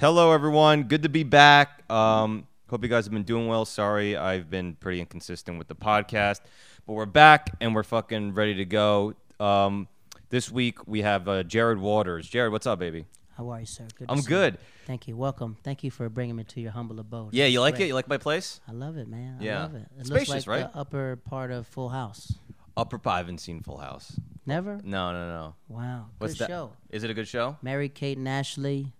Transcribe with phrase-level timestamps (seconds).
[0.00, 0.84] Hello, everyone.
[0.84, 1.82] Good to be back.
[1.90, 3.64] Um, hope you guys have been doing well.
[3.64, 6.38] Sorry, I've been pretty inconsistent with the podcast,
[6.86, 9.14] but we're back and we're fucking ready to go.
[9.40, 9.88] Um,
[10.30, 12.28] this week we have uh, Jared Waters.
[12.28, 13.06] Jared, what's up, baby?
[13.36, 13.88] How are you, sir?
[13.98, 14.06] Good.
[14.08, 14.28] I'm see you.
[14.28, 14.58] good.
[14.86, 15.16] Thank you.
[15.16, 15.56] Welcome.
[15.64, 17.34] Thank you for bringing me to your humble abode.
[17.34, 17.88] Yeah, you like it?
[17.88, 18.60] You like my place?
[18.68, 19.38] I love it, man.
[19.40, 19.58] Yeah.
[19.58, 19.86] I love it.
[19.98, 20.72] It Spacious, looks like right?
[20.72, 22.34] the upper part of Full House.
[22.76, 23.00] Upper.
[23.04, 24.16] I haven't seen Full House.
[24.46, 24.78] Never.
[24.84, 25.54] No, no, no.
[25.66, 26.06] Wow.
[26.18, 26.50] What's good that?
[26.50, 26.72] show.
[26.88, 27.56] Is it a good show?
[27.62, 28.92] Mary Kate and Ashley.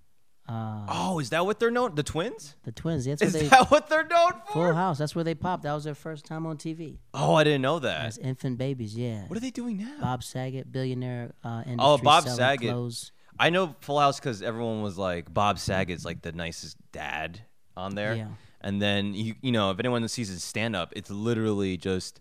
[0.48, 1.94] Uh, Oh, is that what they're known?
[1.94, 2.54] The twins?
[2.64, 3.04] The twins.
[3.04, 3.48] That's Is where they.
[3.50, 4.52] that what they're known for?
[4.68, 4.96] Full House.
[4.98, 5.64] That's where they popped.
[5.64, 8.06] That was their first time on TV Oh, I didn't know that.
[8.06, 8.96] as infant babies.
[8.96, 9.24] Yeah.
[9.26, 9.96] What are they doing now?
[10.00, 12.70] Bob Saget, billionaire uh, industry Oh, Bob Saget.
[12.70, 13.12] clothes.
[13.38, 17.40] I know Full House because everyone was like, Bob Saget's like the nicest dad
[17.76, 18.14] on there.
[18.14, 18.28] Yeah.
[18.60, 22.20] And then you you know if anyone sees his stand up, it's literally just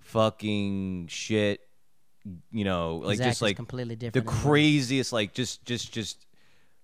[0.00, 1.60] fucking shit.
[2.50, 4.26] You know, like act just like completely different.
[4.26, 6.26] The craziest, like just just just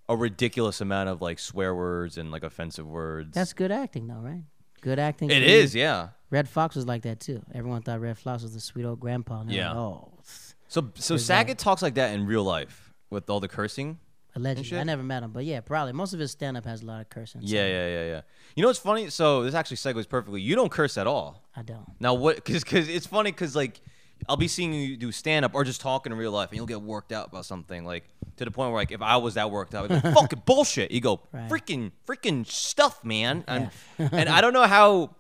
[0.09, 3.35] a ridiculous amount of like swear words and like offensive words.
[3.35, 4.43] That's good acting, though, right?
[4.81, 5.31] Good acting.
[5.31, 6.09] It is, yeah.
[6.31, 7.43] Redd Foxx was like that too.
[7.55, 9.41] Everyone thought Redd Foxx was the sweet old grandpa.
[9.41, 9.69] And Yeah.
[9.69, 10.13] Like, oh,
[10.69, 11.47] So so There's that.
[11.47, 13.99] Saget talks like that in real life with all the cursing.
[14.35, 14.79] allegedly.
[14.79, 15.93] I never met him, but yeah, probably.
[15.93, 17.41] Most of his stand up has a lot of cursing.
[17.41, 18.21] so Yeah, yeah, yeah, yeah.
[18.55, 19.09] You know what's funny?
[19.11, 20.41] So this actually segues perfectly.
[20.41, 21.43] You don't curse at all.
[21.55, 21.89] I don't.
[22.01, 22.37] Now what?
[22.37, 23.81] Because cause it's funny because like
[24.29, 26.67] I'll be seeing you do stand up or just talking in real life, and you'll
[26.67, 28.05] get worked out about something like
[28.37, 30.91] to the point where like if I was that worked out, I'd go fucking bullshit.
[30.91, 31.49] You go Right.
[31.51, 33.45] freaking freaking stuff, man.
[33.47, 33.95] And F.
[34.13, 35.15] and I don't know how.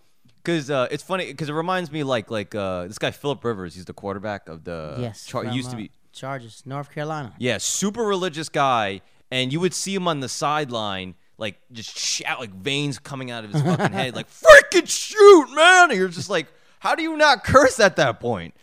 [0.44, 3.74] Cause uh, it's funny because it reminds me like like uh, this guy Philip Rivers.
[3.74, 5.26] He's the quarterback of the yes.
[5.26, 7.34] Char- used to uh, be Chargers, North Carolina.
[7.38, 9.00] yeah, super religious guy,
[9.32, 13.44] and you would see him on the sideline, like just shout, like veins coming out
[13.44, 15.90] of his fucking head, like freaking shoot, man!
[15.90, 16.46] And you're just like,
[16.78, 18.54] how do you not curse at that point?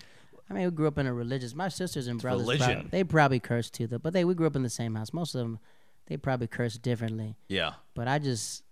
[0.54, 1.56] I mean, we grew up in a religious.
[1.56, 2.90] My sisters and brothers, religion.
[2.92, 3.98] they probably cursed too, though.
[3.98, 5.12] But they we grew up in the same house.
[5.14, 5.60] Most of them,
[6.08, 7.36] they probably cursed differently.
[7.48, 8.64] Yeah, But I just,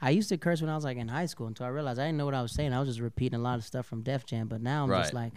[0.00, 2.06] I used to curse when I was like in high school until I realized I
[2.06, 2.72] didn't know what I was saying.
[2.72, 4.48] I was just repeating a lot of stuff from Def Jam.
[4.48, 5.32] But now I'm just like,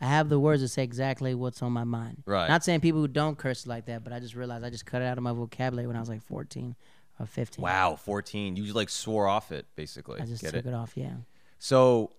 [0.00, 2.22] I have the words to say exactly what's on my mind.
[2.26, 2.48] Right.
[2.48, 5.00] Not saying people who don't curse like that, but I just realized I just cut
[5.00, 6.74] it out of my vocabulary when I was like 14
[7.20, 7.62] or 15.
[7.62, 8.56] wow, 14.
[8.56, 10.20] You just like swore off it, basically.
[10.20, 10.68] I just Get took it?
[10.68, 10.74] it?
[10.74, 10.92] off.
[10.96, 11.12] Yeah.
[11.58, 12.10] So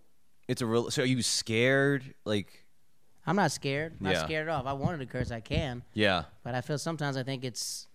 [0.47, 0.91] it's a real.
[0.91, 2.13] So are you scared?
[2.25, 2.65] Like,
[3.25, 3.99] I'm not scared.
[4.01, 4.25] Not Yeah.
[4.25, 4.61] scared at all.
[4.61, 5.83] If I wanted to curse, I can.
[5.93, 7.87] yeah, But I feel sometimes I think it's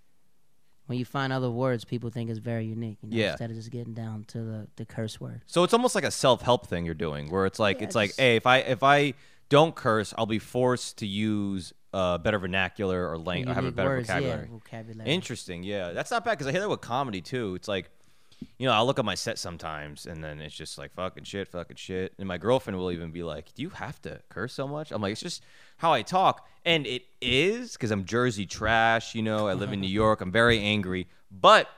[0.87, 2.99] when you find other words, people think it's very unique.
[3.03, 3.31] You know, Yeah.
[3.31, 5.43] Instead of just getting down to the, the curse word.
[5.47, 8.35] So it's almost like a self-help thing you're doing, where it's like it's like, hey,
[8.37, 9.15] if I if I
[9.49, 13.67] don't curse, I'll be forced to use uh, better vernacular or lang- or have a
[13.67, 14.43] Unique better words, vocabulary.
[14.47, 15.11] Yeah, vocabulary.
[15.11, 17.55] Interesting, yeah, that's not bad because I hear that with comedy too.
[17.57, 17.91] It's like,
[18.59, 21.49] you know, I look at my set sometimes, and then it's just like fucking shit,
[21.49, 24.69] fucking shit, and my girlfriend will even be like, "Do you have to curse so
[24.69, 25.43] much?" I'm like, "It's just
[25.79, 29.15] how I talk," and it is because I'm Jersey trash.
[29.15, 30.21] You know, I live in New York.
[30.21, 31.69] I'm very angry, but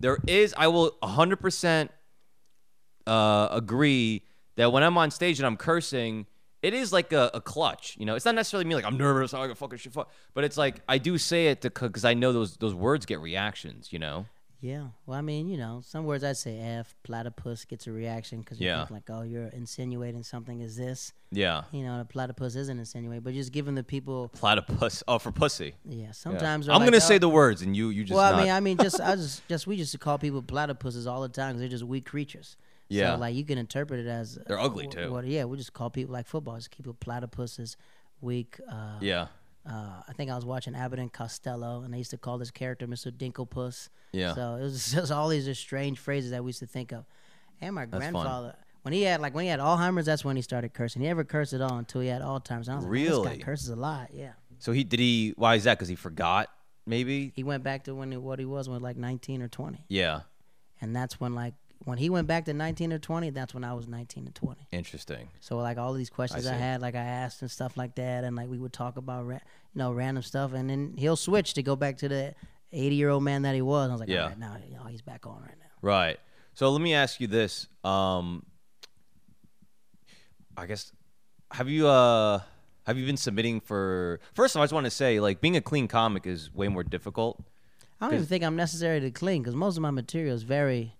[0.00, 1.90] there is, I will 100 percent
[3.06, 4.22] uh, agree
[4.56, 6.26] that when I'm on stage and I'm cursing,
[6.62, 7.96] it is like a, a clutch.
[7.98, 9.34] You know, it's not necessarily me like I'm nervous.
[9.34, 9.92] I got fucking shit.
[9.92, 10.10] Fuck.
[10.32, 13.92] But it's like I do say it because I know those those words get reactions.
[13.92, 14.26] You know.
[14.64, 14.86] Yeah.
[15.04, 18.58] Well, I mean, you know, some words I'd say F, platypus gets a reaction because
[18.58, 18.78] you Yeah.
[18.86, 21.12] think like, oh, you're insinuating something is this.
[21.30, 21.64] Yeah.
[21.70, 25.02] You know, the platypus isn't insinuating, but just giving the people, Platypus.
[25.06, 25.74] Oh, for pussy.
[25.84, 26.12] yeah, Yeah.
[26.12, 26.66] sometimes.
[26.70, 28.16] I'm they're gonna like, say oh, the words, and you you just.
[28.16, 28.40] well, not.
[28.40, 31.20] I mean, I mean, just I just just we used to call people platypuses all
[31.20, 32.56] the time because they're just weak creatures.
[32.88, 33.16] Yeah.
[33.16, 35.22] So like you can interpret it as They're ugly, wh- too.
[35.26, 36.56] Yeah, we just call people like football.
[36.56, 37.76] Just keep people platypuses,
[38.22, 38.58] weak.
[38.66, 39.26] Uh, yeah.
[39.68, 42.50] Uh, I think I was watching Abbott and Costello, and they used to call this
[42.50, 43.10] character Mr.
[43.10, 43.88] Dinklepuss.
[44.12, 44.34] Yeah.
[44.34, 47.04] So it was just all these just strange phrases that we used to think of.
[47.60, 47.98] And my fun.
[48.00, 51.00] grandfather, when he had like when he had Alzheimer's, that's when he started cursing.
[51.02, 52.68] He never cursed at all until he had Alzheimer's.
[52.68, 54.10] And I was like, "Man, this guy curses a lot.
[54.12, 54.32] Yeah.
[54.58, 55.32] So he did he?
[55.36, 55.78] Why is that?
[55.78, 56.48] Because he forgot.
[56.86, 57.32] Maybe.
[57.34, 60.20] He went back to when he, what he was when like 19 or 20, Yeah.
[60.82, 61.54] and that's when like
[61.84, 64.66] when he went back to 19 or 20, that's when I was 19 and 20.
[64.72, 65.28] Interesting.
[65.40, 66.58] So like all these questions I, see.
[66.58, 69.34] had, like I asked and stuff like that, and like we would talk about ra-
[69.34, 72.34] you know random stuff, and then he'll switch to go back to the
[72.72, 73.84] 80 year old man that he was.
[73.84, 74.22] And I was like, Yeah.
[74.22, 75.66] all right, now you know, he's back on right now.
[75.82, 76.18] Right.
[76.54, 77.66] So let me ask you this.
[77.82, 78.44] Um,
[80.56, 80.92] I guess
[81.50, 82.40] have you uh
[82.86, 84.20] have you been submitting for?
[84.34, 86.68] First of all, I just want to say like being a clean comic is way
[86.68, 87.42] more difficult.
[88.00, 90.94] I don't even think I'm necessary to clean because most of my material is very,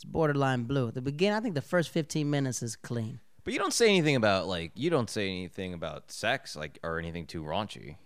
[0.00, 0.90] it's borderline blue.
[0.90, 3.20] The beginning, I think the first 15 minutes is clean.
[3.44, 6.98] But you don't say anything about like you don't say anything about sex like or
[6.98, 7.96] anything too raunchy.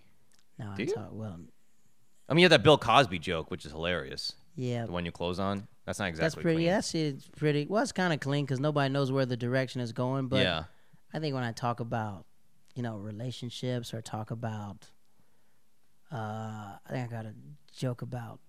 [0.59, 0.93] No, Do I you?
[0.93, 1.39] talk well.
[2.27, 4.33] I mean, you have that Bill Cosby joke, which is hilarious.
[4.57, 5.67] Yeah, The one you close on.
[5.85, 6.25] That's not exactly.
[6.25, 6.55] that's pretty.
[6.57, 6.65] clean.
[6.67, 7.65] Yeah, that shit's pretty.
[7.69, 10.27] Well, it's kind of clean because nobody knows where the direction is going.
[10.27, 10.63] But yeah.
[11.13, 12.25] I think when I talk about,
[12.73, 14.89] you know, relationships or talk about,
[16.11, 16.15] uh,
[16.85, 17.33] I think I got a
[17.73, 18.39] joke about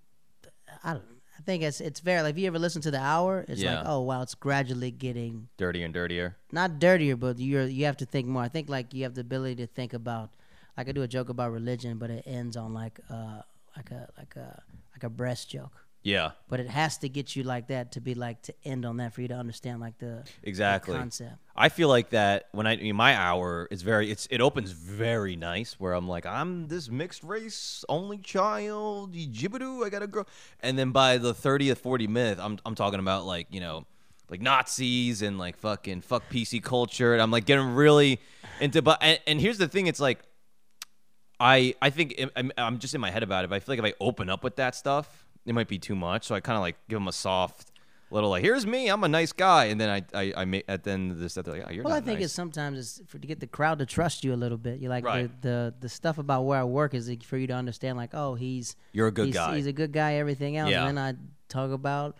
[0.82, 1.04] I don't.
[1.38, 3.78] I think it's it's very like if you ever listen to the hour, it's Yeah.
[3.80, 6.36] like oh wow, it's gradually getting Dirtier and dirtier.
[6.52, 8.42] not dirtier, but you're you have to think more.
[8.42, 10.30] I think like you have the ability to think about.
[10.76, 13.42] Like I do a joke about religion, but it ends on like uh
[13.76, 14.62] like a like a
[14.94, 15.85] like a breast joke.
[16.06, 18.98] Yeah, But it has to get you like that to be like to end on
[18.98, 20.96] that for you to understand like the, the exactly.
[20.96, 21.34] concept.
[21.56, 24.70] I feel like that when I, I mean, my hour is very it's it opens
[24.70, 30.22] very nice where I'm like I'm this mixed race only child jibidoo I gotta grow
[30.60, 33.84] and then by the 30th 40 minute I'm I'm talking about like you know
[34.30, 38.20] like Nazis and like fucking fuck PC culture and I'm like getting really
[38.60, 40.20] into but and, and here's the thing it's like
[41.40, 43.80] I I think I'm, I'm just in my head about it but I feel like
[43.80, 46.56] if I open up with that stuff it might be too much so I kind
[46.56, 47.70] of like give them a soft
[48.10, 50.84] little like here's me I'm a nice guy and then I I, I make at
[50.84, 52.26] the end of this stuff they're like oh, you're Well, I think nice.
[52.26, 54.78] it's sometimes it's for to get the crowd to trust you a little bit.
[54.80, 55.28] You like Right.
[55.42, 58.34] the, the the stuff about where I work is for you to understand like oh
[58.34, 59.56] he's You're a good he's, guy.
[59.56, 60.14] He's a good guy.
[60.14, 60.70] Everything else.
[60.70, 60.86] Yeah.
[60.86, 61.18] And then I
[61.48, 62.16] talk about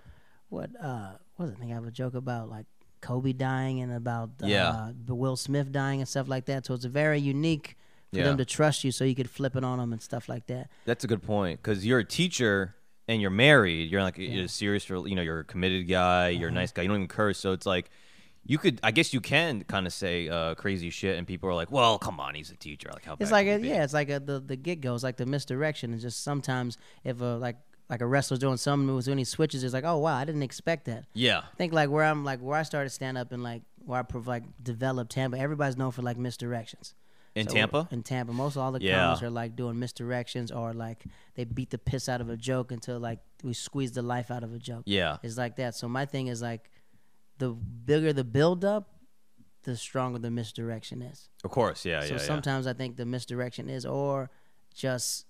[0.49, 1.57] what uh what was it?
[1.57, 2.67] I think I have a joke about like
[3.01, 4.91] Kobe dying and about uh, Yeah.
[5.05, 6.67] the Will Smith dying and stuff like that.
[6.67, 7.77] So it's a very unique
[8.13, 8.25] for Yeah.
[8.25, 10.69] them to trust you, so you could flip it on them and stuff like that.
[10.85, 12.75] That's a good point because you're a teacher
[13.09, 13.91] and you're married.
[13.91, 16.29] You're like you're serious you know you're a committed guy.
[16.31, 16.61] You're a Uh-huh.
[16.61, 16.83] nice guy.
[16.83, 17.91] You don't even curse, so it's like
[18.49, 18.79] you could.
[18.83, 21.99] I guess you can kind of say uh, crazy shit, and people are like, "Well,
[21.99, 24.39] come on, he's a teacher." Like how It's like a, yeah, it's like a, the
[24.41, 25.93] the get goes like the misdirection.
[25.95, 27.57] It's just sometimes if a like
[27.89, 30.43] like a wrestler's doing some moves when he switches, it's like oh wow, I didn't
[30.43, 31.07] expect that.
[31.15, 33.99] yeah, I think like where I'm like where I started stand up and like where
[34.01, 35.39] I prov- like developed Tampa.
[35.39, 36.95] Everybody's known for like misdirections.
[37.37, 37.87] In So, Tampa.
[37.91, 38.99] In Tampa, most of all the Yeah.
[38.99, 41.05] comics are like doing misdirections or like
[41.35, 44.43] they beat the piss out of a joke until like we squeeze the life out
[44.43, 44.85] of a joke.
[44.87, 45.75] Yeah, It's like that.
[45.75, 46.71] So my thing is like
[47.39, 48.89] the bigger the build up,
[49.65, 51.29] the stronger the misdirection is.
[51.45, 51.85] of course.
[51.85, 52.19] Yeah, So yeah, yeah.
[52.27, 54.31] sometimes I think the misdirection is, or
[54.75, 55.27] just,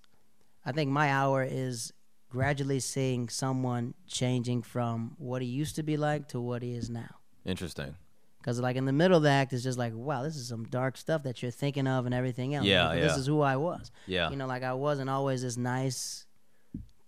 [0.65, 1.91] I think my hour is
[2.29, 6.89] gradually seeing someone changing from what he used to be like to what he is
[6.89, 7.15] now.
[7.45, 7.95] Interesting.
[8.39, 10.63] Because like in the middle of the act, it's just like, wow, this is some
[10.65, 12.65] dark stuff that you're thinking of and everything else.
[12.65, 13.91] Yeah, Like, This is who I was.
[14.05, 16.25] Yeah, You know, like I wasn't always this nice,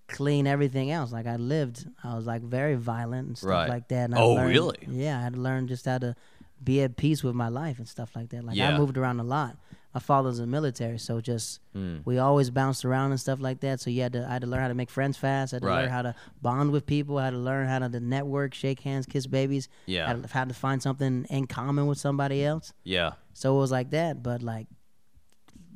[0.07, 1.11] clean everything else.
[1.11, 3.69] Like I lived, I was like very violent and stuff Right.
[3.69, 4.05] like that.
[4.09, 4.77] And Oh, learned- really?
[4.87, 6.15] Yeah, I had to learn just how to
[6.61, 8.43] be at peace with my life and stuff like that.
[8.43, 8.73] Like Yeah.
[8.73, 9.55] I moved around a lot.
[9.93, 12.01] My father's in the military, so just Mm.
[12.05, 13.79] we always bounced around and stuff like that.
[13.79, 15.51] So you had to, I had to learn how to make friends fast.
[15.51, 15.81] I had to Right.
[15.81, 17.17] learn how to bond with people.
[17.17, 19.67] I had to learn how to, network, shake hands, kiss babies.
[19.87, 20.05] Yeah.
[20.07, 22.71] Had to, had to find something in common with somebody else.
[22.83, 24.67] yeah, So it was like that, but like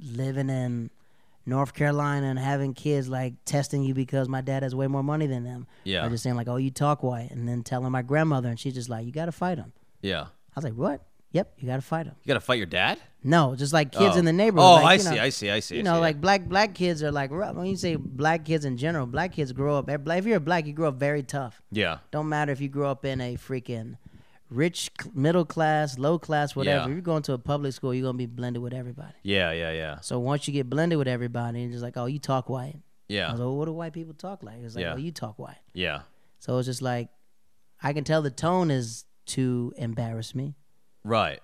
[0.02, 0.90] living in
[1.46, 5.28] North Carolina and having kids like testing you because my dad has way more money
[5.28, 5.68] than them.
[5.84, 6.06] Yeah.
[6.06, 8.74] Or just saying like, "Oh, you talk white," and then telling my grandmother, and she's
[8.74, 10.28] just like, "You got to fight him." yeah.
[10.56, 11.02] I was like, "What?"
[11.34, 12.16] Yep, you got to fight him.
[12.24, 13.00] You gotta fight your dad.
[13.24, 14.20] No, just like kids Oh.
[14.20, 14.36] in the oh.
[14.36, 14.66] neighborhood.
[14.70, 15.76] Oh, like, I you see, know, I see, I see.
[15.76, 16.00] I You know, see.
[16.02, 17.56] like black black kids are like rough.
[17.56, 19.90] when you say black kids in general, black kids grow up.
[19.90, 21.62] If you're a black, you grow up very tough.
[21.72, 23.98] yeah, Don't matter if you grew up in a freaking
[24.50, 26.82] rich, c- middle class, low class, whatever.
[26.82, 26.84] Yeah.
[26.84, 29.16] If you're going to a public school, you're gonna be blended with everybody.
[29.24, 32.20] yeah, yeah, yeah, So once you get blended with everybody, you're just like, oh, you
[32.20, 32.76] talk white.
[32.76, 32.82] I
[33.16, 34.58] yeah, was like, well, what do white people talk like?
[34.64, 34.94] It's like, Yeah.
[34.94, 35.58] oh, you talk white.
[35.74, 36.02] yeah.
[36.40, 37.10] So it's just like,
[37.82, 40.56] I can tell the tone is to embarrass me,
[41.04, 41.40] Right.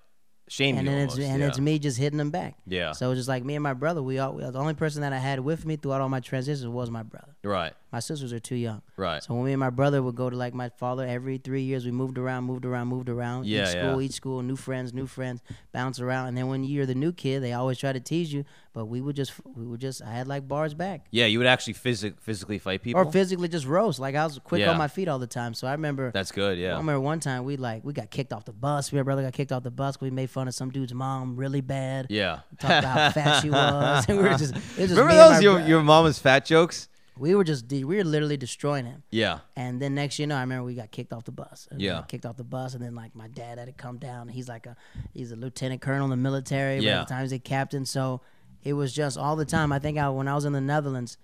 [0.50, 1.20] Shame and you then almost.
[1.20, 1.48] it's and yeah.
[1.48, 2.56] it's me just hitting them back.
[2.66, 2.94] Yeah.
[2.94, 4.02] So it's just like me and my brother.
[4.02, 6.90] We all the only person that I had with me throughout all my transitions was
[6.90, 7.36] my brother.
[7.44, 7.74] Right.
[7.92, 8.82] My sisters are too young.
[8.98, 9.24] Right.
[9.24, 11.86] So when me and my brother would go to like my father every three years,
[11.86, 13.48] we moved around, moved around, moved around.
[13.48, 14.06] Yeah, each school, yeah.
[14.06, 15.42] each school, new friends, new friends,
[15.72, 16.28] bounce around.
[16.28, 18.46] And then when you're the new kid, they always try to tease you.
[18.74, 21.06] But we would just, we would just, I had like bars back.
[21.10, 23.02] Yeah, you would actually physic- physically fight people.
[23.02, 24.00] Or physically just roast.
[24.00, 24.70] Like I was quick Yeah.
[24.70, 25.56] on my feet all the time.
[25.56, 26.60] So I remember, That's good.
[26.60, 26.76] Yeah.
[26.76, 28.94] I remember one time we like we got kicked off the bus.
[28.94, 30.00] Me and my brother got kicked off the bus.
[30.00, 32.06] We made fun of some dude's mom really bad.
[32.12, 32.42] Yeah.
[32.60, 34.06] Talked about how fat she was.
[34.10, 36.88] And we were just, it was just Remember those your, bro- your mama's fat jokes?
[37.20, 39.04] We were just, de- we were literally destroying him.
[39.12, 39.40] Yeah.
[39.56, 41.68] And then next, you know, I remember we got kicked off the bus.
[41.70, 42.02] And Yeah.
[42.08, 44.30] kicked off the bus, and then like my dad had to come down.
[44.30, 44.76] He's like a,
[45.14, 46.78] he's a lieutenant colonel in the military.
[46.78, 47.02] but Yeah.
[47.02, 48.22] At the time he's a captain, so
[48.64, 49.72] it was just all the time.
[49.72, 51.18] I think I, when I was in the Netherlands,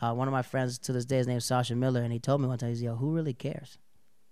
[0.00, 2.40] uh, one of my friends to this day is named Sasha Miller, and he told
[2.40, 3.78] me one time, he's yo, who really cares?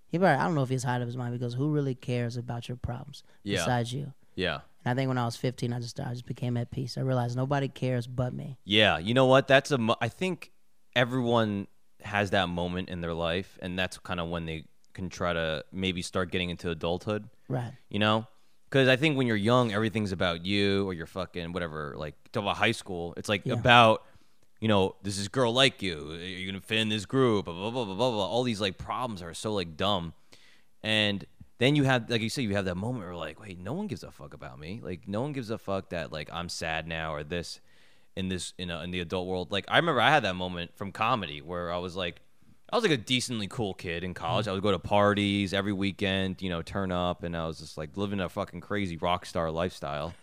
[0.08, 2.36] He probably, I don't know if he's high of his mind because who really cares
[2.36, 3.58] about your problems Yeah.
[3.58, 4.12] besides you?
[4.34, 4.60] Yeah.
[4.84, 6.96] And I think when I was 15, I just I just became at peace.
[6.98, 8.58] I realized nobody cares but me.
[8.64, 8.96] Yeah.
[8.98, 9.46] You know what?
[9.46, 10.50] That's a I think
[10.96, 11.66] everyone
[12.02, 15.64] has that moment in their life, and that's kind of when they can try to
[15.72, 17.28] maybe start getting into adulthood.
[17.48, 17.72] Right.
[17.88, 18.26] You know.
[18.68, 21.94] Because I think when you're young, everything's about you or you're fucking whatever.
[21.96, 23.14] Like, talk about high school.
[23.16, 23.54] It's like Yeah.
[23.54, 24.04] about,
[24.60, 26.12] you know, does this girl like you?
[26.12, 27.46] You're to fit in this group?
[27.46, 28.26] Blah, blah, blah, blah, blah, blah.
[28.26, 30.14] All these, like, problems are so, like, dumb.
[30.84, 31.24] And
[31.58, 33.88] then you have, like you said, you have that moment where, like, wait, no one
[33.88, 34.80] gives a fuck about me.
[34.80, 37.60] Like, no one gives a fuck that, like, I'm sad now or this
[38.16, 39.50] in this, in, a, in the adult world.
[39.52, 42.20] Like, I remember I had that moment from comedy where I was like,
[42.72, 44.46] I was like a decently cool kid in college.
[44.46, 44.50] Mm.
[44.50, 47.76] I would go to parties every weekend, you know, turn up, and I was just
[47.76, 50.14] like living a fucking crazy rock star lifestyle,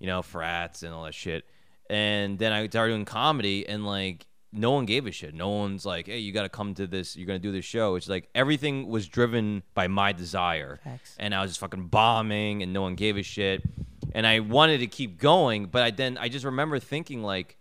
[0.00, 1.44] you know, frats and all that shit.
[1.88, 5.34] And then I started doing comedy, and like no one gave a shit.
[5.34, 7.16] No one's like, hey, you got to come to this.
[7.16, 7.94] You're gonna do this show.
[7.94, 11.14] It's like everything was driven by my desire, Facts.
[11.20, 13.62] and I was just fucking bombing, and no one gave a shit.
[14.14, 17.56] And I wanted to keep going, but I then I just remember thinking like,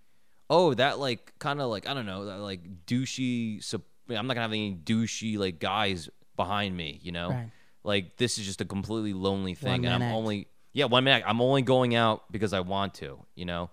[0.50, 3.64] oh, that like kind of like I don't know, that like douchey.
[3.64, 7.30] sup- I'm not gonna have any douchey like guys behind me, you know.
[7.30, 7.50] Right.
[7.84, 10.14] Like this is just a completely lonely thing, and I'm act.
[10.14, 11.26] only yeah one act.
[11.28, 13.70] I'm only going out because I want to, you know.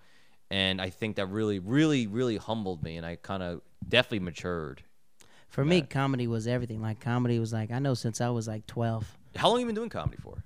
[0.50, 4.82] And I think that really, really, really humbled me, and I kind of definitely matured.
[5.48, 6.80] For me, comedy was everything.
[6.80, 9.18] Like comedy was like I know since I was like twelve.
[9.36, 10.42] How long have you been doing comedy for?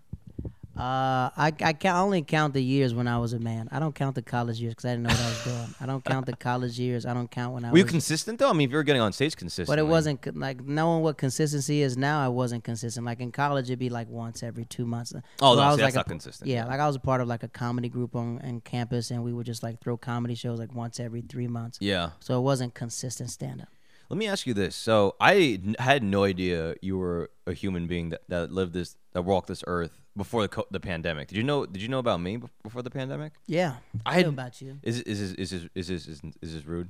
[0.76, 3.68] Uh, I I can only count the years when I was a man.
[3.70, 5.74] I don't count the college years because I didn't know what I was doing.
[5.80, 7.04] I don't count the college years.
[7.04, 7.90] I don't count when I Were you was.
[7.92, 8.48] consistent though?
[8.48, 11.18] I mean, if you were getting on stage consistently, but it wasn't like knowing what
[11.18, 12.24] consistency is now.
[12.24, 13.04] I wasn't consistent.
[13.04, 15.12] Like in college, it'd be like once every two months.
[15.42, 16.50] Oh, So no, I see, was that's like a not p- consistent.
[16.50, 19.22] Yeah, like I was a part of like a comedy group on, on campus, and
[19.22, 21.78] we would just like throw comedy shows like once every three months.
[21.82, 22.10] Yeah.
[22.20, 23.68] So it wasn't consistent stand up.
[24.08, 24.74] Let me ask you this.
[24.76, 28.96] So I n- had no idea you were a human being that, that lived this,
[29.12, 31.28] that walked this earth before the co- the pandemic.
[31.28, 31.66] Did you know?
[31.66, 33.32] Did you know about me before the pandemic?
[33.46, 33.76] Yeah,
[34.06, 34.78] I I knew about you.
[34.82, 36.88] Is is is is is is is, is, is this rude?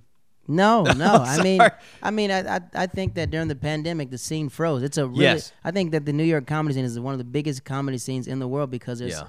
[0.49, 1.13] No, no.
[1.15, 1.61] I mean.
[2.03, 4.83] I mean, I, I I think that during the pandemic, the scene froze.
[4.83, 5.23] It's a really.
[5.23, 5.53] Yes.
[5.63, 8.27] I think that the New York comedy scene is one of the biggest comedy scenes
[8.27, 9.29] in the world because there's Yeah.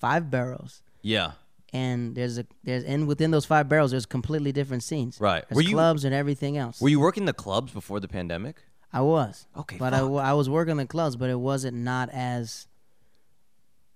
[0.00, 1.32] five boroughs, Yeah.
[1.72, 5.20] and there's a there's and within those five boroughs, there's completely different scenes.
[5.20, 5.44] Right.
[5.48, 6.80] There's Were you- clubs and everything else.
[6.80, 8.62] Were you working the clubs before the pandemic?
[8.94, 9.46] I was.
[9.56, 10.10] Okay, But I, fuck.
[10.24, 12.66] I was working the clubs, but it wasn't not as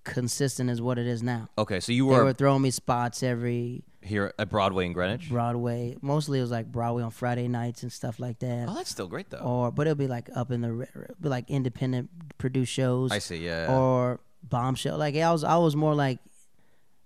[0.03, 1.49] consistent as what it is now.
[1.57, 5.29] Okay, so you They were, were throwing me spots every here at Broadway in Greenwich.
[5.29, 5.95] Broadway.
[6.01, 8.67] Mostly it was like Broadway on Friday nights and stuff like that.
[8.69, 9.39] Oh, that's still great though.
[9.39, 13.11] or but it'll be like up in the re- re- be like independent produced shows
[13.11, 13.37] I see.
[13.45, 13.73] Yeah.
[13.75, 16.19] or bombshell like i was i was more like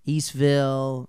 [0.08, 1.08] eastville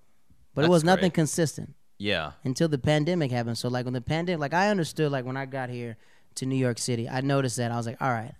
[0.54, 1.14] but it That's was nothing great.
[1.14, 2.32] consistent yeah.
[2.44, 5.44] until the pandemic happened so like when the pandemic like i understood like when i
[5.46, 5.98] got here
[6.36, 8.34] to new york city i noticed that i was like all right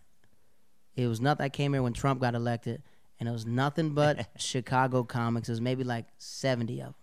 [0.97, 2.83] it was nothing i came here when trump got elected
[3.21, 6.95] and it was nothing but chicago comics It was maybe like 70 of them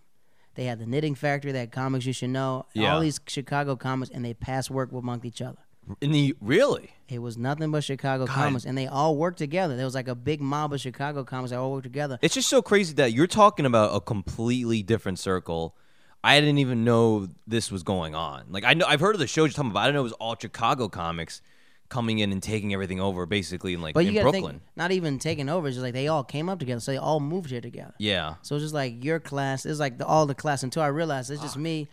[0.54, 2.94] they had the knitting factory had comics you should know Yeah.
[2.94, 5.58] all these chicago comics and they pass work among each other
[6.00, 6.90] In the really.
[7.08, 9.74] it was nothing but Chicago comics, and they all worked together.
[9.76, 12.18] There was like a big mob of Chicago comics that all worked together.
[12.22, 15.74] It's just so crazy that you're talking about a completely different circle.
[16.24, 18.44] I didn't even know this was going on.
[18.50, 19.80] Like I know I've heard of the shows you're talking about.
[19.80, 21.42] I didn't know it was all Chicago comics
[21.88, 24.52] coming in and taking everything over, basically in like But you gotta Brooklyn.
[24.60, 25.66] think, not even taking over.
[25.68, 27.94] It's just like they all came up together, so they all moved here together.
[27.98, 28.36] yeah.
[28.42, 29.66] So it's just like your class.
[29.66, 31.60] It's like the, all the class until I realized it's just ah.
[31.60, 31.88] me.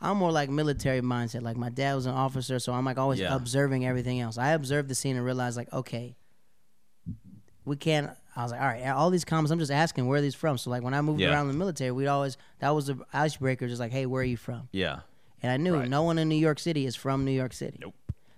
[0.00, 1.42] I'm more like military mindset.
[1.42, 3.34] Like my dad was an officer, so I'm like always Yeah.
[3.36, 4.38] observing everything else.
[4.38, 6.16] I observed the scene and realized like, okay,
[7.64, 8.10] we can't.
[8.34, 10.56] I was like, all right, all these comments, I'm just asking where are these from.
[10.58, 11.30] So like when I moved Yeah.
[11.32, 13.68] around in the military, we'd always that was the icebreaker.
[13.68, 14.68] Just like, hey, where are you from?
[14.72, 15.00] Yeah.
[15.42, 15.88] And I knew Right.
[15.88, 17.78] no one in New York City is from New York City.
[17.80, 17.94] Nope.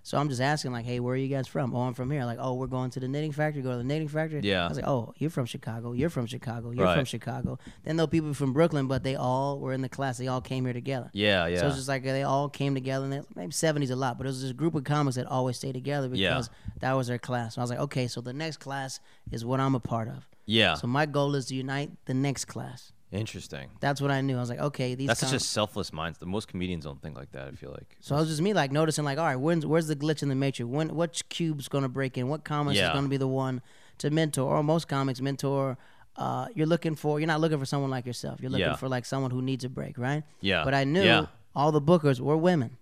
[0.06, 1.74] So I'm just asking, like, hey, where are you guys from?
[1.74, 2.26] Oh, I'm from here.
[2.26, 3.62] Like, oh, we're going to the knitting factory.
[3.62, 4.40] Go to the knitting factory.
[4.42, 4.66] Yeah.
[4.66, 5.92] I was like, oh, you're from Chicago.
[5.92, 6.72] You're from Chicago.
[6.72, 6.96] You're Right.
[6.96, 7.58] from Chicago.
[7.84, 10.18] Then there people from Brooklyn, but they all were in the class.
[10.18, 11.08] They all came here together.
[11.14, 11.46] Yeah.
[11.46, 11.60] Yeah.
[11.60, 13.04] So it's just like they all came together.
[13.04, 15.56] And they, maybe 70s a lot, but it was this group of comics that always
[15.56, 16.42] stayed together because Yeah.
[16.80, 17.56] that was their class.
[17.56, 19.00] And I was like, okay, so the next class
[19.32, 20.28] is what I'm a part of.
[20.44, 20.74] yeah.
[20.74, 22.92] So my goal is to unite the next class.
[23.14, 23.70] Interesting.
[23.80, 24.36] That's what I knew.
[24.36, 26.16] I was like, okay, these That's such a selfless mind.
[26.18, 27.46] The most comedians don't think like that.
[27.48, 27.96] I feel like.
[28.00, 30.28] So it was just me like noticing like, all right, when's, where's the glitch in
[30.28, 30.68] the matrix?
[30.68, 32.28] When which cube's gonna break in?
[32.28, 32.88] What comics Yeah.
[32.88, 33.62] is gonna be the one
[33.98, 34.56] to mentor?
[34.56, 35.78] Or most comics mentor.
[36.16, 38.40] Uh, you're looking for you're not looking for someone like yourself.
[38.40, 38.76] You're looking Yeah.
[38.76, 40.22] for like someone who needs a break, right?
[40.40, 40.64] Yeah.
[40.64, 41.26] But I knew Yeah.
[41.54, 42.78] all the bookers were women.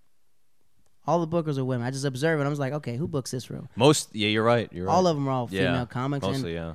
[1.07, 1.87] All the bookers are women.
[1.87, 2.47] I just observed it.
[2.47, 3.69] I was like, okay, who books this room?
[3.77, 4.15] Most.
[4.15, 4.29] Yeah.
[4.29, 4.73] You're right.
[4.73, 4.93] You're right.
[4.93, 6.57] All of them are all female comics, Mostly.
[6.57, 6.75] and yeah.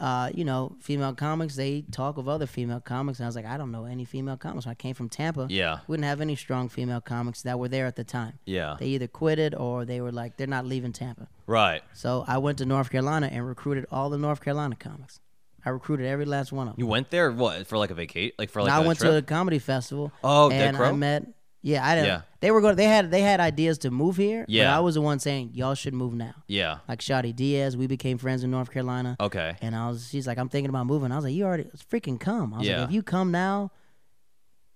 [0.00, 1.56] Uh, you know, female comics.
[1.56, 4.36] They talk of other female comics, and I was like, I don't know any female
[4.36, 4.66] comics.
[4.66, 5.78] When I came from Tampa, Yeah.
[5.86, 8.76] we didn't have any strong female comics that were there at the time Yeah.
[8.78, 11.28] they either quitted or they were like they're not leaving Tampa.
[11.46, 11.82] Right.
[11.94, 15.20] So I went to North Carolina and recruited all the North Carolina comics.
[15.64, 16.80] I recruited every last one of them.
[16.80, 18.32] You went there what for like a vacation?
[18.38, 19.10] Like for like I went trip?
[19.10, 20.12] to a comedy festival.
[20.22, 21.26] Oh, Dead and I met.
[21.66, 22.06] Yeah, I didn't.
[22.06, 22.20] Yeah.
[22.40, 22.76] They were going.
[22.76, 24.42] They had they had ideas to move here.
[24.42, 24.76] But Yeah.
[24.76, 26.34] I was the one saying y'all should move now.
[26.46, 26.78] Yeah.
[26.88, 29.16] Like Shadi Diaz, we became friends in North Carolina.
[29.18, 29.56] Okay.
[29.60, 31.10] And I was, she's like, I'm thinking about moving.
[31.10, 32.54] I was like, you already freaking come.
[32.54, 32.80] I was Yeah.
[32.80, 33.72] like, if you come now,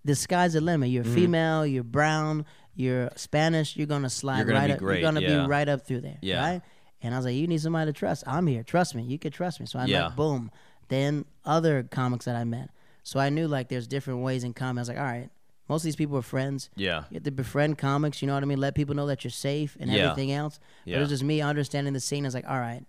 [0.04, 0.90] the sky's the limit.
[0.90, 1.14] You're Mm-hmm.
[1.14, 2.44] female, you're brown,
[2.74, 3.76] you're Spanish.
[3.76, 4.66] You're gonna slide You're gonna right.
[4.68, 5.42] be up, great, You're gonna yeah.
[5.42, 6.18] be right up through there.
[6.22, 6.40] Yeah.
[6.44, 6.62] Right.
[7.02, 8.24] And I was like, you need somebody to trust.
[8.26, 8.62] I'm here.
[8.62, 9.02] Trust me.
[9.04, 9.66] You could trust me.
[9.66, 10.08] So I Yeah.
[10.08, 10.50] met boom.
[10.88, 12.70] Then other comics that I met.
[13.04, 14.80] So I knew like there's different ways in comedy.
[14.80, 15.30] I was like, all right,
[15.70, 16.68] Most of these people are friends.
[16.74, 17.04] Yeah.
[17.10, 18.20] You have to befriend comics.
[18.20, 18.58] You know what I mean?
[18.58, 20.10] Let people know that you're safe and Yeah.
[20.10, 20.58] everything else.
[20.84, 20.96] But Yeah.
[20.96, 22.26] it was just me understanding the scene.
[22.26, 22.84] It's like, all right,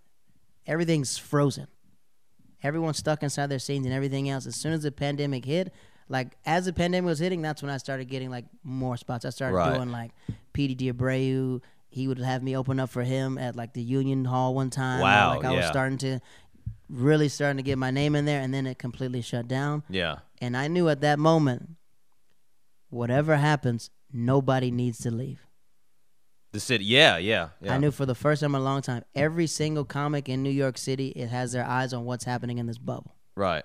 [0.66, 1.68] everything's frozen.
[2.64, 4.48] Everyone's stuck inside their scenes and everything else.
[4.48, 5.72] As soon as the pandemic hit,
[6.10, 9.26] like as the pandemic was hitting, that's when I started getting like more spots.
[9.26, 9.76] I started Right.
[9.76, 10.12] doing like
[10.54, 10.76] P.D.
[10.92, 11.62] Diabreu.
[11.90, 15.02] He would have me open up for him at like the Union Hall one time.
[15.02, 15.70] Wow, Like I was yeah.
[15.72, 16.20] starting to
[16.90, 19.84] really starting to get my name in there, and then it completely shut down.
[19.88, 20.18] Yeah.
[20.40, 21.76] And I knew at that moment,
[22.92, 25.48] whatever happens, nobody needs to leave.
[26.52, 26.86] The city.
[26.86, 27.18] Yeah.
[27.18, 27.50] Yeah.
[27.62, 27.74] Yeah.
[27.74, 30.50] I knew for the first time in a long time, every single comic in New
[30.50, 33.16] York City, it has their eyes on what's happening in this bubble.
[33.36, 33.64] Right.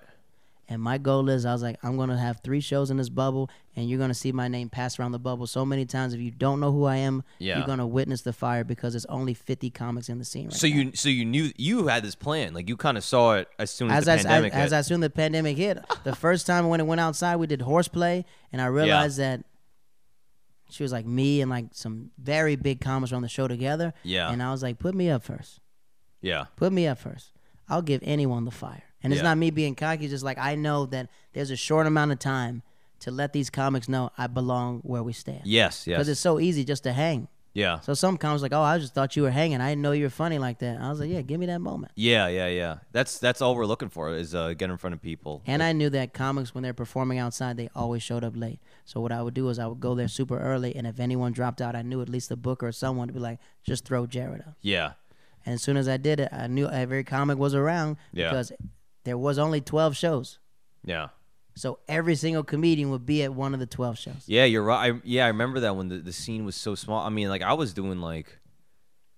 [0.69, 3.49] And my goal is, I was like, I'm gonna have three shows in this bubble,
[3.77, 6.13] and you're gonna see my name pass around the bubble so many times.
[6.13, 7.57] If you don't know who I am, Yeah.
[7.59, 10.67] you're gonna witness the fire because there's only 50 comics in the scene right So
[10.67, 10.75] now.
[10.75, 12.53] you so you knew you had this plan.
[12.53, 14.71] Like you kind of saw it as soon as, as the I, pandemic as, as
[14.71, 14.77] hit.
[14.77, 18.25] I soon the pandemic hit, the first time when it went outside, we did horseplay,
[18.51, 19.45] and I realized that
[20.69, 23.93] she was like me and like some very big comics on the show together.
[24.03, 24.29] Yeah.
[24.29, 25.61] And I was like, put me up first.
[26.21, 26.45] yeah.
[26.57, 27.31] Put me up first.
[27.69, 28.83] I'll give anyone the fire.
[29.03, 29.29] And it's Yeah.
[29.29, 32.19] not me being cocky, it's just like I know that there's a short amount of
[32.19, 32.63] time
[33.01, 35.41] to let these comics know I belong where we stand.
[35.45, 35.85] Yes.
[35.85, 35.97] Yes.
[35.97, 37.27] Because it's so easy just to hang.
[37.53, 37.79] Yeah.
[37.79, 39.61] So some comics like, oh, I just thought you were hanging.
[39.61, 40.79] I didn't know you were funny like that.
[40.79, 41.91] I was like, yeah, give me that moment.
[41.95, 42.27] Yeah.
[42.27, 42.47] Yeah.
[42.47, 42.77] Yeah.
[42.91, 45.41] That's that's all we're looking for is uh, get in front of people.
[45.47, 48.59] And I knew that comics, when they're performing outside, they always showed up late.
[48.85, 51.31] So what I would do is I would go there super early, and if anyone
[51.31, 54.05] dropped out, I knew at least the booker or someone to be like, just throw
[54.07, 54.55] Jared up.
[54.61, 54.93] yeah.
[55.45, 58.29] And as soon as I did it, I knew every comic was around Yeah.
[58.29, 58.51] because
[59.07, 60.39] there was only 12 shows.
[60.83, 61.09] Yeah.
[61.55, 64.23] So every single comedian would be at one of the 12 shows.
[64.27, 64.93] Yeah, you're right.
[64.93, 67.05] I, yeah, I remember that when the, the scene was so small.
[67.05, 68.39] I mean, like I was doing like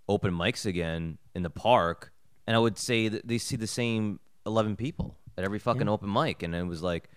[0.08, 2.14] open mics again in the park,
[2.48, 6.12] and I would say that they see the same eleven people at every fucking open
[6.14, 7.10] mic, and it was like,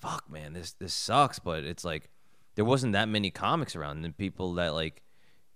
[0.00, 1.38] fuck, man, this this sucks.
[1.38, 2.10] But it's like
[2.56, 5.02] there wasn't that many comics around, and people that like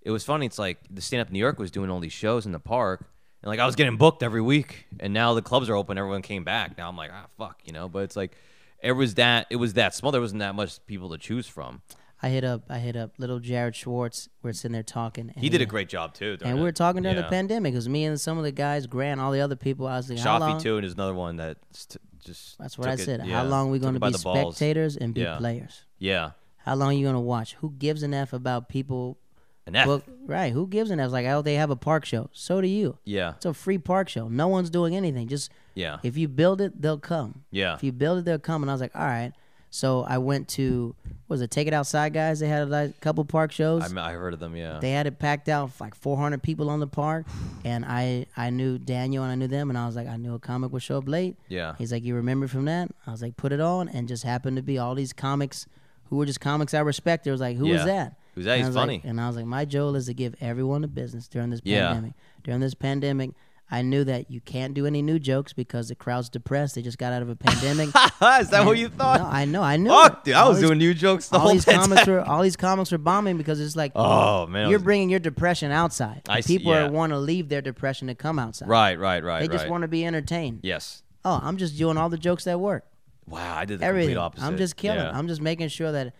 [0.02, 0.46] it was funny.
[0.46, 3.09] It's like the stand up New York was doing all these shows in the park.
[3.44, 5.98] And like I was getting booked every week, and now the clubs are open.
[5.98, 6.78] Everyone came back.
[6.78, 7.90] Now I'm like, ah, fuck, you know.
[7.90, 8.35] But it's like,
[8.83, 10.12] it was that it was that small.
[10.12, 11.83] There wasn't that much people to choose from.
[12.22, 14.30] I hit up I hit up little Jared Schwartz.
[14.42, 15.28] We're sitting there talking.
[15.35, 16.38] And He did a great job too.
[16.42, 17.74] And we were talking during the pandemic.
[17.74, 19.87] It was me and some of the guys, Grant, all the other people.
[19.87, 20.59] I was like, how long?
[20.59, 22.57] Shafi too, and there's another one that st- just.
[22.59, 23.26] That's what I took it- said.
[23.26, 25.37] yeah, how long we going to be spectators and be Yeah.
[25.37, 25.85] players?
[25.98, 27.54] Yeah, How long are you going to watch?
[27.57, 29.18] Who gives an F about people?
[29.66, 29.87] An F.
[29.87, 30.53] Book, right.
[30.53, 31.05] Who gives an F?
[31.07, 32.29] It's like, oh, they have a park show.
[32.33, 32.98] So do you.
[33.05, 34.29] yeah, It's a free park show.
[34.29, 35.29] No one's doing anything.
[35.29, 37.44] Just yeah, if you build it, they'll come.
[37.50, 38.62] yeah, If you build it, they'll come.
[38.62, 39.33] And I was like, all right.
[39.70, 40.94] So I went to,
[41.27, 42.38] what was it Take It Outside, guys?
[42.38, 43.92] They had like, a couple park shows.
[43.92, 44.55] I heard of them.
[44.55, 47.27] Yeah, They had it packed out, like 400 people on the park,
[47.64, 50.35] and I I knew Daniel and I knew them, and I was like, I knew
[50.35, 51.37] a comic would show up late.
[51.48, 52.88] yeah, He's like, you remember from that?
[53.05, 55.66] I was like, put it on, and just happened to be all these comics
[56.09, 57.31] who were just comics I respected.
[57.31, 57.79] It was like, who was Yeah.
[57.79, 58.16] Who's that?
[58.37, 59.01] And I He's was like- funny.
[59.05, 61.88] and I was like, my goal is to give everyone a business during this Yeah.
[61.88, 62.12] pandemic.
[62.42, 63.31] During this pandemic,
[63.70, 66.75] I knew that you can't do any new jokes because the crowd's depressed.
[66.75, 67.87] They just got out of a pandemic.
[68.40, 69.20] Is that what you thought?
[69.20, 69.88] No, I know, I knew.
[69.88, 70.25] Fuck, it.
[70.27, 72.42] dude, I All was these- doing new jokes the all whole these comics were all
[72.42, 76.23] these comics were bombing because it's like Oh man, you're was- bringing your depression outside.
[76.29, 76.88] I see, people yeah.
[76.88, 78.68] want to leave their depression to come outside.
[78.68, 79.70] right, right, right, They just right.
[79.70, 80.61] want to be entertained.
[80.62, 81.03] yes.
[81.25, 82.85] Oh, I'm just doing all the jokes that work.
[83.27, 84.11] Wow, I did the Everything.
[84.11, 84.44] complete opposite.
[84.44, 84.99] I'm just killing.
[84.99, 85.16] Yeah.
[85.18, 86.12] I'm just making sure that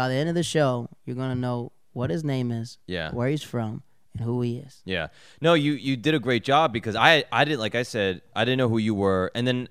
[0.00, 3.10] by the end of the show, you're gonna know what his name is, Yeah.
[3.10, 3.82] where he's from,
[4.14, 4.80] and who he is.
[4.86, 5.08] Yeah.
[5.42, 8.46] No, you you did a great job because I I didn't like I said I
[8.46, 9.68] didn't know who you were, and then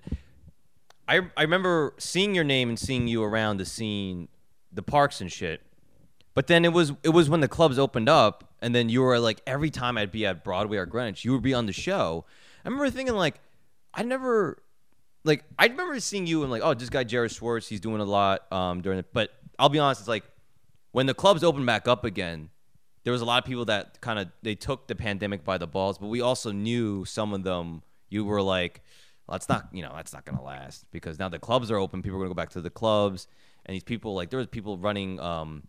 [1.08, 4.28] I I remember seeing your name and seeing you around the scene,
[4.72, 5.62] the parks and shit.
[6.36, 9.18] But then it was it was when the clubs opened up, and then you were
[9.20, 12.26] like every time I'd be at Broadway or Greenwich, you would be on the show.
[12.63, 13.39] I remember thinking like
[13.96, 14.62] I never
[15.26, 18.06] like I remember seeing you and like oh this guy Jared Schwartz he's doing a
[18.06, 19.08] lot um during it.
[19.12, 20.24] But I'll be honest, it's like
[20.91, 22.50] when the clubs opened back up again,
[23.04, 25.67] there was a lot of people that kind of they took the pandemic by the
[25.67, 27.84] balls, but we also knew some of them.
[28.10, 28.82] You were like,
[29.28, 32.02] well, that's not you know that's not gonna last because now the clubs are open.
[32.02, 33.28] People are gonna go back to the clubs,
[33.65, 35.67] and these people like there was people running um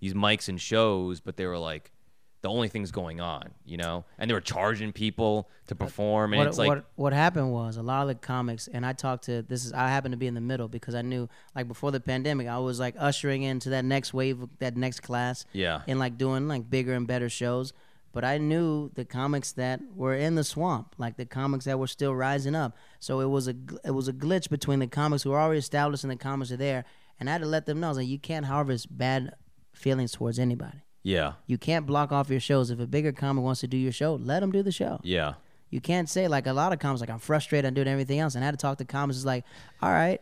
[0.00, 1.92] these mics and shows, but they were like
[2.40, 6.32] the only things going on, you know, and they were charging people to uh, perform,
[6.32, 8.92] and What, it's like what what happened was a lot of the comics, and I
[8.92, 11.66] talked to this is I happened to be in the middle because I knew like
[11.66, 15.44] before the pandemic, I was like ushering into that next wave, of that next class,
[15.52, 17.72] yeah, and like doing like bigger and better shows.
[18.12, 21.86] But I knew the comics that were in the swamp, like the comics that were
[21.86, 22.76] still rising up.
[23.00, 26.04] So it was a it was a glitch between the comics who were already established
[26.04, 26.84] and the comics are there.
[27.20, 29.34] And I had to let them know, I was like, you can't harvest bad
[29.72, 30.82] feelings towards anybody.
[31.02, 32.70] Yeah, You can't block off your shows.
[32.70, 35.00] If a bigger comic wants to do your show, let them do the show.
[35.02, 35.34] yeah,
[35.70, 38.34] You can't say like a lot of comics like I'm frustrated, I'm doing everything else.
[38.34, 39.24] And I had to talk to comics.
[39.24, 39.44] Like,
[39.82, 40.20] all right,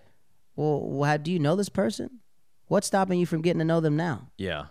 [0.55, 2.21] well, why, do you know this person?
[2.69, 4.29] What's stopping you from getting to know them now?
[4.39, 4.67] Yeah.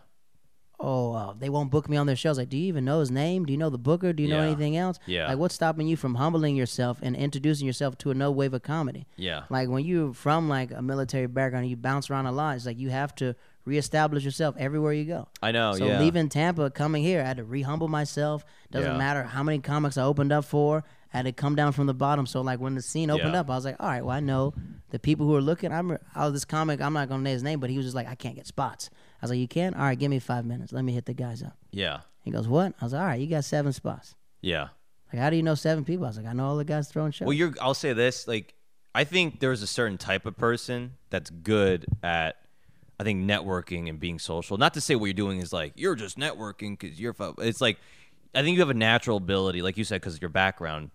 [0.78, 2.38] Oh, uh, they won't book me on their shows.
[2.38, 3.46] Like, do you even know his name?
[3.46, 4.12] Do you know the booker?
[4.12, 5.00] Do you know anything else?
[5.06, 5.30] Yeah.
[5.30, 8.62] Like, what's stopping you from humbling yourself and introducing yourself to a no wave of
[8.64, 9.08] comedy?
[9.16, 9.44] Yeah.
[9.50, 12.58] Like when you're from like a military background, and you bounce around a lot.
[12.58, 15.28] It's like you have to reestablish yourself everywhere you go.
[15.42, 15.74] I know.
[15.74, 16.00] so yeah.
[16.00, 18.46] leaving Tampa, coming here, I had to rehumble myself.
[18.72, 18.98] Doesn't Yeah.
[18.98, 20.84] matter how many comics I opened up for.
[21.14, 22.26] I had to come down from the bottom.
[22.26, 23.40] So like when the scene opened Yeah.
[23.42, 24.54] up, I was like, all right, well I know
[24.92, 25.72] the people who are looking.
[25.72, 26.82] I'm oh this comic.
[26.82, 28.90] I'm not gonna name his name, but he was just like, I can't get spots.
[28.94, 29.74] I was like, you can?
[29.74, 30.72] All right, give me five minutes.
[30.72, 31.58] Let me hit the guys up.
[31.72, 32.02] Yeah.
[32.22, 32.74] He goes, what?
[32.82, 34.16] I was like, all right, you got seven spots.
[34.42, 34.70] Yeah.
[35.14, 36.06] Like, how do you know seven people?
[36.06, 37.26] I was like, I know all the guys throwing shows.
[37.28, 37.54] Well, you're.
[37.62, 38.28] I'll say this.
[38.28, 38.54] Like,
[38.94, 42.36] I think there's a certain type of person that's good at.
[43.00, 44.58] I think networking and being social.
[44.58, 47.14] Not to say what you're doing is like you're just networking because you're.
[47.14, 47.78] fu-" It's like,
[48.34, 50.92] I think you have a natural ability, like you said, because of your background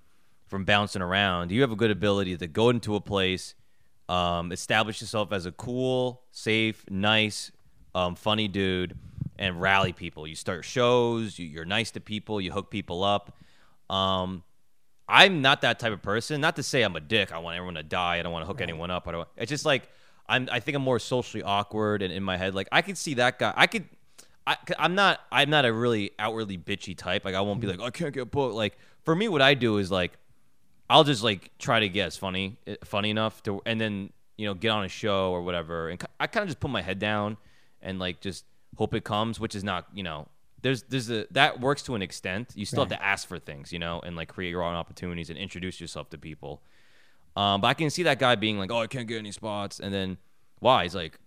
[0.46, 1.52] from bouncing around.
[1.52, 3.54] You have a good ability to go into a place,
[4.08, 7.52] um, establish yourself as a cool, safe, nice,
[7.94, 8.96] um, funny dude,
[9.38, 10.26] and rally people.
[10.26, 11.38] You start shows.
[11.38, 12.40] You, you're nice to people.
[12.40, 13.36] You hook people up.
[13.88, 14.42] Um,
[15.08, 16.40] I'm not that type of person.
[16.40, 17.32] Not to say I'm a dick.
[17.32, 18.18] I want everyone to die.
[18.18, 19.08] I don't want to hook anyone up.
[19.08, 19.28] I don't.
[19.36, 19.88] It's just like
[20.31, 20.49] I'm.
[20.51, 23.38] I think I'm more socially awkward, and in my head, like I could see that
[23.38, 23.53] guy.
[23.57, 23.85] I could.
[24.47, 25.21] I, I'm not.
[25.31, 27.25] I'm not a really outwardly bitchy type.
[27.25, 28.55] Like I won't be like I can't get booked.
[28.55, 30.12] Like for me, what I do is like
[30.90, 34.55] I'll just like try to guess funny, eh, funny enough to, and then you know
[34.55, 37.37] get on a show or whatever, and I kind of just put my head down
[37.81, 38.45] and like just
[38.77, 40.29] hope it comes, which is not you know.
[40.62, 42.53] There's there's a that works to an extent.
[42.55, 45.31] You still have to ask for things, you know, and like create your own opportunities
[45.31, 46.62] and introduce yourself to people.
[47.37, 49.81] Um, but I can see that guy being like, "Oh, I can't get any spots,"
[49.81, 50.19] and then
[50.59, 50.83] why?
[50.85, 51.19] He's like,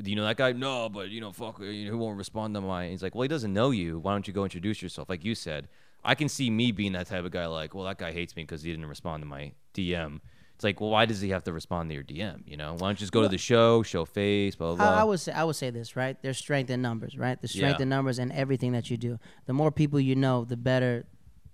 [0.00, 2.54] "Do you know that guy?" No, but you know, fuck, you know, who won't respond
[2.54, 2.88] to my?
[2.88, 3.98] He's like, "Well, he doesn't know you.
[3.98, 5.68] Why don't you go introduce yourself?" Like you said,
[6.04, 7.46] I can see me being that type of guy.
[7.46, 10.20] Like, well, that guy hates me because he didn't respond to my DM.
[10.54, 12.42] It's like, well, why does he have to respond to your DM?
[12.46, 14.96] You know, why don't you just go to the show, show face, blah blah blah.
[14.96, 16.16] I, I would say I would say this right.
[16.22, 17.40] There's strength in numbers, right?
[17.40, 17.82] The strength Yeah.
[17.82, 19.18] in numbers and everything that you do.
[19.46, 21.04] The more people you know, the better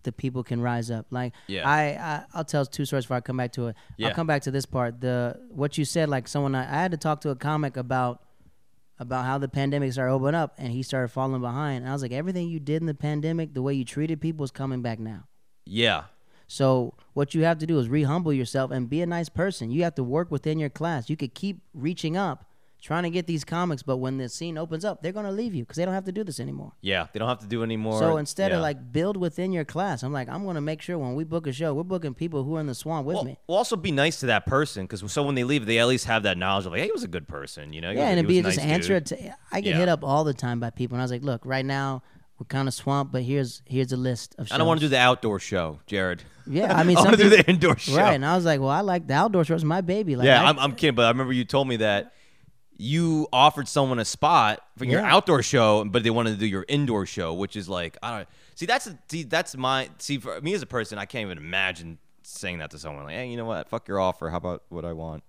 [0.08, 1.06] the people can rise up.
[1.10, 1.68] Like Yeah.
[1.68, 3.76] I, I I'll tell two stories before I come back to it.
[3.96, 4.08] Yeah.
[4.08, 5.00] I'll come back to this part.
[5.00, 8.22] The what you said, like someone I, I had to talk to a comic about
[8.98, 11.78] about how the pandemic started opening up and he started falling behind.
[11.82, 14.42] And I was like, everything you did in the pandemic, the way you treated people
[14.44, 15.24] is coming back now.
[15.66, 16.04] yeah,
[16.48, 19.70] So what you have to do is rehumble yourself and be a nice person.
[19.70, 21.08] You have to work within your class.
[21.08, 22.47] You could keep reaching up,
[22.80, 25.64] trying to get these comics, but when the scene opens up, they're gonna leave you
[25.64, 26.72] because they don't have to do this anymore.
[26.80, 27.06] yeah.
[27.12, 27.98] They don't have to do anymore.
[27.98, 28.58] so instead yeah.
[28.58, 31.46] of like build within your class, I'm like, I'm gonna make sure when we book
[31.46, 33.36] a show, we're booking people who are in the swamp with Well, me.
[33.48, 36.04] we'll also be nice to that person because so when they leave, they at least
[36.06, 37.90] have that knowledge of like, hey, he was a good person, you know.
[37.90, 39.06] Yeah, was- and it'd be a just nice answer it.
[39.06, 39.78] To, I get Yeah.
[39.78, 42.02] hit up all the time by people, and I was like, look, right now
[42.38, 44.46] we're kind of swamped, but here's here's a list of.
[44.46, 44.54] Shows.
[44.54, 46.22] I don't want to do the outdoor show, Jared.
[46.46, 47.96] Yeah, I mean, I some want to do the indoor show.
[47.96, 49.64] Right, and I was like, well, I like the outdoor shows.
[49.64, 52.12] My baby, like, yeah, I- I'm, I'm kidding, but I remember you told me that
[52.78, 55.14] you offered someone a spot for your Yeah.
[55.14, 58.28] outdoor show, but they wanted to do your indoor show, which is like I don't
[58.54, 58.66] see.
[58.66, 62.58] That's see, that's my see for me as a person, I can't even imagine saying
[62.58, 63.68] that to someone like, hey, you know what?
[63.68, 64.30] Fuck your offer.
[64.30, 65.24] How about what I want?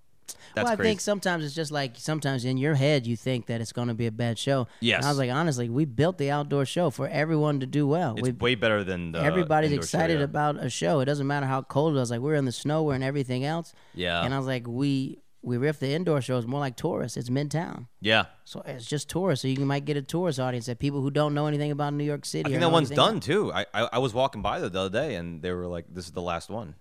[0.53, 0.89] That's well, I crazy.
[0.89, 3.95] think sometimes it's just like sometimes in your head you think that it's going to
[3.95, 4.67] be a bad show.
[4.79, 4.97] Yes.
[4.97, 8.13] And I was like, honestly, we built the outdoor show for everyone to do well.
[8.15, 10.25] it's we way better than the everybody's indoor show, excited yeah.
[10.25, 10.99] about a show.
[10.99, 12.11] It doesn't matter how cold it was.
[12.11, 13.73] Like we're in the snow, we're in everything else.
[13.95, 17.15] Yeah, And I was like, we we riff the indoor shows more like tourists.
[17.17, 17.87] It's midtown.
[18.01, 18.25] yeah.
[18.43, 19.41] So it's just tourists.
[19.43, 22.03] So you might get a tourist audience that people who don't know anything about New
[22.03, 22.47] York City.
[22.47, 23.25] I think that one's done else.
[23.25, 23.53] too.
[23.53, 26.05] I, I I was walking by there the other day, and they were like, "This
[26.05, 26.75] is the last one."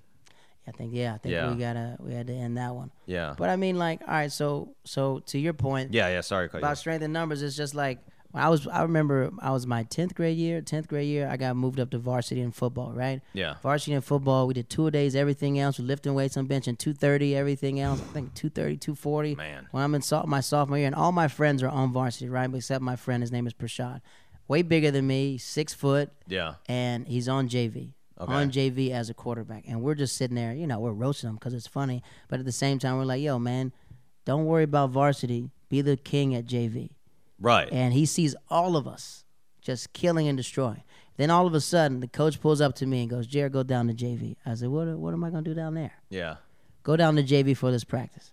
[0.66, 1.50] I think yeah, I think Yeah.
[1.50, 2.90] we gotta we had to end that one.
[3.06, 4.30] Yeah, But I mean, like, all right.
[4.32, 6.20] So so to your point, yeah, yeah.
[6.20, 8.00] Sorry, you about strength in numbers it's just like
[8.32, 11.36] when I was I remember I was my 10th grade year 10th grade year I
[11.36, 14.90] got moved up to varsity in football right yeah, varsity in football we did two
[14.90, 18.76] days everything else we lifting weights on bench and 230 everything else I think 230
[18.76, 19.68] 240 man.
[19.70, 22.52] when I'm in so- my sophomore year and all my friends are on varsity right
[22.54, 24.00] except my friend his name is Prashad
[24.46, 27.92] way bigger than me six foot Yeah, and he's on JV.
[28.20, 28.32] Okay.
[28.32, 31.36] On JV as a quarterback, and we're just sitting there, you know, we're roasting him
[31.36, 33.72] because it's funny, but at the same time, we're like, "Yo, man,
[34.24, 35.50] don't worry about varsity.
[35.68, 36.90] Be the king at JV."
[37.40, 37.68] Right.
[37.72, 39.24] and he sees all of us
[39.60, 40.82] just killing and destroying.
[41.16, 43.62] Then all of a sudden, the coach pulls up to me and goes, "Jared, go
[43.64, 44.86] down to JV." I said, "What?
[44.98, 45.92] What am I gonna do down there?
[46.10, 46.36] yeah,
[46.84, 48.32] Go down to JV for this practice."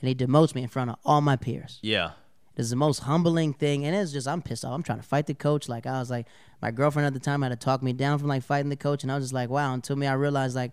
[0.00, 1.78] And he demotes me in front of all my peers.
[1.80, 2.10] yeah,
[2.56, 4.72] This is the most humbling thing, and it's just I'm pissed off.
[4.74, 5.68] I'm trying to fight the coach.
[5.68, 6.26] Like I was like,
[6.60, 9.02] my girlfriend at the time had to talk me down from like fighting the coach,
[9.04, 9.72] and I was just like, wow.
[9.72, 10.72] Until me, I realized like,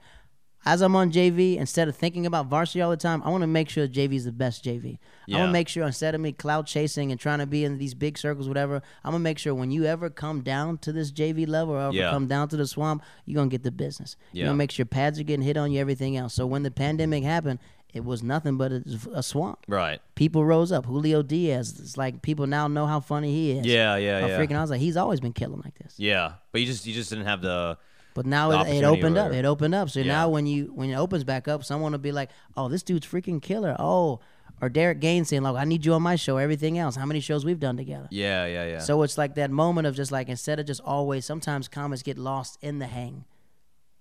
[0.65, 3.47] as I'm on JV, instead of thinking about varsity all the time, I want to
[3.47, 4.99] make sure JV is the best JV.
[5.29, 7.77] I want to make sure instead of me cloud chasing and trying to be in
[7.77, 11.11] these big circles, whatever, I'm gonna make sure when you ever come down to this
[11.11, 12.11] JV level or ever Yeah.
[12.11, 14.17] come down to the swamp, you're gonna get the business.
[14.33, 16.33] You're gonna make sure pads are getting hit on you, everything else.
[16.33, 17.59] So when the pandemic happened,
[17.93, 19.59] it was nothing but a, a swamp.
[19.67, 19.99] Right.
[20.15, 20.85] People rose up.
[20.85, 21.77] Julio Diaz.
[21.79, 23.65] It's like people now know how funny he is.
[23.65, 24.39] Yeah, yeah, How yeah.
[24.39, 25.95] freaking I was like, he's always been killing like this.
[25.97, 27.77] Yeah, but you just you just didn't have the
[28.13, 29.31] But now it, it opened up.
[29.31, 29.89] It opened up.
[29.89, 30.07] So Yeah.
[30.07, 33.07] now when you when it opens back up, someone will be like, "Oh, this dude's
[33.07, 34.19] freaking killer." Oh,
[34.61, 37.19] or Derek Gaines saying like, "I need you on my show." Everything else, how many
[37.21, 38.07] shows we've done together?
[38.11, 38.79] yeah, yeah, yeah.
[38.79, 41.25] So it's like that moment of just like instead of just always.
[41.25, 43.23] Sometimes comics get lost in the hang.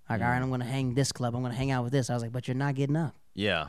[0.09, 0.43] Like, all right, mm-hmm.
[0.45, 1.37] I'm gonna hang this club.
[1.37, 2.11] I'm gonna hang out with this.
[2.11, 3.15] I was like, but you're not getting up.
[3.35, 3.69] yeah,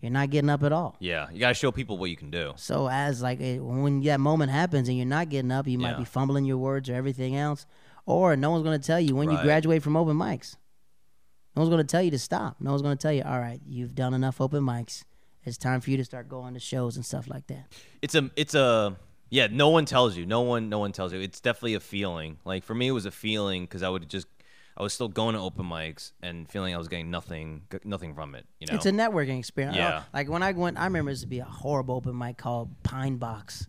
[0.00, 0.96] You're not getting up at all.
[1.00, 1.26] yeah.
[1.32, 2.52] You gotta show people what you can do.
[2.56, 5.90] So as like it, when that moment happens and you're not getting up, you might
[5.92, 5.98] Yeah.
[5.98, 7.66] be fumbling your words or everything else,
[8.10, 10.56] or no one's going to tell you when you graduate from open mics.
[11.54, 12.56] No one's going to tell you to stop.
[12.60, 15.04] No one's going to tell you, all right, you've done enough open mics.
[15.44, 17.72] It's time for you to start going to shows and stuff like that.
[18.02, 18.96] It's a it's a
[19.30, 19.48] yeah.
[19.50, 20.26] No one tells you.
[20.26, 21.20] No one no one tells you.
[21.20, 22.38] It's definitely a feeling.
[22.44, 24.26] Like for me, it was a feeling because I would just
[24.76, 28.34] I was still going to open mics and feeling I was getting nothing nothing from
[28.34, 28.46] it.
[28.58, 28.74] You know.
[28.74, 29.76] It's a networking experience.
[29.76, 30.02] Yeah.
[30.12, 33.16] Like when I went, I remember this to be a horrible open mic called Pine
[33.16, 33.66] Box.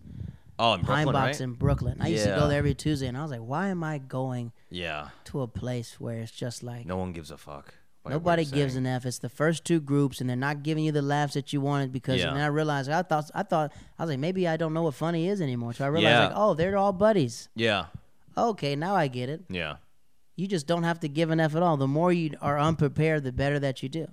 [0.61, 1.41] Oh, in Pine Brooklyn, Box right?
[1.41, 1.97] in Brooklyn.
[1.99, 2.39] I used to Yeah.
[2.39, 5.09] go there every Tuesday, and I was like, why am I going yeah.
[5.25, 7.73] to a place where it's just like No one gives a fuck.
[8.03, 8.85] by what Nobody you're gives saying.
[8.85, 9.05] an F.
[9.05, 11.91] It's the first two groups, and they're not giving you the laughs that you wanted
[11.91, 12.19] because.
[12.19, 12.27] Yeah.
[12.29, 14.83] And then I realized I thought I thought I was like maybe I don't know
[14.83, 15.73] what funny is anymore.
[15.73, 16.27] So I realized Yeah.
[16.27, 17.49] like oh they're all buddies.
[17.55, 17.85] Yeah.
[18.37, 19.41] Okay, now I get it.
[19.49, 19.75] Yeah.
[20.37, 21.77] You just don't have to give an F at all.
[21.77, 24.07] The more you are unprepared, the better that you do.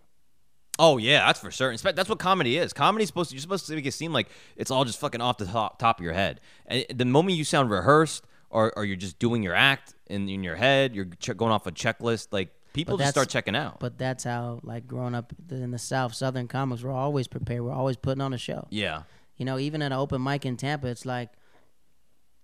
[0.78, 1.78] Oh yeah, that's for certain.
[1.94, 2.72] That's what comedy is.
[2.72, 5.38] Comedy's supposed to you're supposed to make it seem like it's all just fucking off
[5.38, 6.40] the top, top of your head.
[6.66, 10.42] And the moment you sound rehearsed or, or you're just doing your act in, in
[10.44, 12.28] your head, you're ch- going off a checklist.
[12.30, 13.80] Like people just start checking out.
[13.80, 17.62] But that's how like growing up in the South, Southern comics, we're always prepared.
[17.62, 18.66] We're always putting on a show.
[18.70, 19.02] yeah,
[19.36, 21.30] You know, even at an open mic in Tampa, it's like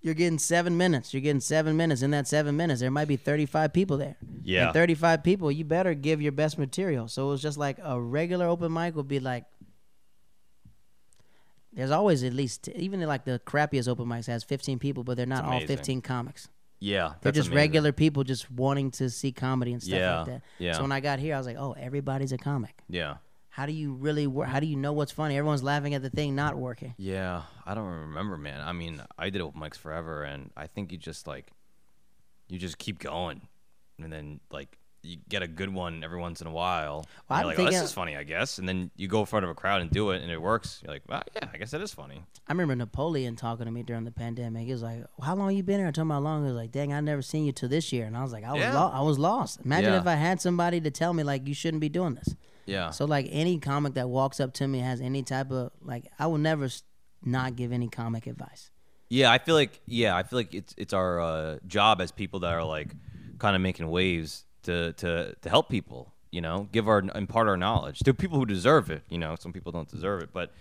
[0.04, 1.14] you're getting seven minutes.
[1.14, 2.02] You're getting seven minutes.
[2.02, 4.16] In that seven minutes, there might be 35 people there.
[4.42, 4.66] Yeah.
[4.66, 7.08] And 35 people, you better give your best material.
[7.08, 9.46] So it was just like a regular open mic would be like,
[11.72, 15.26] there's always at least, even like the crappiest open mics has 15 people, but they're
[15.26, 16.48] not all 15 comics.
[16.80, 17.14] yeah.
[17.22, 17.56] They're just amazing.
[17.56, 20.42] regular people just wanting to see comedy and stuff Yeah, like that.
[20.58, 20.72] yeah.
[20.74, 22.74] So when I got here, I was like, oh, everybody's a comic.
[22.90, 23.16] Yeah,
[23.54, 24.48] How do you really work?
[24.48, 25.36] How do you know what's funny?
[25.38, 26.94] Everyone's laughing at the thing not working.
[26.98, 27.42] yeah.
[27.64, 28.60] I don't remember, man.
[28.60, 31.46] I mean, I did open mics forever, and I think you just like
[32.48, 33.42] you just keep going,
[34.02, 34.76] and then like.
[35.06, 37.04] You get a good one every once in a while.
[37.28, 38.56] Well, I'm you're like, oh, this thinking- is funny, I guess.
[38.56, 40.80] And then you go in front of a crowd and do it, and it works.
[40.82, 42.22] You're like, well, yeah, I guess that is funny.
[42.48, 44.64] I remember Napoleon talking to me during the pandemic.
[44.64, 46.40] He was like, "How long you been here?" I told him how long.
[46.40, 48.44] He was like, "Dang, I never seen you till this year." And I was like,
[48.44, 48.80] "I was Yeah.
[48.82, 50.00] lo- I was lost." Imagine Yeah.
[50.00, 52.34] if I had somebody to tell me like, "You shouldn't be doing this."
[52.66, 52.90] Yeah.
[52.90, 56.26] So like any comic that walks up to me has any type of like, I
[56.26, 56.68] will never
[57.22, 58.70] not give any comic advice.
[59.10, 62.40] Yeah, I feel like yeah, I feel like it's it's our uh, job as people
[62.40, 62.94] that are like
[63.38, 66.12] kind of making waves to to to help people.
[66.30, 69.02] You know, give our impart our knowledge to people who deserve it.
[69.08, 70.52] You know, some people don't deserve it, but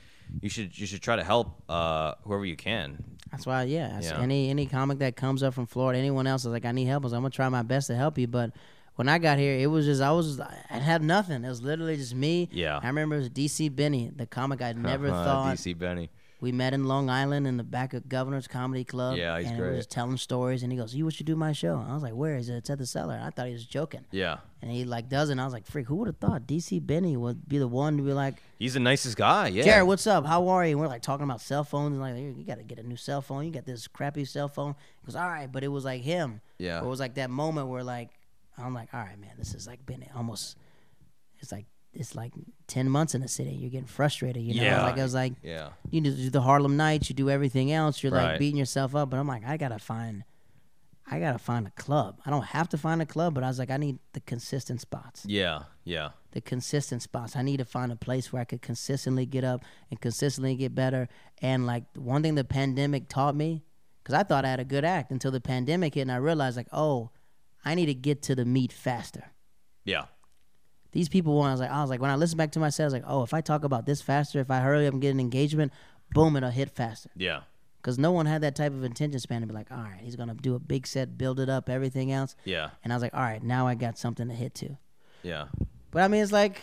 [0.42, 3.04] you should you should try to help uh, whoever you can.
[3.32, 4.00] That's why, yeah.
[4.00, 4.20] Yeah.
[4.20, 7.04] Any any comic that comes up from Florida, anyone else is like, I need help.
[7.04, 8.28] I was like, I'm gonna try my best to help you.
[8.28, 8.52] But
[8.96, 11.44] when I got here, it was just I was I had nothing.
[11.44, 12.50] It was literally just me.
[12.52, 12.80] Yeah.
[12.82, 16.10] I remember it was DC Benny, the comic I never Uh, thought DC Benny.
[16.42, 19.18] we met in Long Island in the back of Governor's Comedy Club.
[19.18, 19.72] Yeah, he's and great.
[19.72, 22.14] We was telling stories, and he goes, "You should do my show." I was like,
[22.14, 23.20] "Where is it?" It's at the cellar.
[23.24, 25.34] I thought he was joking, Yeah, and he like does it.
[25.34, 27.96] And I was like, "Freak, who would have thought DC Benny would be the one
[27.98, 29.48] to be like, he's the nicest guy.
[29.48, 29.64] Yeah.
[29.64, 30.26] Jared, what's up?
[30.26, 32.64] How are you?" And we're like talking about cell phones, and like, "You got to
[32.64, 33.46] get a new cell phone.
[33.46, 36.42] You got this crappy cell phone." He goes, "All right," but it was like him.
[36.60, 36.80] Yeah.
[36.80, 38.10] It was like that moment where like
[38.58, 40.58] I'm like, "All right, man, this is like been almost."
[41.40, 42.34] It's like it's like
[42.68, 43.52] ten months in the city.
[43.52, 44.64] You're getting frustrated, you know.
[44.64, 44.84] Yeah.
[44.84, 45.70] Like I was like, yeah.
[45.90, 48.02] you do the Harlem Nights, you do everything else.
[48.02, 50.24] You're like beating yourself up, but I'm like, I gotta find,
[51.10, 52.20] I gotta find a club.
[52.26, 54.82] I don't have to find a club, but I was like, I need the consistent
[54.82, 55.24] spots.
[55.28, 55.64] Yeah.
[55.84, 56.10] Yeah.
[56.32, 57.36] The consistent spots.
[57.36, 60.74] I need to find a place where I could consistently get up and consistently get
[60.74, 61.08] better.
[61.42, 63.64] And like one thing the pandemic taught me,
[64.04, 66.58] because I thought I had a good act until the pandemic hit, and I realized
[66.58, 67.12] like, oh,
[67.66, 69.32] I need to get to the meat faster.
[69.86, 70.06] Yeah.
[70.92, 72.86] These people, when I was like, I was like, when I listen back to myself,
[72.86, 75.02] I was like, oh, if I talk about this faster, if I hurry up and
[75.02, 75.72] get an engagement,
[76.12, 77.10] boom, it'll hit faster.
[77.16, 77.42] Yeah.
[77.82, 80.16] Because no one had that type of attention span to be like, all right, he's
[80.16, 82.36] going to do a big set, build it up, everything else.
[82.46, 82.70] Yeah.
[82.84, 84.78] And I was like, all right, now I got something to hit to.
[85.24, 85.48] Yeah.
[85.92, 86.62] But I mean, it's like,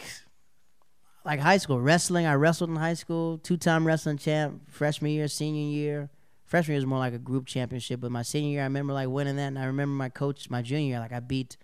[1.24, 2.24] like high school wrestling.
[2.26, 6.10] I wrestled in high school, two-time wrestling champ, freshman year, senior year.
[6.50, 9.08] Freshman year was more like a group championship, but my senior year, I remember like
[9.08, 11.56] winning that, and I remember my coach, my junior year, like I beat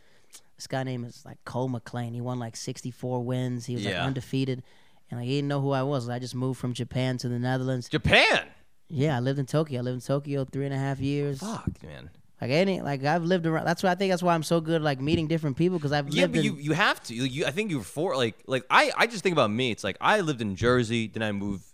[0.57, 2.15] this guy named is like Cole McLean.
[2.15, 3.67] He won like 64 wins.
[3.67, 4.63] He was like undefeated,
[5.11, 6.09] and like he didn't know who I was.
[6.09, 7.89] I just moved from Japan to the Netherlands.
[7.89, 8.47] Japan.
[8.89, 9.81] Yeah, I lived in Tokyo.
[9.81, 11.41] I lived in Tokyo three and a half years.
[11.41, 12.09] Fuck, man.
[12.41, 13.65] Like any, like I've lived around.
[13.65, 16.09] That's why I think that's why I'm so good, like meeting different people because I've
[16.15, 16.45] Yeah, lived but in.
[16.45, 17.15] you you have to.
[17.15, 19.73] You, you, I think you're for like like I I just think about me.
[19.73, 21.65] It's like I lived in Jersey, then I moved,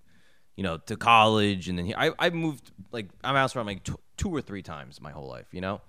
[0.57, 3.85] you know, to college, and then here, I I moved like I'm bounced around like
[3.85, 5.81] t- two or three times my whole life, you know,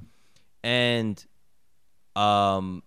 [0.64, 1.24] and
[2.16, 2.84] um,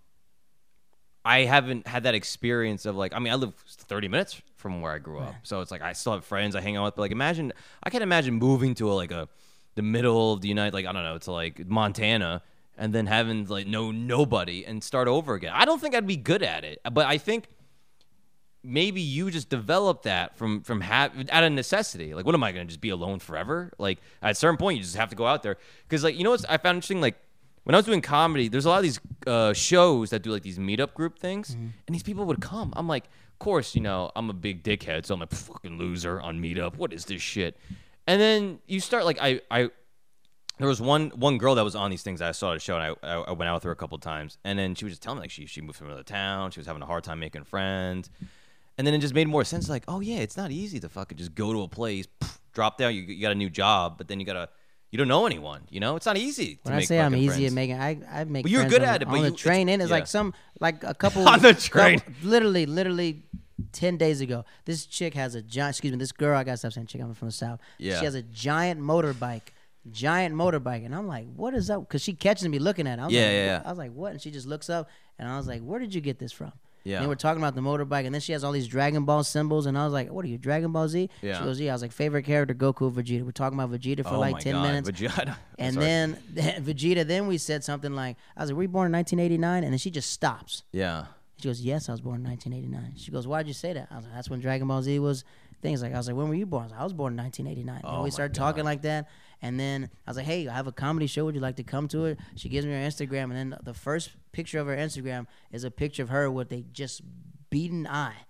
[1.23, 4.91] I haven't had that experience of like I mean I live 30 minutes from where
[4.91, 6.95] I grew up, so it's like I still have friends I hang out with.
[6.95, 9.27] But like imagine I can't imagine moving to a, like a
[9.75, 12.41] the middle of the United like I don't know to like Montana
[12.77, 15.51] and then having like no nobody and start over again.
[15.53, 17.49] I don't think I'd be good at it, but I think
[18.67, 22.13] maybe you just develop that from from ha- out of necessity.
[22.13, 23.71] Like, what am I going to just be alone forever?
[23.77, 26.23] Like, at a certain point, you just have to go out there because, like, you
[26.23, 27.01] know what I found interesting?
[27.01, 27.15] Like,
[27.63, 30.43] when I was doing comedy, there's a lot of these uh, shows that do like
[30.43, 32.73] these meetup group things, and these people would come.
[32.75, 36.21] I'm like, of course, you know, I'm a big dickhead, so I'm a fucking loser
[36.21, 36.75] on meetup.
[36.77, 37.57] What is this shit?
[38.05, 39.69] And then you start like I I
[40.59, 42.77] there was one one girl that was on these things I saw at a show,
[42.77, 44.93] and I, I, I went out with her a couple times, and then she was
[44.93, 47.03] just telling me like she she moved from another town, she was having a hard
[47.03, 48.09] time making friends,
[48.77, 49.69] and then it just made more sense.
[49.69, 52.77] Like, oh yeah, it's not easy to fucking just go to a place, pff, drop
[52.77, 54.49] down, you, you got a new job, but then you gotta
[54.89, 56.55] you don't know anyone, you know, it's not easy.
[56.55, 57.45] To when I say I'm easy friends.
[57.47, 58.43] at making, I I make.
[58.43, 59.67] But you're good on, at it, but on you- the train.
[59.69, 59.95] And it's yeah.
[59.97, 61.99] like some like a couple On the train.
[61.99, 63.23] couple- literally, literally.
[63.71, 65.73] Ten days ago, this chick has a giant.
[65.75, 66.37] Excuse me, this girl.
[66.37, 67.01] I gotta stop saying chick.
[67.01, 67.59] I'm from the south.
[67.79, 67.97] Yeah.
[67.97, 69.47] She has a giant motorbike,
[69.91, 71.81] giant motorbike, and I'm like, what is up?
[71.81, 73.01] Because she catches me looking at it.
[73.01, 73.61] I was Yeah, like, yeah, yeah.
[73.65, 74.11] I was like, what?
[74.11, 74.87] And she just looks up,
[75.17, 76.51] and I was like, where did you get this from?
[76.87, 76.99] Yeah.
[76.99, 79.65] And we're talking about the motorbike, and then she has all these Dragon Ball symbols,
[79.65, 81.37] and I was like, "What are you, Dragon Ball Z?" Yeah.
[81.37, 84.15] She goes, "Yeah." I was like, "Favorite character, Goku, Vegeta." We're talking about Vegeta for
[84.15, 85.35] oh like my ten God, minutes, Vegeta.
[85.59, 85.85] and Sorry.
[85.85, 86.15] then
[86.63, 87.05] Vegeta.
[87.05, 89.77] Then we said something like, "I was like, were you born in 1989?" And then
[89.79, 90.63] she just stops.
[90.71, 91.07] yeah,
[91.41, 93.95] She goes, "Yes, I was born in 1989." She goes, "Why'd you say that?" I
[93.97, 95.25] was like, "That's when Dragon Ball Z was
[95.61, 97.13] things." Like I was like, "When were you born?" I was, like, I was born
[97.13, 97.81] in 1989.
[97.83, 99.09] Oh and we started talking like that,
[99.41, 101.25] and then I was like, "Hey, I have a comedy show.
[101.25, 103.73] Would you like to come to it?" She gives me her Instagram, and then the
[103.73, 107.01] first picture of her Instagram is a picture of her with a just
[107.49, 108.21] beaten eye.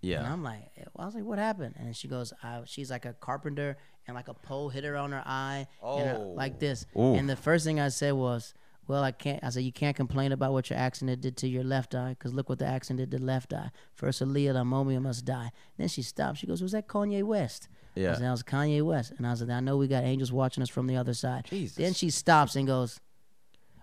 [0.00, 0.18] Yeah.
[0.18, 1.74] And I'm like, eh, I was like, what happened?
[1.78, 2.32] And she goes,
[2.66, 6.32] she's like a carpenter, and like a pole hit her on her eye, Oh.
[6.36, 6.84] like this.
[6.98, 7.16] Oof.
[7.18, 8.52] And the first thing I said was,
[8.88, 9.38] well, I can't.
[9.44, 12.34] I said, you can't complain about what your accident did to your left eye, because
[12.34, 13.70] look what the accident did to the left eye.
[13.94, 15.52] First, Aaliyah, the momia must die.
[15.78, 16.38] Then she stopped.
[16.38, 17.68] She goes, was that Kanye West?
[17.96, 18.14] I Yeah.
[18.14, 19.12] said, that was Kanye West.
[19.16, 21.44] And I said, I know we got angels watching us from the other side.
[21.48, 21.76] Jesus.
[21.76, 22.98] Then she stops and goes,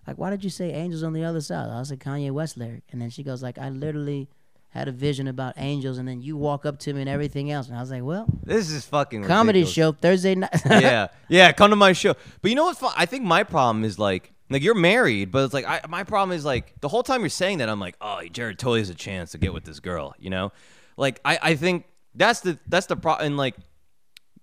[0.09, 1.69] like, why did you say angels on the other side?
[1.69, 2.81] I was like, Kanye West lyric.
[2.91, 4.27] And then she goes, like, I literally
[4.69, 7.67] had a vision about angels, and then you walk up to me and everything else.
[7.67, 9.73] And I was like, well, this is fucking comedy ridiculous.
[9.73, 10.61] show Thursday night.
[10.65, 11.51] yeah, yeah.
[11.51, 12.15] Come to my show.
[12.41, 12.91] But you know what's fun?
[12.97, 16.35] I think my problem is like, like you're married, but it's like I, my problem
[16.35, 18.95] is like the whole time you're saying that I'm like, oh, Jared totally has a
[18.95, 20.15] chance to get with this girl.
[20.17, 20.51] You know,
[20.97, 23.27] like I, I think that's the that's the problem.
[23.27, 23.55] And like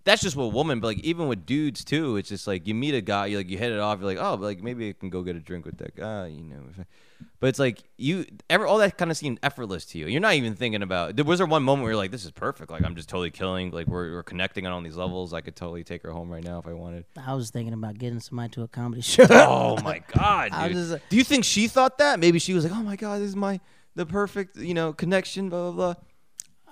[0.06, 2.94] that's just with women, but like even with dudes too, it's just like you meet
[2.94, 5.10] a guy, you like you hit it off, you're like, oh, like maybe I can
[5.10, 6.62] go get a drink with that guy, you know.
[7.40, 10.06] But it's like you, ever all that kind of seemed effortless to you.
[10.06, 11.16] You're not even thinking about.
[11.16, 12.70] There was there one moment where you're like, this is perfect.
[12.70, 13.70] Like I'm just totally killing.
[13.72, 15.34] Like we're, we're connecting on all these levels.
[15.34, 17.04] I could totally take her home right now if I wanted.
[17.22, 19.26] I was thinking about getting somebody to a comedy show.
[19.30, 20.72] Oh my god, dude.
[20.72, 22.20] just- Do you think she thought that?
[22.20, 23.60] Maybe she was like, oh my god, this is my
[23.96, 25.48] the perfect you know connection.
[25.48, 26.02] Blah blah blah.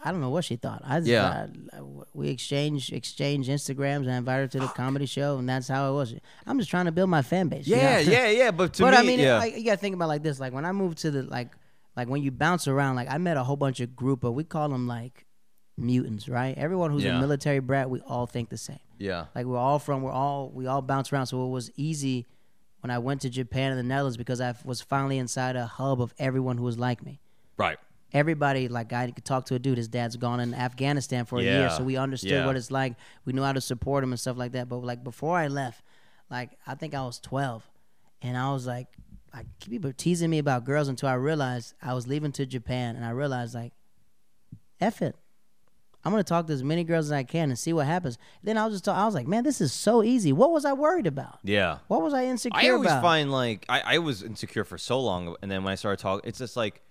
[0.06, 0.82] I don't know what she thought.
[0.84, 1.46] I just, Yeah.
[1.72, 5.48] I- uh, we exchanged exchanged Instagrams and I invited her to the comedy show, and
[5.48, 6.14] that's how it was.
[6.46, 7.66] I'm just trying to build my fan base.
[7.66, 8.12] you Yeah, know?
[8.12, 8.50] yeah, yeah.
[8.50, 9.38] But to but me, I mean, yeah.
[9.40, 10.38] I, you gotta think about like this.
[10.38, 11.50] Like when I moved to the like,
[11.96, 14.44] like when you bounce around, like I met a whole bunch of group of we
[14.44, 15.24] call them like
[15.76, 16.56] mutants, right?
[16.58, 17.16] Everyone who's Yeah.
[17.16, 18.78] a military brat, we all think the same.
[18.98, 19.26] yeah.
[19.34, 21.26] Like we're all from, we're all we all bounce around.
[21.26, 22.26] So it was easy
[22.80, 26.00] when I went to Japan and the Netherlands because I was finally inside a hub
[26.02, 27.20] of everyone who was like me.
[27.56, 27.79] Right.
[28.15, 29.77] Everybody, like I could talk to a dude.
[29.77, 32.46] His dad's gone in Afghanistan for a year, so we understood Yeah.
[32.46, 32.94] what it's like.
[33.25, 34.69] We knew how to support him and stuff like that.
[34.69, 35.83] But like before I left,
[36.31, 37.69] like I think I was twelve,
[38.23, 38.87] and I was like,
[39.35, 42.94] like people were teasing me about girls until I realized I was leaving to Japan,
[42.94, 43.73] and I realized like,
[44.81, 45.17] F it.
[46.04, 48.17] I'm gonna talk to as many girls as I can and see what happens.
[48.44, 50.33] Then I was just, talk- I was like, man, this is so easy.
[50.35, 51.38] What was I worried about?
[51.42, 51.79] Yeah.
[51.88, 53.02] What was I insecure I always about?
[53.02, 56.29] find like I, I was insecure for so long, and then when I started talking,
[56.29, 56.83] it's just like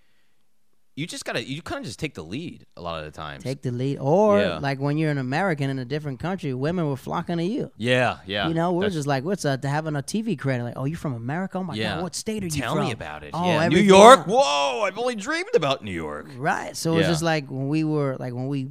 [0.95, 3.43] you just gotta you kind of just take the lead a lot of the times.
[3.43, 4.57] Take the lead, or Yeah.
[4.59, 7.71] like when you're an American in a different country, women were flocking to you.
[7.77, 8.47] yeah, yeah.
[8.47, 10.63] You know, we're That's- just like, what's to having a TV credit?
[10.63, 11.57] Like, oh, you're from America?
[11.57, 11.95] Oh my yeah.
[11.95, 12.85] god, what state are you Tell from?
[12.85, 13.31] me about it.
[13.33, 13.67] Oh, yeah.
[13.69, 14.19] New York.
[14.19, 14.27] else.
[14.27, 14.81] Whoa!
[14.83, 16.27] I've only dreamed about New York.
[16.37, 16.77] Right.
[16.77, 18.69] So it's just like when we were like when we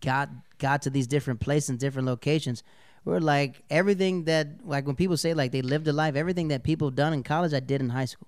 [0.00, 0.28] got
[0.58, 2.62] got to these different places and different locations,
[3.04, 6.62] we're like everything that like when people say like they lived a life, everything that
[6.64, 8.26] people done in college, I did in high school.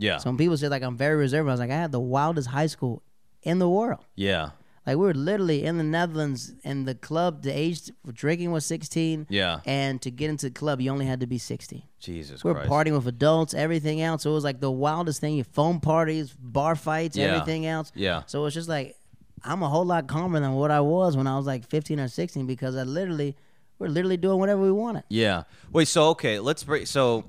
[0.00, 0.16] Yeah.
[0.18, 2.48] So when people say like I'm very reserved, I was like I had the wildest
[2.48, 3.02] high school
[3.42, 4.00] in the world.
[4.16, 4.50] yeah.
[4.86, 8.64] Like we were literally in the Netherlands, in the club, the age for drinking was
[8.64, 9.60] 16, Yeah.
[9.66, 11.82] and to get into the club, you only had to be 16.
[12.00, 12.44] Jesus Christ.
[12.46, 12.70] we're Christ.
[12.70, 14.22] partying with adults, everything else.
[14.22, 15.44] So it was like the wildest thing.
[15.44, 17.26] Phone parties, bar fights, Yeah.
[17.26, 17.92] everything else.
[17.94, 18.22] Yeah.
[18.26, 18.96] So it's just like
[19.44, 22.08] I'm a whole lot calmer than what I was when I was like 15 or
[22.08, 23.36] 16 because I literally,
[23.78, 25.04] we're literally doing whatever we wanted.
[25.10, 25.42] Yeah.
[25.72, 25.88] Wait.
[25.88, 26.86] So okay, let's break.
[26.86, 27.26] So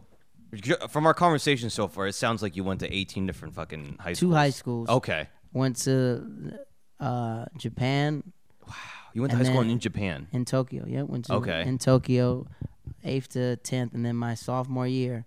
[0.90, 4.14] from our conversation so far, it sounds like you went to 18 different fucking high
[4.14, 4.20] schools.
[4.20, 4.90] Two high schools.
[4.90, 5.28] Okay.
[5.54, 6.58] Went to
[7.00, 8.24] uh, Japan
[8.68, 8.74] Wow.
[9.14, 10.28] You went to high school in Japan.
[10.32, 10.86] in Tokyo.
[10.88, 11.64] Yeah, went to Okay.
[11.68, 12.48] in Tokyo,
[13.04, 15.26] eighth to tenth, and then my sophomore year,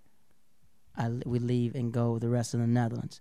[0.96, 3.20] I we leave and go the rest of the Netherlands,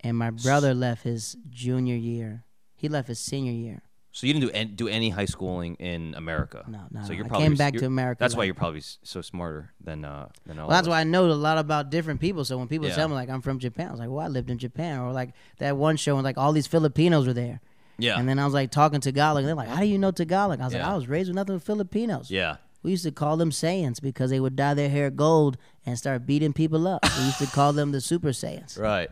[0.00, 2.44] and my brother left his junior year.
[2.76, 3.82] He left his senior year.
[4.16, 6.64] So you didn't do any, do any high schooling in America.
[6.66, 8.20] No, no, So you're I probably came back to America.
[8.20, 10.68] That's why you're probably so smarter than uh than all.
[10.68, 12.42] Well, that's why I know a lot about different people.
[12.46, 12.94] So when people Yeah.
[12.94, 15.12] tell me like I'm from Japan, I was like, well, I lived in Japan, or
[15.12, 17.60] like that one show and like all these Filipinos were there,
[17.98, 18.18] Yeah.
[18.18, 20.60] and then I was like talking Tagalog, and they're like, how do you know Tagalog?
[20.62, 20.82] I was Yeah.
[20.84, 22.30] like, I was raised with nothing but Filipinos.
[22.30, 22.56] yeah.
[22.82, 26.24] We used to call them Saiyans because they would dye their hair gold and start
[26.24, 27.04] beating people up.
[27.18, 28.78] we used to call them the Super Saiyans.
[28.90, 29.10] Right.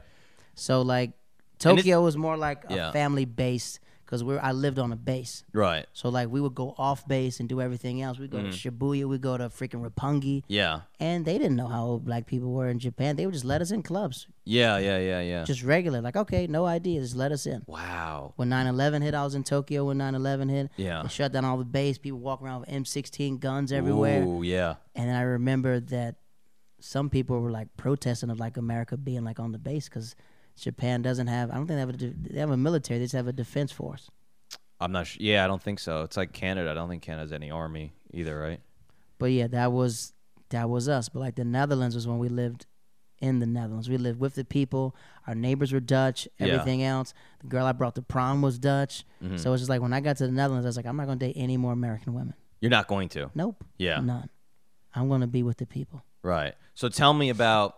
[0.55, 1.11] So like
[1.59, 2.91] Tokyo was more like a Yeah.
[2.93, 3.81] family base
[4.15, 5.43] because we're I lived on a base.
[5.53, 5.87] Right.
[5.93, 8.19] So like we would go off base and do everything else.
[8.19, 8.51] We go Mm.
[8.53, 10.81] to Shibuya, we go to freaking Roppongi, Yeah.
[11.01, 13.17] and they didn't know how old black people were in Japan.
[13.17, 14.79] They would just let us in clubs, Yeah.
[14.79, 14.99] Yeah.
[14.99, 15.21] Yeah.
[15.21, 15.45] Yeah.
[15.45, 16.01] just regular.
[16.01, 17.63] Like okay, no idea, just let us in.
[17.67, 18.33] wow.
[18.37, 19.87] When 9/11 hit, I was in Tokyo.
[19.87, 21.03] When 9/11 hit, Yeah.
[21.03, 21.99] they shut down all the base.
[21.99, 24.23] People walk around with M16 guns everywhere.
[24.25, 24.77] Ooh, yeah.
[24.95, 26.17] And I remember that
[26.81, 30.15] some people were like protesting of like America being like on the base because
[30.61, 31.51] Japan doesn't have.
[31.51, 32.99] I don't think they have a de- they have a military.
[32.99, 34.11] They just have a defense force.
[34.81, 35.07] I'm not.
[35.07, 35.19] sure.
[35.21, 36.03] yeah, I don't think so.
[36.03, 36.71] It's like Canada.
[36.71, 38.61] I don't think Canada has any army either, right?
[39.19, 40.13] But yeah, that was
[40.51, 41.09] that was us.
[41.09, 42.67] But like the Netherlands was when we lived
[43.21, 43.89] in the Netherlands.
[43.89, 44.95] We lived with the people.
[45.27, 46.29] Our neighbors were Dutch.
[46.39, 46.47] Yeah.
[46.49, 47.15] Everything else.
[47.41, 49.05] The girl I brought to prom was Dutch.
[49.23, 49.39] Mhm.
[49.39, 51.07] So it's just like when I got to the Netherlands, I was like, I'm not
[51.07, 52.35] gonna date any more American women.
[52.61, 53.31] You're not going to.
[53.35, 53.65] Nope.
[53.79, 54.01] Yeah.
[54.01, 54.29] None.
[54.95, 56.05] I'm gonna be with the people.
[56.23, 56.55] Right.
[56.75, 57.77] So tell me about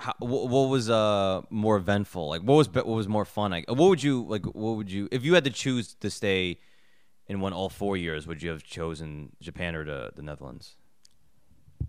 [0.00, 2.28] how, what, what was uh more eventful?
[2.28, 3.50] Like what was what was more fun?
[3.50, 4.44] Like what would you like?
[4.46, 6.58] What would you if you had to choose to stay
[7.26, 8.26] in one all four years?
[8.26, 10.76] Would you have chosen Japan or the the Netherlands?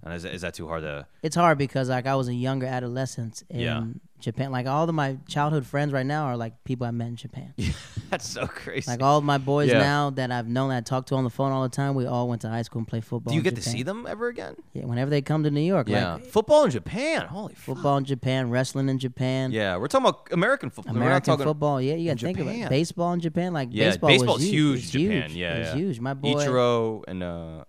[0.04, 1.06] And is that, is that too hard to?
[1.22, 3.84] it's hard because like I was a younger adolescent in Yeah.
[4.22, 4.52] Japan.
[4.52, 7.54] Like all of my childhood friends right now are like people I met in Japan.
[8.10, 8.90] That's so crazy.
[8.90, 9.80] Like all of my boys Yeah.
[9.80, 12.06] now that I've known that I talk to on the phone all the time, we
[12.06, 13.32] all went to high school and played football.
[13.32, 13.74] Do you in get to Japan.
[13.74, 14.56] see them ever again?
[14.74, 15.88] Yeah, whenever they come to New York.
[15.90, 16.14] Yeah.
[16.16, 17.28] Like football in Japan.
[17.28, 17.76] Holy fuck.
[17.76, 19.52] football in Japan, wrestling in Japan.
[19.52, 20.94] Yeah, we're talking about American football.
[20.94, 22.68] we're not American talking football, yeah, you got to think about Japan.
[22.68, 22.70] it.
[22.70, 25.22] Baseball in Japan, like Yeah, baseball baseball's was huge It's in Japan.
[25.30, 25.38] huge.
[25.38, 25.76] Yeah, it's yeah.
[25.76, 26.00] huge.
[26.00, 27.64] My boy, Ichiro and uh,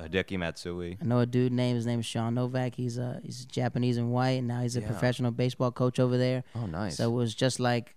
[0.00, 0.96] Hideki Matsui.
[1.00, 2.74] I know a dude named his name is Sean Novak.
[2.74, 4.86] He's uh he's Japanese and white, and now he's a Yeah.
[4.86, 6.44] professional baseball coach over there.
[6.54, 6.96] Oh, nice.
[6.96, 7.94] So it was just like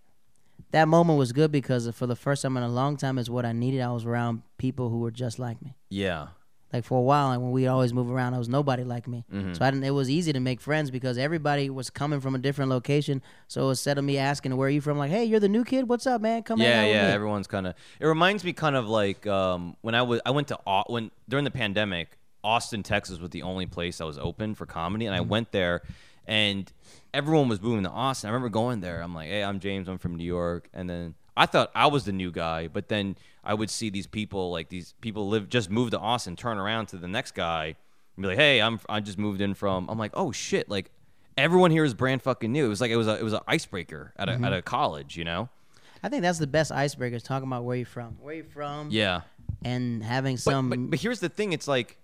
[0.71, 3.45] that moment was good because for the first time in a long time is what
[3.45, 3.81] I needed.
[3.81, 5.75] I was around people who were just like me.
[5.89, 6.27] yeah.
[6.73, 9.25] Like for a while, and when we always move around, I was nobody like me.
[9.33, 9.57] Mhm.
[9.57, 9.83] So I didn't.
[9.83, 13.21] It was easy to make friends because everybody was coming from a different location.
[13.47, 15.89] So instead of me asking where are you from, like, hey, you're the new kid.
[15.89, 16.43] What's up, man?
[16.43, 17.07] Come yeah, yeah.
[17.13, 17.75] Everyone's kind of.
[17.99, 21.11] It reminds me kind of like um, when I was I went to Au- when
[21.27, 25.13] during the pandemic, Austin, Texas was the only place that was open for comedy, and
[25.13, 25.29] I Mm-hmm.
[25.29, 25.81] went there,
[26.25, 26.71] and
[27.13, 28.29] everyone was moving to Austin.
[28.29, 29.01] I remember going there.
[29.01, 29.87] I'm like, hey, I'm James.
[29.89, 33.15] I'm from New York, and then I thought I was the new guy, but then
[33.43, 36.87] I would see these people like these people live just moved to Austin, turn around
[36.87, 37.75] to the next guy,
[38.15, 39.87] and be like, hey, I'm I just moved in from.
[39.89, 40.91] I'm like, oh shit, like.
[41.37, 42.65] Everyone here is brand fucking new.
[42.65, 44.43] It was like it was a it was an icebreaker at a Mm-hmm.
[44.45, 45.47] at a college, you know.
[46.03, 47.23] I think that's the best icebreakers.
[47.23, 49.21] Talking about where you're from, where you're from, Yeah.
[49.63, 50.69] and having some.
[50.69, 51.97] but, but here's the thing: it's like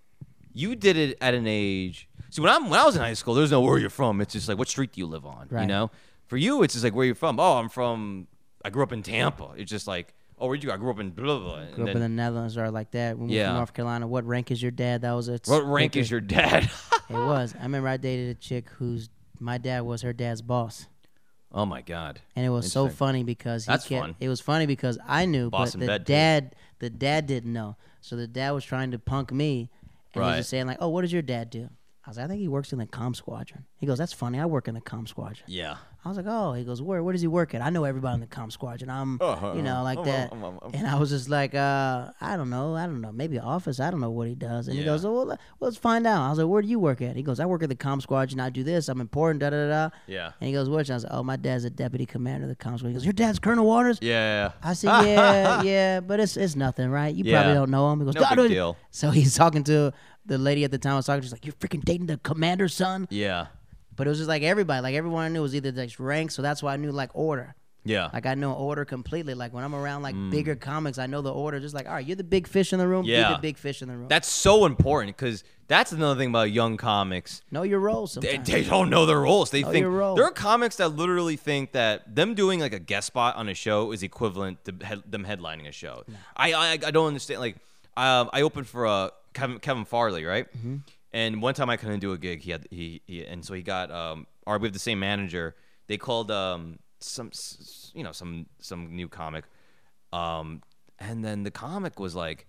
[0.54, 2.08] you did it at an age.
[2.30, 4.22] See, when I'm when I was in high school, there's no where you're from.
[4.22, 5.50] It's just like what street do you live on?
[5.52, 5.92] You know.
[6.28, 7.38] For you, it's just like where you're from.
[7.38, 8.28] Oh, I'm from.
[8.64, 9.52] I grew up in Tampa.
[9.58, 10.70] It's just like, oh, where'd you?
[10.70, 10.74] go?
[10.74, 11.66] I grew up in blah blah.
[11.74, 13.16] grew up then, in the Netherlands or like that.
[13.18, 13.48] We moved Yeah.
[13.48, 14.08] from North Carolina.
[14.08, 15.02] What rank is your dad?
[15.02, 16.70] That was a what rank is your dad?
[17.10, 17.56] It was.
[17.58, 19.10] I remember I dated a chick whose
[19.40, 20.88] my dad was her dad's boss.
[21.54, 22.20] oh my god.
[22.36, 24.16] And it was so funny because he That's kept, fun.
[24.20, 26.12] it was funny because I knew, Boss but the bed, too.
[26.14, 27.78] dad the dad didn't know.
[28.02, 29.70] So the dad was trying to punk me
[30.14, 31.70] and he was just saying like, "Oh, what does your dad do?"
[32.06, 34.38] I was like, "I think he works in the comm squadron." He goes, "That's funny.
[34.40, 35.78] I work in the comm squadron." Yeah.
[36.08, 38.16] I was like, "Oh," he goes, "Where where does he work at?" I know everybody
[38.16, 39.54] in the comm squad, and I'm, Uh-huh.
[39.56, 40.34] you know, like Um, that.
[40.74, 43.80] And I was just like, uh, I don't know, I don't know, maybe office.
[43.80, 44.68] I don't know what he does.
[44.68, 46.22] And he goes, oh, well, let- let's find out.
[46.26, 47.16] I was like, where do you work at?
[47.16, 48.90] He goes, I work at the comm squad, and I do this.
[48.90, 49.42] I'm important.
[49.42, 49.90] Da da da.
[50.08, 50.32] Yeah.
[50.40, 50.90] And he goes, which?
[50.90, 52.90] I was like, oh, my dad's a deputy commander of the comm squad.
[52.90, 54.00] He goes, your dad's Colonel Waters.
[54.02, 54.52] Yeah.
[54.64, 57.14] I said, yeah, yeah, but it's it's nothing, right?
[57.14, 57.42] You Yeah.
[57.42, 58.00] probably don't know him.
[58.00, 58.78] He goes, No big deal.
[58.92, 59.92] So he's talking to
[60.26, 61.22] the lady at the time I was talking.
[61.22, 63.08] She's like, you're freaking dating the commander's son.
[63.10, 63.46] Yeah.
[63.98, 66.42] But it was just like everybody, like everyone I knew was either like rank, so
[66.42, 67.56] that's why I knew like order.
[67.84, 68.10] Yeah.
[68.14, 69.34] Like I know order completely.
[69.34, 71.60] Like when I'm around like bigger comics, I know the order.
[71.60, 73.06] Just like, all right, you're the big fish in the room.
[73.06, 73.32] Be Yeah.
[73.34, 74.08] the big fish in the room.
[74.10, 77.42] That's so important because that's another thing about young comics.
[77.50, 78.16] know your roles.
[78.16, 79.52] They, they don't know their roles.
[79.52, 80.16] They Know think role.
[80.16, 83.54] there are comics that literally think that them doing like a guest spot on a
[83.54, 86.04] show is equivalent to head, them headlining a show.
[86.36, 87.40] I, I I don't understand.
[87.40, 87.56] Like,
[87.96, 90.46] um, I opened for uh, Kevin Kevin Farley, right?
[90.58, 90.78] Mm-hmm.
[91.14, 92.42] And one time I couldn't do a gig.
[92.42, 94.28] He had he, he and so he got um.
[94.46, 95.56] Or we have the same manager.
[95.88, 97.32] They called um some
[97.94, 99.46] you know some some new comic,
[100.14, 100.62] um,
[101.00, 102.48] and then the comic was like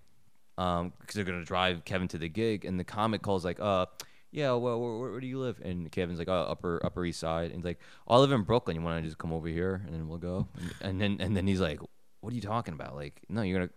[0.59, 3.85] um, because they're gonna drive Kevin to the gig, and the comic calls like, uh,
[4.31, 5.59] yeah, well, where, where, do you live?
[5.63, 8.43] And Kevin's like, oh, upper Upper East Side, and he's like, oh, I live in
[8.43, 8.75] Brooklyn.
[8.75, 10.47] You want to just come over here, and then we'll go.
[10.59, 11.79] And, and then and then he's like,
[12.19, 12.95] what are you talking about?
[12.95, 13.71] Like, no, you're gonna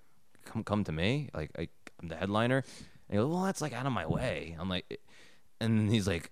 [0.45, 1.31] come come to me?
[1.33, 1.69] Like, I,
[2.01, 2.65] I'm the headliner.
[3.13, 4.57] And he goes, well, that's like out of my way.
[4.59, 4.99] I'm like,
[5.61, 6.31] and he's like,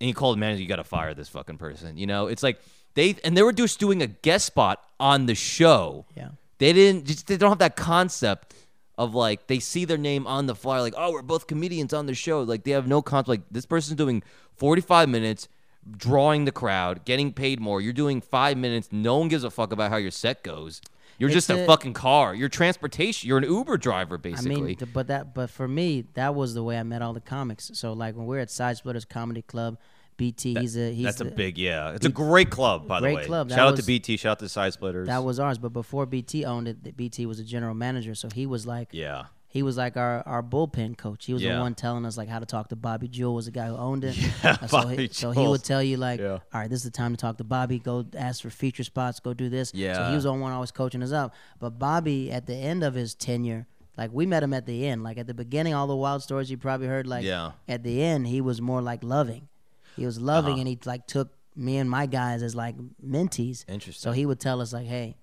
[0.00, 1.96] and he called manager, you got to fire this fucking person.
[1.96, 2.58] You know, it's like
[2.94, 6.06] they and they were just doing a guest spot on the show.
[6.16, 6.30] Yeah.
[6.58, 7.06] They didn't.
[7.06, 8.52] Just, they don't have that concept
[8.96, 12.06] of like they see their name on the flyer, like oh we're both comedians on
[12.06, 12.42] the show.
[12.42, 13.28] Like they have no concept.
[13.28, 14.24] Like this person's doing
[14.56, 15.46] forty five minutes,
[15.88, 17.80] drawing the crowd, getting paid more.
[17.80, 18.88] You're doing five minutes.
[18.90, 20.80] No one gives a fuck about how your set goes.
[21.18, 22.34] You're just a, a- fucking car.
[22.34, 23.28] You're transportation.
[23.28, 24.56] You're an Uber driver, basically.
[24.56, 27.20] I mean, but that, but for me, that was the way I met all the
[27.20, 27.70] comics.
[27.74, 29.78] So like when we're at Side Splitters Comedy Club,
[30.16, 31.92] BT, he's a he's That's a big yeah.
[31.92, 33.24] It's a great club, by the Great way.
[33.24, 33.48] club.
[33.48, 34.16] That Shout out to BT.
[34.16, 35.06] Shout out to Side Splitters.
[35.06, 38.14] That was ours, but before BT owned it, BT was a general manager.
[38.14, 39.26] So he was like, yeah.
[39.50, 41.24] He was like our, our bullpen coach.
[41.24, 41.54] He was Yeah.
[41.56, 43.34] the one telling us like how to talk to Bobby Jewell.
[43.34, 44.14] Was the guy who owned it.
[44.44, 46.32] Yeah, so, Bobby he, so he would tell you like, Yeah.
[46.32, 47.78] all right, this is the time to talk to Bobby.
[47.78, 49.20] Go ask for feature spots.
[49.20, 49.72] Go do this.
[49.74, 49.94] Yeah.
[49.94, 51.34] So he was the one always coaching us up.
[51.58, 55.02] But Bobby, at the end of his tenure, like we met him at the end.
[55.02, 57.06] Like at the beginning, all the wild stories you probably heard.
[57.06, 57.52] Like Yeah.
[57.66, 59.48] at the end, he was more like loving.
[59.96, 60.60] He was loving, Uh-huh.
[60.60, 63.64] and he like took me and my guys as like mentees.
[63.66, 64.00] Interesting.
[64.00, 65.16] So he would tell us like, hey,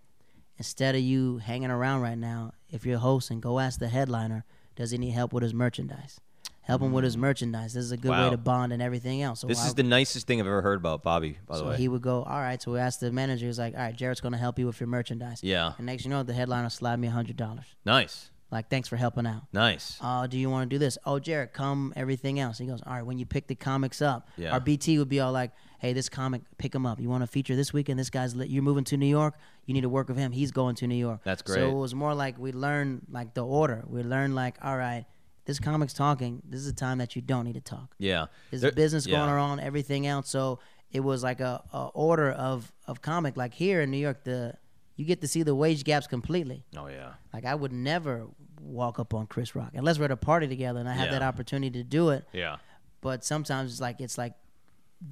[0.58, 4.46] instead of you hanging around right now, if you're hosting, go ask the headliner,
[4.76, 6.20] does he need help with his merchandise?
[6.62, 7.74] Help him with his merchandise.
[7.76, 8.32] This is a good way Mm.
[8.32, 9.42] To bond and everything else.
[9.42, 11.38] So This is the nicest thing I've ever heard about Bobby.
[11.46, 11.78] By the so way.
[11.78, 12.60] he would go, all right.
[12.60, 13.46] So we asked the manager.
[13.46, 15.42] He's like, all right, Jared's gonna help you with your merchandise.
[15.44, 15.74] yeah.
[15.78, 17.66] And next, you know, the headliner slide me a hundred dollars.
[17.86, 18.32] Nice.
[18.52, 19.42] Like, thanks for helping out.
[19.52, 19.98] Nice.
[20.02, 20.98] Uh, do you want to do this?
[21.06, 22.58] Oh, Jared, come everything else.
[22.60, 23.02] He goes, all right.
[23.06, 24.52] When you pick the comics up, Yeah.
[24.54, 27.00] our BT would be all like, hey, this comic, pick him up.
[27.00, 28.00] You want to feature this weekend?
[28.00, 28.50] This guy's lit.
[28.50, 29.36] You're moving to New York.
[29.66, 30.32] You need to work with him.
[30.32, 31.22] He's going to New York.
[31.24, 31.70] That's So great.
[31.70, 33.84] it was more like we learned like the order.
[33.88, 35.06] We learned like, all right,
[35.46, 36.42] this comic's talking.
[36.48, 37.96] This is a time that you don't need to talk.
[37.98, 38.28] Yeah.
[38.52, 39.18] There's There- a business yeah.
[39.18, 40.30] going on, everything else.
[40.30, 40.60] So
[40.92, 43.36] it was like a, a order of of comic.
[43.38, 44.54] Like here in New York, the
[44.96, 46.64] you get to see the wage gaps completely.
[46.78, 47.14] Oh yeah.
[47.34, 48.28] Like I would never
[48.62, 51.20] walk up on Chris Rock unless we're at a party together and I have Yeah.
[51.20, 52.26] that opportunity to do it.
[52.34, 52.58] Yeah.
[53.02, 54.34] But sometimes it's like it's like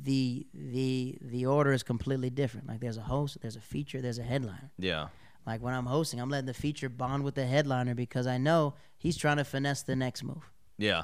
[0.03, 2.67] the the the order is completely different.
[2.67, 4.71] Like there's a host, there's a feature, there's a headliner.
[4.79, 5.07] Yeah.
[5.45, 8.75] Like when I'm hosting, I'm letting the feature bond with the headliner because I know
[8.97, 11.03] he's trying to finesse the next move, Yeah.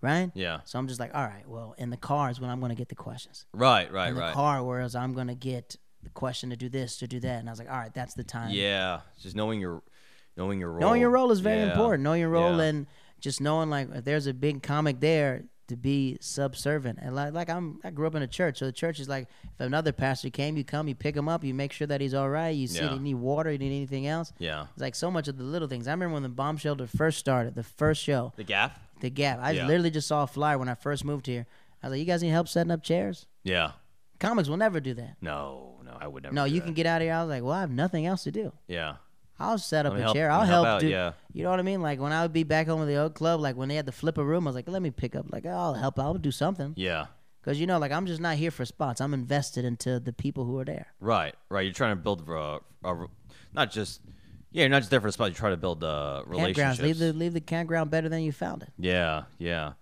[0.00, 0.32] right?
[0.34, 0.60] Yeah.
[0.64, 2.74] So I'm just like, all right, well, in the car is when I'm going to
[2.76, 3.46] get the questions.
[3.54, 3.90] Right.
[3.92, 4.08] Right.
[4.08, 4.34] in the right.
[4.34, 7.48] car, whereas I'm going to get the question to do this, to do that, and
[7.48, 8.50] I was like, all right, that's the time.
[8.50, 9.00] Yeah.
[9.20, 9.82] Just knowing your,
[10.36, 10.80] knowing your role.
[10.80, 11.70] Knowing your role is very Yeah.
[11.72, 12.02] important.
[12.04, 12.64] Knowing your role Yeah.
[12.64, 12.86] and
[13.20, 17.00] just knowing like if there's a big comic there to be subservient.
[17.02, 19.26] And like like I'm I grew up in a church, so the church is like
[19.54, 22.14] if another pastor came, you come, you pick him up, you make sure that he's
[22.14, 22.50] all right.
[22.54, 22.94] You see, Yeah.
[22.94, 24.32] you need water, you need anything else.
[24.38, 24.66] Yeah.
[24.74, 25.88] It's like so much of the little things.
[25.88, 28.78] I remember when the bomb shelter first started, the first show, The gap.
[29.00, 29.40] the Gap.
[29.42, 29.66] I Yeah.
[29.66, 31.46] literally just saw a flyer when I first moved here.
[31.82, 33.72] I was like, "You guys need help setting up chairs?" Yeah.
[34.20, 35.16] Comics will never do that.
[35.20, 35.75] No.
[35.86, 35.96] No.
[36.00, 36.34] I would never.
[36.34, 36.66] No, do you that.
[36.66, 37.14] can get out of here.
[37.14, 38.96] I was like, "Well, I have nothing else to do." Yeah.
[39.38, 40.28] I'll set up a help- chair.
[40.30, 40.76] let I'll help help.
[40.76, 41.12] out, do, yeah.
[41.32, 41.82] You know what I mean?
[41.82, 43.86] Like when I would be back home with the old club, like when they had
[43.86, 45.26] to flip a room, I was like, let me pick up.
[45.30, 45.98] Like I'll help.
[45.98, 46.72] I'll do something.
[46.76, 47.06] Yeah.
[47.42, 49.00] Because you know, like I'm just not here for spots.
[49.00, 50.86] I'm invested into the people who are there.
[51.00, 51.34] Right.
[51.48, 51.62] Right.
[51.64, 53.06] You're trying to build a, a
[53.54, 54.00] not just.
[54.52, 55.28] Yeah, you're not just there for the spot.
[55.28, 56.80] You try to build uh, relationships.
[56.80, 58.70] Leave the leave the campground better than you found it.
[58.78, 59.72] Yeah, yeah.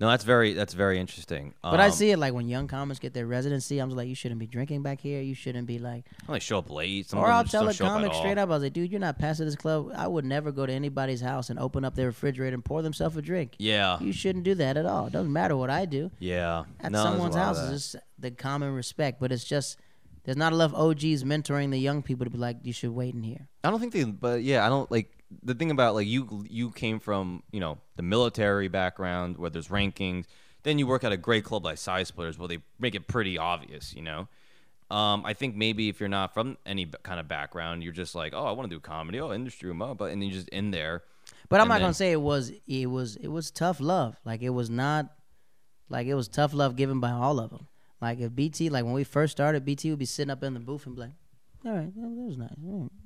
[0.00, 1.54] No, that's very that's very interesting.
[1.60, 3.80] But I Um, see it like when young comics get their residency.
[3.80, 5.20] I'm just like, you shouldn't be drinking back here.
[5.20, 6.04] You shouldn't be like.
[6.26, 7.90] When they show up late, some Or them I'll just tell don't a show up
[7.90, 8.18] at comic all.
[8.20, 8.48] straight up.
[8.48, 9.90] I was like, dude, you're not passing this club.
[9.96, 13.16] I would never go to anybody's house and open up their refrigerator and pour themselves
[13.16, 13.56] a drink.
[13.58, 15.06] Yeah, You shouldn't do that at all.
[15.08, 16.12] It doesn't matter what I do.
[16.20, 16.64] yeah.
[16.80, 17.74] at no, there's a someone's lot of house that.
[17.74, 19.18] is just the common respect.
[19.18, 19.78] But it's just
[20.22, 23.24] there's not enough OGs mentoring the young people to be like, you should wait in
[23.24, 23.48] here.
[23.64, 25.10] I don't think they, but yeah, I don't like
[25.42, 26.44] the thing about like you.
[26.48, 30.26] You came from you know the military background where there's rankings.
[30.62, 33.38] Then you work at a great club like Side Splitters where they make it pretty
[33.38, 34.28] obvious, you know.
[34.90, 38.32] Um, I think maybe if you're not from any kind of background, you're just like,
[38.34, 40.70] oh, I want to do comedy, oh, industry room, but and then you're just in
[40.70, 41.02] there.
[41.48, 44.16] But I'm not then- gonna say it was it was it was tough love.
[44.24, 45.14] Like it was not
[45.88, 47.66] like it was tough love given by all of them.
[48.00, 50.60] Like if BT, like when we first started, BT would be sitting up in the
[50.60, 51.12] booth and be like,
[51.64, 52.50] all right, that was nice.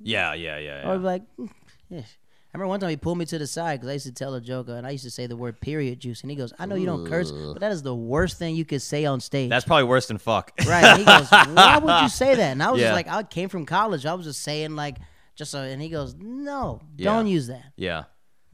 [0.01, 0.87] Yeah, yeah, yeah.
[0.87, 0.97] Or yeah.
[0.97, 1.62] be like, "Mm, yes.
[1.97, 4.35] I remember one time he pulled me to the side because I used to tell
[4.35, 6.21] a joke uh, and I used to say the word period juice.
[6.21, 8.63] And he goes, I know you don't curse, but that is the worst thing you
[8.63, 9.49] could say on stage.
[9.49, 10.51] That's probably worse than fuck.
[10.67, 10.83] right.
[10.85, 12.51] And he goes, Why would you say that?
[12.51, 12.87] And I was Yeah.
[12.89, 14.05] just like, I came from college.
[14.05, 14.97] I was just saying, like,
[15.35, 17.05] just, uh, and he goes, No, Yeah.
[17.05, 17.73] don't use that.
[17.75, 17.97] yeah.
[17.97, 18.05] And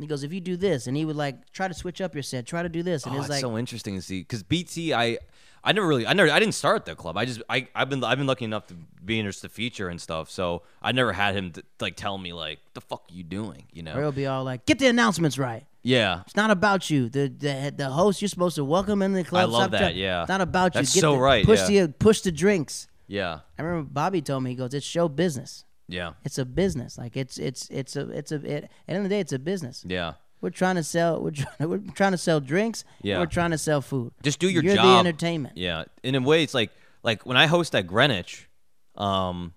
[0.05, 2.23] he goes, If you do this, and he would like try to switch up your
[2.23, 3.03] set, try to do this.
[3.05, 5.17] And Oh, it was it's like, so interesting to see because BT, I,
[5.63, 7.17] I never really, I never, I didn't start at the club.
[7.17, 9.89] I just, I, I've been, I've been lucky enough to be in just the feature
[9.89, 10.29] and stuff.
[10.29, 13.65] So I never had him to, like tell me like, the fuck are you doing?
[13.73, 13.95] You know?
[13.95, 15.65] or he'll be all like, Get the announcements right.
[15.81, 16.21] Yeah.
[16.25, 17.07] It's not about you.
[17.09, 19.41] The the, the host, you're supposed to welcome in the club.
[19.41, 20.21] I love Stop that, trying- yeah.
[20.23, 21.01] It's not about That's you.
[21.01, 21.85] Get so the, right, Push yeah.
[21.85, 22.87] the push the drinks.
[23.07, 23.39] Yeah.
[23.57, 25.63] I remember Bobby told me he goes, "It's show business.
[25.87, 26.11] Yeah.
[26.23, 26.97] It's a business.
[26.97, 29.33] Like it's it's it's a it's a it, at the end of the day, it's
[29.33, 29.83] a business.
[29.87, 30.13] Yeah.
[30.41, 31.21] We're trying to sell.
[31.21, 31.55] We're trying.
[31.69, 32.85] We're trying to sell drinks.
[33.01, 33.19] Yeah.
[33.19, 34.13] We're trying to sell food.
[34.23, 34.85] Just do your You're job.
[34.85, 35.57] the entertainment.
[35.57, 35.85] Yeah.
[36.03, 36.71] In a way, it's like,
[37.03, 38.49] like when I host at Greenwich,
[38.95, 39.53] um,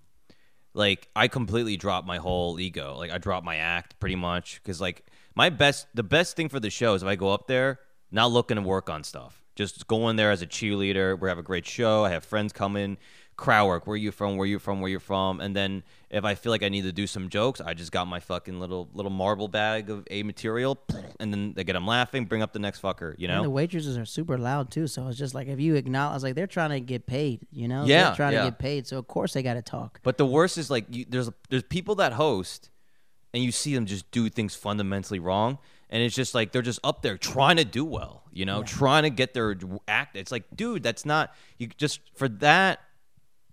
[0.75, 2.97] like I completely drop my whole ego.
[2.97, 5.05] Like I drop my act pretty much because like
[5.35, 7.79] my best, the best thing for the show is if I go up there
[8.11, 11.19] not looking to work on stuff, just go in there as a cheerleader.
[11.21, 12.05] We have a great show.
[12.05, 12.97] I have friends coming.
[13.43, 13.89] Crowd work.
[13.89, 14.37] Where you from?
[14.37, 14.81] Where you from?
[14.81, 15.41] Where you're from?
[15.41, 18.07] And then if I feel like I need to do some jokes, I just got
[18.07, 20.79] my fucking little little marble bag of a material,
[21.19, 22.27] and then they get them laughing.
[22.27, 23.17] Bring up the next fucker.
[23.19, 23.39] You know?
[23.39, 24.87] And the waitresses are super loud too.
[24.87, 27.41] So it's just like if you acknowledge, I was like, they're trying to get paid.
[27.51, 27.85] You know?
[27.85, 28.45] Yeah, They're trying yeah.
[28.45, 28.87] to get paid.
[28.87, 29.99] So of course they got to talk.
[30.05, 32.71] But the worst is like you, there's there's people that host,
[33.35, 35.59] and you see them just do things fundamentally wrong,
[35.91, 39.03] and it's just like they're just up there trying to do well, you know, trying
[39.03, 39.57] to get their
[39.89, 40.17] act.
[40.17, 42.79] It's like, dude, that's not you just for that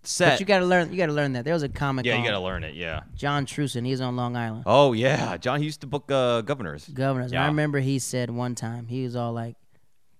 [0.04, 0.32] set.
[0.34, 0.92] But you got to learn.
[0.92, 1.46] You got to learn that.
[1.46, 2.06] There was a comic.
[2.06, 2.76] yeah, you got to learn it.
[2.76, 3.02] Yeah.
[3.16, 3.86] John Truson.
[3.86, 4.64] He's on Long Island.
[4.66, 6.88] Oh yeah, John he used to book uh, governors.
[6.88, 7.32] governors.
[7.32, 7.44] Yeah.
[7.44, 9.56] I remember he said one time he was all like,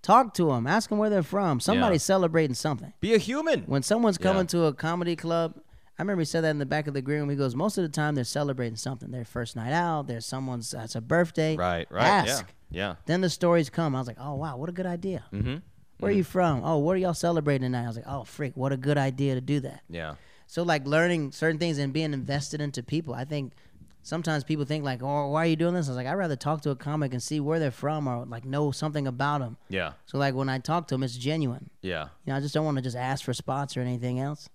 [0.02, 1.60] "Talk to them, ask them where they're from.
[1.60, 2.94] Somebody's celebrating something.
[3.00, 3.62] Be a human.
[3.64, 4.24] When someone's Yeah.
[4.28, 5.56] coming to a comedy club."
[5.98, 7.30] I remember he said that in the back of the green room.
[7.30, 9.12] He goes, "Most of the time, they're celebrating something.
[9.12, 10.08] Their first night out.
[10.08, 10.74] There's someone's.
[10.74, 11.58] It's a birthday.
[11.58, 11.88] right.
[11.92, 12.06] Right.
[12.06, 12.46] Ask.
[12.72, 12.96] Yeah.
[13.06, 13.96] Then the stories come.
[13.96, 15.26] I was like, "Oh wow, what a good idea.
[15.34, 15.58] Mm-hmm.
[16.00, 16.62] Where are you from?
[16.64, 19.36] Oh, what are y'all celebrating tonight?" I was like, "Oh freak, what a good idea
[19.36, 20.16] to do that." Yeah.
[20.48, 23.14] So like learning certain things and being invested into people.
[23.14, 23.54] I think
[24.02, 26.36] sometimes people think like, "Oh, why are you doing this?" I was like, "I'd rather
[26.36, 29.58] talk to a comic and see where they're from or like know something about them."
[29.70, 29.94] Yeah.
[30.06, 31.70] So like when I talk to them, it's genuine.
[31.82, 32.10] Yeah.
[32.26, 34.50] You know, I just don't want to just ask for spots or anything else.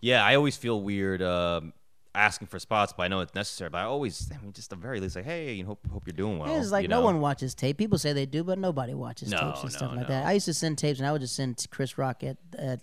[0.00, 1.72] Yeah, I always feel weird um,
[2.14, 3.70] asking for spots, but I know it's necessary.
[3.70, 6.02] But I always, I mean, just the very least, like, hey, you know, hope, hope
[6.06, 6.54] you're doing well.
[6.60, 7.04] it's like you no know?
[7.06, 7.78] one watches tape.
[7.78, 10.14] People say they do, but nobody watches No, tapes and stuff no, like no.
[10.14, 10.26] that.
[10.26, 12.80] I used to send tapes, and I would just send Chris Rock at at,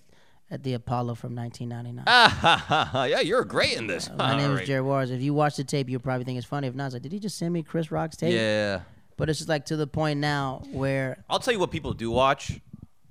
[0.49, 2.03] at the Apollo from 1999.
[2.07, 3.03] Ah, ha, ha, ha.
[3.03, 4.09] yeah, you're great in this.
[4.17, 4.67] My name All is right.
[4.67, 5.11] Jared Waters.
[5.11, 6.67] If you watch the tape, you'll probably think it's funny.
[6.67, 8.33] If not, it's like, did he just send me Chris Rock's tape?
[8.33, 8.81] Yeah,
[9.17, 12.11] But it's just like to the point now where I'll tell you what people do
[12.11, 12.59] watch,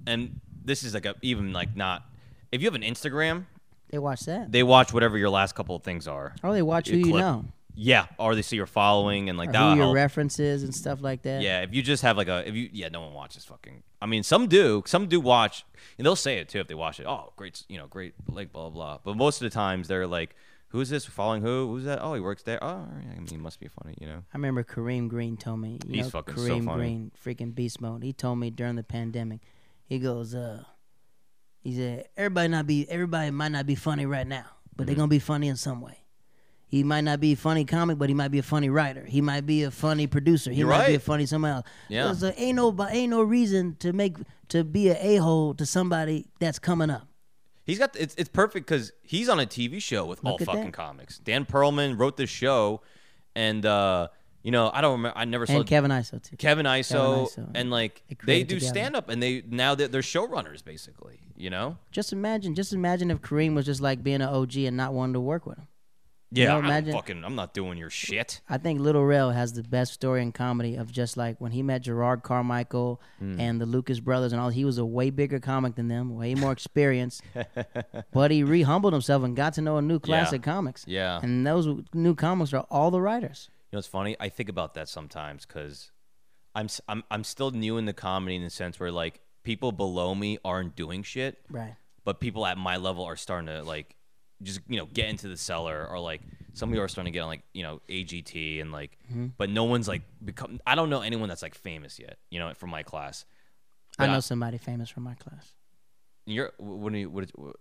[0.06, 2.04] and this is like a even like not.
[2.52, 3.44] If you have an Instagram,
[3.90, 4.50] they watch that.
[4.52, 6.34] they watch whatever your last couple of things are.
[6.42, 7.44] Or they watch who Your you know.
[7.78, 9.70] Yeah, or they see your following and like Or that.
[9.72, 9.94] who your help.
[9.96, 11.42] references and stuff like that.
[11.42, 13.82] Yeah, if you just have like a if you yeah, no one watches fucking.
[14.00, 14.82] I mean, some do.
[14.86, 15.64] Some do watch.
[15.98, 17.06] And they'll say it too if they watch it.
[17.06, 18.70] Oh, great, you know, great, like blah blah.
[18.70, 18.98] blah.
[19.04, 20.34] But most of the times they're like,
[20.68, 21.04] "Who's this?
[21.04, 21.68] Following who?
[21.68, 21.98] Who's that?
[22.00, 22.62] Oh, he works there.
[22.64, 22.86] Oh.
[22.90, 25.78] I mean, he must be funny, you know." I remember Kareem Green told me.
[25.86, 26.78] You He's know, fucking so Kareem funny.
[26.78, 28.02] Green, freaking beast mode.
[28.02, 29.40] He told me during the pandemic.
[29.84, 30.64] He goes, uh,
[31.66, 34.44] he said, everybody not be, everybody might not be funny right now,
[34.74, 34.86] but Mm-hmm.
[34.86, 35.98] they're gonna be funny in some way.
[36.68, 39.04] He might not be a funny comic, but he might be a funny writer.
[39.04, 40.50] He might be a funny producer.
[40.50, 41.66] He You're might be a funny somebody else.
[41.88, 42.12] Yeah.
[42.12, 44.16] So ain't no, ain't no reason to make
[44.48, 47.06] to be a a hole to somebody that's coming up.
[47.64, 50.46] He's got it's it's perfect because he's on a TV show with all Look at
[50.46, 50.72] fucking that.
[50.72, 51.18] comics.
[51.18, 52.80] Dan Perlman wrote this show,
[53.34, 54.08] and uh,
[54.46, 55.18] you know I don't remember.
[55.18, 56.36] I never saw And Kevin Iso too.
[56.36, 58.66] Kevin Iso, Kevin Iso, and like They do together.
[58.74, 61.20] stand up, and they now they're, they're showrunners basically.
[61.38, 61.76] You know?
[61.90, 65.12] Just imagine, just imagine if Kareem was just like being an OG and not wanting
[65.14, 65.66] to work with him.
[66.32, 67.24] Yeah, know, I'm imagine- fucking.
[67.24, 68.40] I'm not doing your shit.
[68.48, 71.62] I think Lil Rel has the best story in comedy of just like when he
[71.62, 73.38] met Jerrod Carmichael Mm.
[73.38, 74.48] and the Lucas brothers and all.
[74.48, 77.22] He was a way bigger comic than them, way more experienced,
[78.12, 80.36] but he re-humbled himself and got to know a new class Yeah.
[80.36, 80.84] of comics.
[80.86, 81.20] Yeah.
[81.22, 83.48] And those new comics are all the writers.
[83.70, 84.16] You know, it's funny.
[84.20, 85.90] I think about that sometimes because
[86.54, 90.14] I'm I'm I'm still new in the comedy in the sense where like people below
[90.14, 91.74] me aren't doing shit, Right.
[92.04, 93.96] but people at my level are starting to like
[94.42, 96.20] just you know get into the cellar or like
[96.52, 99.26] some people are starting to get on like you know AGT and like, Mm-hmm.
[99.36, 100.60] but no one's like become.
[100.66, 102.18] I don't know anyone that's like famous yet.
[102.30, 103.24] You know, from my class.
[103.98, 105.54] I But know somebody famous from my class.
[106.26, 107.24] You're what do you what?
[107.24, 107.56] Is, what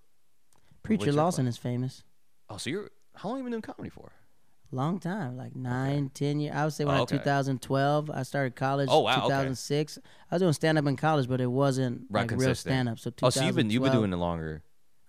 [0.83, 2.03] Preacher Lawson is famous.
[2.49, 4.11] oh, so you're how long have you been doing comedy for?
[4.75, 6.53] Long time, like nine, ten years.
[6.55, 7.17] I would say when Oh, okay.
[7.17, 8.89] 2012, I started college.
[8.91, 9.23] Oh, wow, okay.
[9.27, 9.99] 2006.
[10.31, 12.99] I was doing stand up in college, but it wasn't Right, like real stand up.
[12.99, 14.63] So Oh, so you've been you've been doing it longer.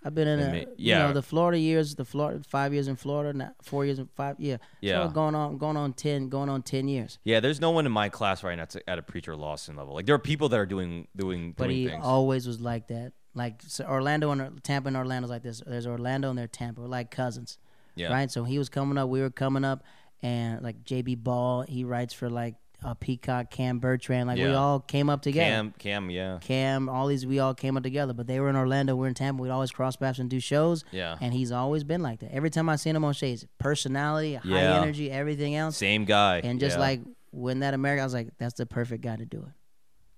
[0.04, 0.98] I've been in a, you yeah.
[1.08, 4.36] know the Florida years, the Florida five years in Florida, now four years and five
[4.38, 5.04] yeah, Yeah.
[5.08, 7.18] so going on going on ten going on ten years.
[7.24, 9.94] Yeah, there's no one in my class right now that's at a preacher Lawson level.
[9.94, 12.04] Like there are people that are doing doing But doing he things.
[12.04, 13.14] always was like that.
[13.34, 15.60] Like so Orlando and Tampa and Orlando's like this.
[15.66, 16.82] There's Orlando and there's Tampa.
[16.82, 17.58] We're like cousins,
[17.96, 18.12] yeah.
[18.12, 18.30] right?
[18.30, 19.82] So he was coming up, we were coming up,
[20.22, 24.28] and like JB Ball, he writes for like uh, Peacock, Cam Bertrand.
[24.28, 24.54] Like we Yeah.
[24.54, 25.50] all came up together.
[25.50, 28.12] Cam, Cam, yeah, Cam, all these we all came up together.
[28.12, 29.42] But they were in Orlando, we're in Tampa.
[29.42, 30.84] We'd always cross paths and do shows.
[30.92, 31.16] yeah.
[31.20, 32.32] And he's always been like that.
[32.32, 35.76] Every time I seen him on stage, personality, high energy, everything else.
[35.78, 36.40] Same guy.
[36.44, 36.80] And just yeah.
[36.80, 39.52] like when that America, I was like, that's the perfect guy to do it.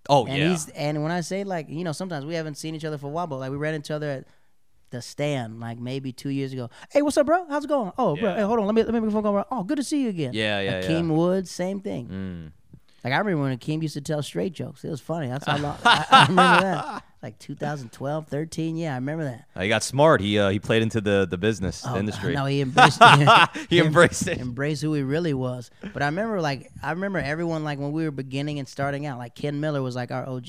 [0.09, 2.75] oh and yeah, he's and when I say like, you know, sometimes we haven't seen
[2.75, 4.25] each other for a while, but like we ran into each other at
[4.91, 6.71] the stand like maybe two years ago.
[6.91, 7.47] Hey, what's up, bro?
[7.49, 7.93] How's it going?
[7.99, 9.45] Oh, bro, hey, hold on, let me let me before going.
[9.51, 10.33] Oh, good to see you again.
[10.35, 11.15] yeah, yeah, Akeem yeah.
[11.15, 12.07] Woods, same thing.
[12.09, 12.53] Mm.
[13.05, 14.85] Like I remember when Akeem used to tell straight jokes.
[14.85, 15.29] It was funny.
[15.29, 17.05] That's how long I, I remember that.
[17.23, 18.77] Like 2012, 13.
[18.77, 19.45] Yeah, I remember that.
[19.55, 20.21] Uh, he got smart.
[20.21, 22.35] He uh, he played into the the business, Oh, the industry.
[22.35, 22.99] No, he embraced.
[23.01, 23.67] It.
[23.71, 24.39] He embraced it.
[24.39, 25.71] embrace who he really was.
[25.93, 29.19] But I remember like I remember everyone like when we were beginning and starting out,
[29.19, 30.47] like Ken Miller was like our OG.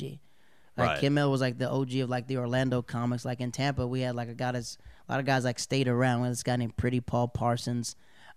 [0.80, 1.12] Like Right.
[1.12, 3.26] Miller was like the OG of like the Orlando comics.
[3.26, 4.78] Like in Tampa, we had like a guy that's
[5.08, 6.22] a lot of guys like stayed around.
[6.22, 7.96] We had this guy named Pretty Paul Parsons.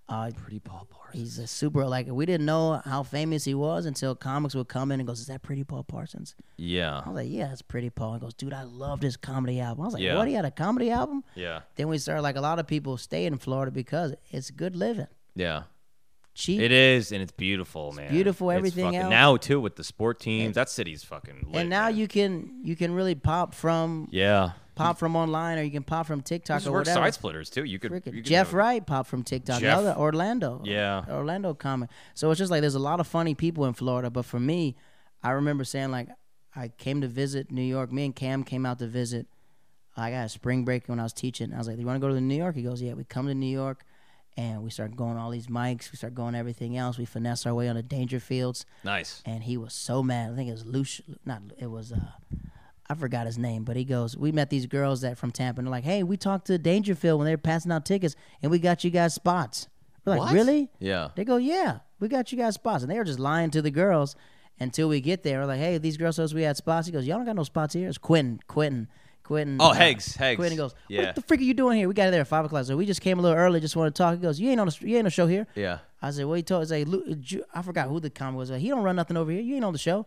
[0.08, 1.22] Uh, Pretty Paul Parsons.
[1.22, 4.90] he's a super like we didn't know how famous he was until comics would come
[4.90, 7.88] in and goes, "Is that Pretty Paul Parsons?" Yeah, I was like, "Yeah, it's Pretty
[7.88, 10.16] Paul." And goes, "Dude, I loved his comedy album." I was like, Yeah.
[10.16, 10.26] "What?
[10.28, 13.24] He had a comedy album?" yeah, Then we started like a lot of people stay
[13.26, 15.62] in Florida because it's good living, yeah.
[16.34, 16.60] Cheap.
[16.60, 18.10] It is, and it's beautiful, man.
[18.10, 19.10] beautiful, It's everything fucking- else.
[19.10, 21.48] Now too with the sport teams, that city's fucking.
[21.50, 21.96] Lit, and now man.
[21.96, 24.52] you can you can really pop from Yeah.
[24.74, 26.94] pop from online or you can pop from TikTok or whatever.
[27.00, 27.64] side splitters too.
[27.64, 27.92] You could.
[27.92, 29.60] You could Jeff Wright pop from TikTok.
[29.60, 30.62] Jeff- Another Orlando.
[30.64, 31.04] Yeah.
[31.10, 31.90] Orlando comic.
[32.14, 34.08] So it's just like there's a lot of funny people in Florida.
[34.10, 34.76] But for me,
[35.22, 36.08] I remember saying like
[36.56, 37.92] I came to visit New York.
[37.92, 39.26] Me and Cam came out to visit.
[39.96, 41.52] I got a spring break when I was teaching.
[41.52, 43.04] I was like, "Do "You want to go to New York?" He goes, "Yeah." We
[43.04, 43.84] come to New York,
[44.36, 45.92] and we start going all these mics.
[45.92, 46.98] We start going everything else.
[46.98, 49.22] We finesse our way on the Dangerfields, Nice.
[49.26, 50.32] and he was so mad.
[50.32, 51.02] I think it was Lucia.
[51.24, 51.92] Not it was.
[51.92, 51.98] uh
[52.90, 55.66] I forgot his name, but he goes, "We met these girls that from Tampa, and
[55.66, 58.58] they're like, hey, we talked to Dangerfield when they were passing out tickets, and we
[58.58, 59.68] got you guys spots."
[60.04, 60.32] We're like, What?
[60.34, 61.08] "Really?" Yeah.
[61.14, 63.70] They go, "Yeah, we got you guys spots," and they were just lying to the
[63.70, 64.14] girls
[64.60, 65.40] until we get there.
[65.40, 67.36] We're like, "Hey, these girls told us we had spots." He goes, "Y'all don't got
[67.36, 68.88] no spots here." It's Quentin, Quentin,
[69.22, 69.56] Quentin.
[69.60, 70.36] Oh, uh, Heggs, Heggs.
[70.36, 71.06] Quentin goes, Yeah.
[71.06, 72.86] "What the freak are you doing here?" We got there at five o'clock, so we
[72.86, 74.14] just came a little early, just want to talk.
[74.14, 75.78] He goes, "You ain't on the, you ain't on the show here." Yeah.
[76.00, 76.86] I said, "Well, he told us, like,
[77.54, 78.50] I forgot who the comic was.
[78.50, 79.40] Like, he don't run nothing over here.
[79.40, 80.06] You ain't on the show."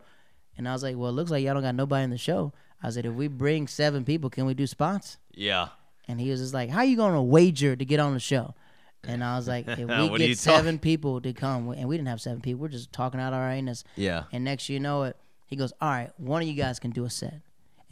[0.58, 2.52] And I was like, "Well, it looks like y'all don't got nobody in the show."
[2.82, 5.68] I said, "If we bring seven people, can we do spots?" Yeah.
[6.08, 8.54] And he was just like, "How you gonna wager to get on the show?"
[9.04, 12.08] And I was like, "If we get you seven people to come, and we didn't
[12.08, 14.24] have seven people, we're just talking out our anus." Yeah.
[14.32, 17.04] And next you know it, he goes, "All right, one of you guys can do
[17.04, 17.40] a set,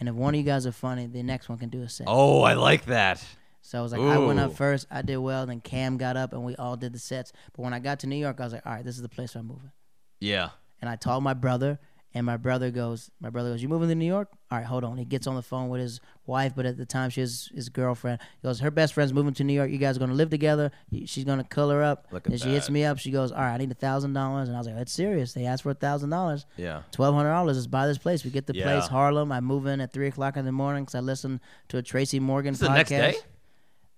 [0.00, 2.06] and if one of you guys are funny, the next one can do a set."
[2.08, 3.24] Oh, I like that.
[3.62, 6.34] So I was like, I went up first, I did well, then Cam got up,
[6.34, 7.32] and we all did the sets.
[7.54, 9.08] But when I got to New York, I was like, all right, this is the
[9.08, 9.72] place where I'm moving.
[10.20, 10.50] Yeah.
[10.82, 11.78] And I told my brother,
[12.14, 14.28] and my brother goes, my brother goes, you moving to New York?
[14.50, 14.96] All right, hold on.
[14.98, 17.68] He gets on the phone with his wife, but at the time she was his
[17.68, 18.20] girlfriend.
[18.40, 19.70] He goes, her best friend's moving to New York.
[19.70, 20.70] You guys are gonna live together.
[21.06, 22.06] She's gonna color up.
[22.12, 22.98] Look at and she hits me up.
[22.98, 24.48] She goes, all right, I need a thousand dollars.
[24.48, 25.32] And I was like, that's serious.
[25.32, 26.46] They asked for a thousand dollars.
[26.56, 26.82] Yeah.
[26.92, 27.56] Twelve hundred dollars.
[27.56, 28.24] Let's buy this place.
[28.24, 28.64] We get the Yeah.
[28.64, 29.32] place, Harlem.
[29.32, 32.20] I move in at three o'clock in the morning because I listen to a Tracy
[32.20, 32.66] Morgan This podcast.
[32.66, 33.14] the next day?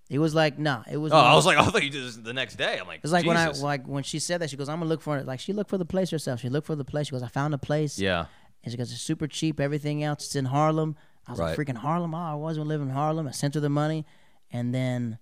[0.09, 0.83] It was like nah.
[0.91, 1.13] It was.
[1.13, 2.79] Oh, I was like, I thought you did this the next day.
[2.81, 3.63] I'm like, It's like when I Jesus.
[3.63, 5.71] like when she said that she goes, "I'm gonna look for it." Like she looked
[5.71, 6.41] for the place herself.
[6.41, 7.09] She looked for the place.
[7.09, 8.27] She goes, "I found a place." Yeah.
[8.63, 9.59] And she goes, "It's super cheap.
[9.61, 10.27] Everything else.
[10.27, 10.97] It's in Harlem."
[11.27, 11.57] I was Right.
[11.59, 13.27] like, "Freaking Harlem!" Oh, I was gonna live in Harlem.
[13.27, 14.07] I sent her the money,
[14.53, 15.19] and then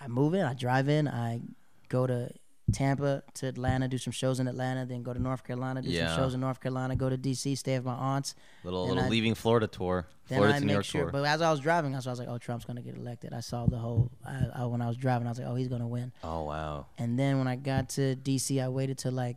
[0.00, 0.44] I move in.
[0.44, 1.08] I drive in.
[1.08, 1.40] I
[1.88, 2.30] go to
[2.72, 6.08] Tampa to Atlanta, do some shows in Atlanta, then go to North Carolina, do Yeah.
[6.08, 8.34] some shows in North Carolina, go to DC, stay with my aunts.
[8.64, 10.06] Little little I- leaving Florida tour.
[10.24, 11.02] Florida to New make York sure.
[11.02, 11.10] tour.
[11.12, 13.32] But as I was driving, I was, I was like, "Oh, Trump's gonna get elected."
[13.32, 14.10] I saw the whole.
[14.24, 16.86] I, I, when I was driving, I was like, "Oh, he's gonna win." oh wow.
[16.98, 19.36] And then when I got to DC, I waited till like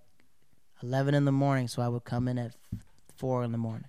[0.81, 2.55] 11 in the morning, so I would come in at
[3.15, 3.85] four in the morning.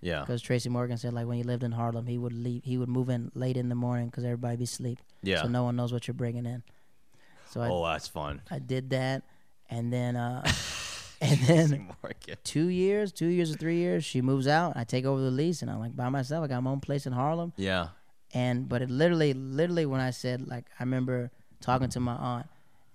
[0.00, 0.20] Yeah.
[0.22, 2.88] Because Tracy Morgan said like when he lived in Harlem, he would leave, he would
[2.88, 5.42] move in late in the morning because everybody be asleep, Yeah.
[5.42, 6.62] so no one knows what you're bringing in.
[7.50, 8.42] So I, oh, that's fun.
[8.50, 9.22] I did that,
[9.68, 10.42] and then uh,
[11.20, 11.88] and then
[12.44, 14.72] two years, two years or three years, she moves out.
[14.76, 16.44] I take over the lease, and I'm like by myself.
[16.44, 17.88] I got my own place in Harlem, Yeah.
[18.32, 21.30] and but it literally, literally, when I said like, I remember
[21.60, 22.46] talking to my aunt,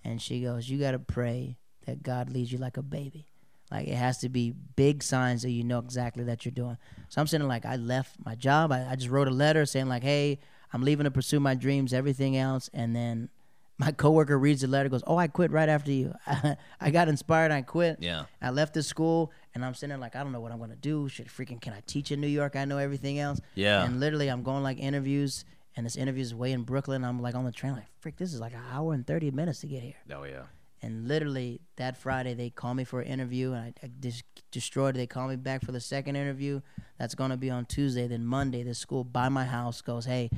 [0.04, 3.28] and she goes, "You gotta pray that God leads you like a baby.
[3.72, 6.78] Like it has to be big signs that you know exactly that you're doing."
[7.10, 8.72] So I'm sitting like, I left my job.
[8.72, 10.40] I, I just wrote a letter saying like, "Hey,
[10.74, 13.30] I'm leaving to pursue my dreams, everything else," and then.
[13.78, 16.14] My coworker reads the letter, goes, "Oh, I quit right after you.
[16.82, 17.52] I got inspired.
[17.52, 17.98] I quit.
[18.00, 18.26] Yeah.
[18.42, 20.76] I left the school, and I'm sitting there like, I don't know what I'm gonna
[20.78, 21.10] do.
[21.10, 22.56] Should freaking can I teach in New York?
[22.56, 23.42] I know everything else.
[23.54, 23.84] Yeah.
[23.84, 25.44] And literally, I'm going like interviews,
[25.76, 27.04] and this interview is way in Brooklyn.
[27.04, 29.60] I'm like on the train, like, freak, this is like an hour and 30 minutes
[29.60, 29.96] to get here.
[30.14, 30.44] Oh yeah.
[30.82, 34.96] And literally that Friday, they call me for an interview, and I, I just destroyed
[34.96, 35.00] it.
[35.00, 36.62] They call me back for the second interview.
[37.00, 38.08] That's going to be on Tuesday.
[38.08, 40.30] Then Monday, the school by my house goes, hey,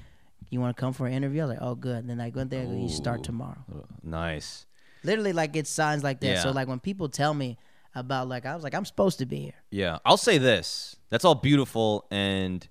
[0.50, 1.42] you want to come for an interview?
[1.42, 1.98] I was like, oh, good.
[1.98, 3.64] And then I went there, and you start tomorrow.
[4.04, 4.66] Nice.
[5.04, 6.42] Literally, like, it's signs like that.
[6.44, 7.58] So, like, when people tell me
[7.96, 9.54] about, like, I was like, I'm supposed to be here.
[9.72, 10.96] Yeah, I'll say this.
[11.10, 12.68] That's all beautiful, and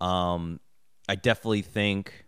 [0.00, 0.60] um,
[1.08, 2.24] I definitely think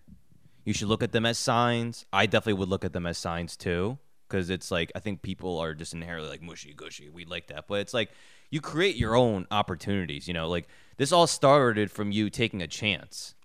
[0.65, 2.05] you should look at them as signs.
[2.13, 5.59] I definitely would look at them as signs too, because it's like I think people
[5.59, 7.09] are just inherently like mushy gushy.
[7.09, 8.11] We like that, but it's like
[8.51, 10.27] you create your own opportunities.
[10.27, 10.67] You know, like
[10.97, 13.36] this all started from you taking a chance.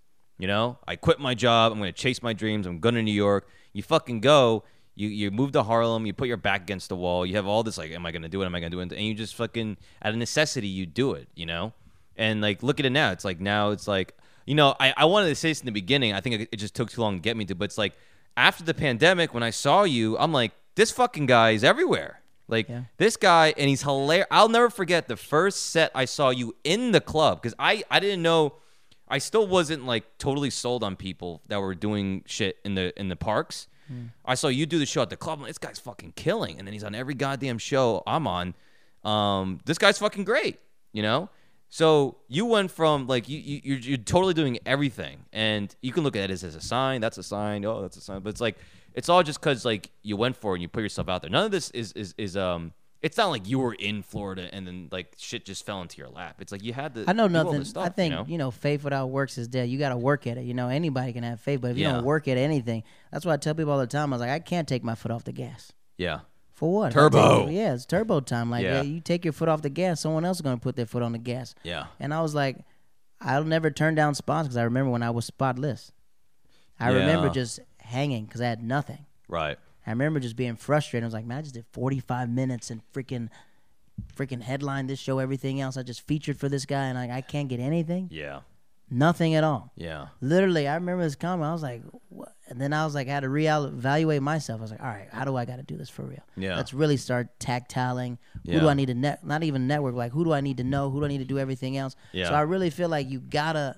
[0.42, 1.72] You know, I quit my job.
[1.72, 2.66] I'm going to chase my dreams.
[2.66, 3.48] I'm going to New York.
[3.74, 4.64] You fucking go.
[4.96, 6.08] You you move to Harlem.
[6.08, 7.26] You put your back against the wall.
[7.28, 8.46] You have all this like, am I going to do it?
[8.48, 8.92] Am I going to do it?
[8.92, 11.28] And you just fucking out of necessity, you do it.
[11.36, 11.74] You know,
[12.18, 13.12] and like look at it now.
[13.12, 14.18] It's like now it's like
[14.48, 16.12] you know I I wanted to say this in the beginning.
[16.14, 17.54] I think it, it just took too long to get me to.
[17.54, 17.94] But it's like
[18.36, 22.20] after the pandemic, when I saw you, I'm like this fucking guy is everywhere.
[22.48, 22.86] Like Yeah.
[22.98, 24.28] this guy, and he's hilarious.
[24.32, 28.00] I'll never forget the first set I saw you in the club because I I
[28.00, 28.56] didn't know.
[29.12, 33.10] I still wasn't like totally sold on people that were doing shit in the in
[33.10, 33.68] the parks.
[34.24, 35.40] I saw you do the show at the club.
[35.40, 38.56] I'm like, this guy's fucking killing, and then he's on every goddamn show I'm on.
[39.04, 40.60] Um, this guy's fucking great,
[40.94, 41.30] you know.
[41.68, 46.04] So you went from like you, you you're, you're totally doing everything, and you can
[46.04, 47.02] look at it as, as a sign.
[47.02, 47.66] That's a sign.
[47.66, 48.22] Oh, that's a sign.
[48.22, 48.58] But it's like
[48.94, 51.30] it's all just because like you went for it and you put yourself out there.
[51.30, 52.72] None of this is is is um.
[53.02, 56.10] It's not like you were in Florida and then like shit just fell into your
[56.10, 56.36] lap.
[56.40, 57.06] It's like you had to.
[57.08, 57.64] I know nothing.
[57.66, 58.52] stuff, I think you know?
[58.52, 59.70] faith without works is dead.
[59.70, 60.44] You got to work at it.
[60.46, 61.94] You know, anybody can have faith, but if you Yeah.
[61.94, 64.14] don't work at anything, that's why I tell people all the time.
[64.14, 65.72] I was like, I can't take my foot off the gas.
[65.98, 66.20] Yeah.
[66.54, 66.92] For what?
[66.92, 67.48] Turbo.
[67.48, 68.52] Take- yeah, it's turbo time.
[68.52, 68.76] Like, Yeah.
[68.76, 71.02] yeah, you take your foot off the gas, someone else is gonna put their foot
[71.02, 71.56] on the gas.
[71.64, 71.88] Yeah.
[72.00, 72.60] And I was like,
[73.20, 75.92] I'll never turn down spots because I remember when I was spotless.
[76.80, 79.06] I remember just hanging because I had nothing.
[79.28, 79.58] Right.
[79.86, 81.04] I remember just being frustrated.
[81.04, 83.30] I was like, man, I just did 45 minutes and freaking,
[84.16, 85.78] freaking headline this show, everything else.
[85.78, 88.42] I just featured for this guy, and I, I can't get anything, Yeah.
[88.90, 89.72] nothing at all.
[89.76, 90.08] Yeah.
[90.22, 91.48] Literally, I remember this comment.
[91.50, 92.34] I was like, what?
[92.48, 94.60] And then I was like, I had to reevaluate myself.
[94.60, 96.24] I was like, all right, how do I got to do this for real?
[96.36, 96.58] Yeah.
[96.58, 98.18] Let's really start tactiling.
[98.46, 98.60] Who Yeah.
[98.60, 99.26] do I need to net?
[99.26, 99.96] Not even network.
[99.96, 100.90] Like, who do I need to know?
[100.90, 101.96] Who do I need to do everything else?
[102.12, 102.28] Yeah.
[102.28, 103.78] So I really feel like you gotta,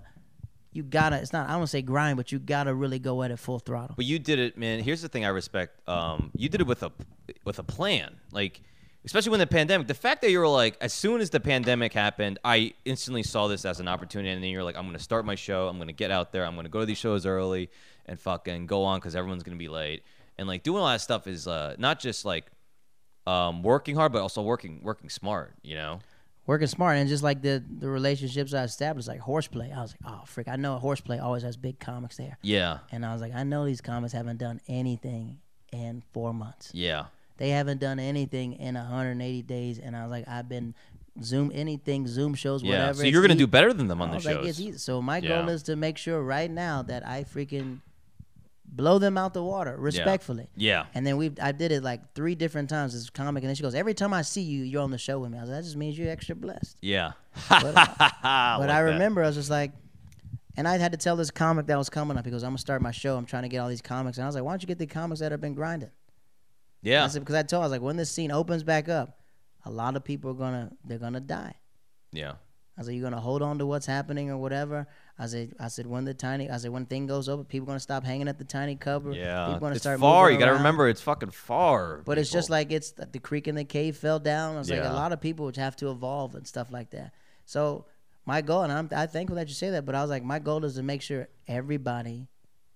[0.74, 1.18] you gotta.
[1.18, 1.50] It's not.
[1.50, 3.96] I don't say grind, but you gotta really go at it full throttle.
[3.96, 4.80] But you did it, man.
[4.80, 5.88] Here's the thing I respect.
[5.88, 6.92] Um, you did it with a
[7.46, 8.16] with a plan.
[8.32, 8.62] Like,
[9.06, 9.88] especially when the pandemic.
[9.88, 13.48] The fact that you were like, as soon as the pandemic happened, I instantly saw
[13.48, 15.68] this as an opportunity, and then you're like, I'm gonna start my show.
[15.68, 16.46] I'm gonna get out there.
[16.46, 17.70] I'm gonna go to these shows early
[18.08, 20.04] and fucking go on because everyone's gonna be late.
[20.38, 22.46] And like doing all that stuff is uh, not just like
[23.28, 25.54] um, working hard, but also working working smart.
[25.62, 26.00] You know?
[26.46, 29.72] Working smart and just like the the relationships I established, like horseplay.
[29.72, 32.80] I was like, oh frick, I know horseplay always has big comics there, Yeah.
[32.92, 35.40] and I was like, I know these comics haven't done anything
[35.72, 36.72] in four months.
[36.74, 37.06] Yeah.
[37.38, 40.76] They haven't done anything in 180 days, and I was like, I've been
[41.22, 42.72] Zoom anything, Zoom shows, Yeah.
[42.72, 42.94] whatever.
[43.00, 44.82] So you're gonna ea- do better than them on the was like, shows.
[44.84, 45.40] So my Yeah.
[45.42, 47.80] goal is to make sure right now that I freaking
[48.76, 50.50] blow them out the water respectfully.
[50.56, 50.86] yeah.
[50.96, 52.94] And then we, I did it like three different times.
[52.94, 55.20] This comic, and then she goes, "Every time I see you, you're on the show
[55.20, 57.12] with me." I was like, "That just means you're extra blessed." Yeah.
[57.50, 59.72] But, uh, but but I remember I was just like,
[60.58, 62.26] and I had to tell this comic that was coming up.
[62.26, 63.16] He goes, "I'm gonna start my show.
[63.18, 64.80] I'm trying to get all these comics." And I was like, "Why don't you get
[64.80, 65.92] the comics that have been grinding?"
[66.82, 67.06] Yeah.
[67.06, 69.20] I said because I told I was like, when this scene opens back up,
[69.66, 71.56] a lot of people are gonna they're gonna die.
[72.12, 72.34] Yeah.
[72.78, 74.88] I said, you're gonna hold on to what's happening or whatever.
[75.20, 77.80] I said, I said when the tiny, I said when thing goes over, people gonna
[77.80, 79.16] stop hanging at the Tiny Cupboard.
[79.16, 80.32] Yeah, people gonna it's start far.
[80.32, 80.58] You got to around.
[80.62, 82.02] remember, it's fucking far.
[82.04, 84.56] But it's just like it's the, the creek in the cave fell down.
[84.56, 87.14] I was like, a lot of people would have to evolve and stuff like that.
[87.46, 87.86] So
[88.26, 90.40] my goal, and I'm I thankful that you say that, but I was like, my
[90.40, 92.28] goal is to make sure everybody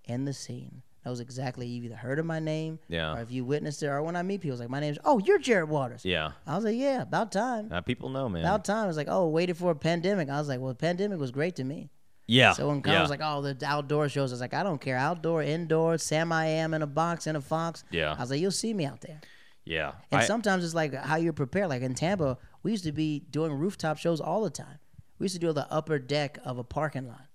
[0.06, 3.16] in the scene knows exactly you either heard of my name, Yeah.
[3.16, 5.18] or if you witnessed it, or when I meet people, it's like my name's oh
[5.20, 6.06] you're Jared Waters.
[6.06, 7.70] yeah, I was like, yeah, about time.
[7.72, 8.44] uh, people know, man.
[8.44, 8.84] About time.
[8.86, 10.30] It was like, oh, waited for a pandemic.
[10.30, 11.90] I was like, well, the pandemic was great to me.
[12.28, 14.64] Yeah, So when Con yeah, was like, oh, the outdoor shows, I was like, I
[14.64, 14.98] don't care.
[14.98, 17.84] Outdoor, indoor, Sam I am in a box, in a fox.
[17.90, 18.14] Yeah.
[18.18, 19.22] I was like, you'll see me out there.
[19.66, 19.94] yeah.
[20.12, 21.70] And I- sometimes it's like how you're prepared.
[21.70, 24.80] Like in Tampa, we used to be doing rooftop shows all the time.
[25.20, 27.26] We used to do the upper deck of a parking lot.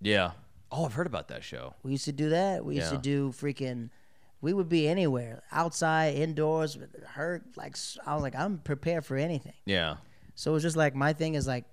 [0.00, 0.32] yeah.
[0.72, 1.74] Oh, I've heard about that show.
[1.82, 2.64] We used to do that.
[2.64, 2.96] We used Yeah.
[2.98, 3.90] to do freaking.
[4.40, 6.78] We would be anywhere, outside, indoors.
[7.08, 7.76] Hurt like
[8.06, 9.54] I was like, I'm prepared for anything.
[9.66, 9.96] Yeah,
[10.36, 11.64] So it's just like my thing is like,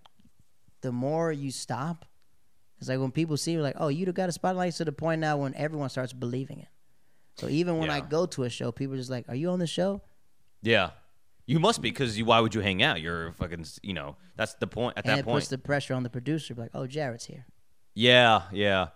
[0.82, 2.06] the more you stop,
[2.80, 5.22] it's like when people see you, like, oh, you got a spotlight to the point
[5.22, 6.68] now when everyone starts believing it.
[7.36, 9.60] So even when I go to a show, people are just like, are you on
[9.60, 10.02] the show?
[10.62, 10.92] yeah.
[11.50, 12.26] You must be because you.
[12.26, 13.00] Why would you hang out?
[13.00, 13.66] You're fucking.
[13.82, 14.98] You know, that's the point.
[14.98, 15.38] At And that it point.
[15.38, 17.46] puts the pressure on the producer, like, oh, Jared's here.
[17.96, 18.88] yeah, yeah.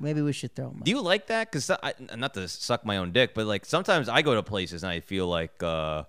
[0.00, 0.78] Maybe we should throw him.
[0.78, 0.84] Up.
[0.84, 1.52] Do you like that?
[1.52, 1.70] Because
[2.16, 4.98] not to suck my own dick, but like sometimes I go to places and I
[4.98, 6.02] feel like, uh,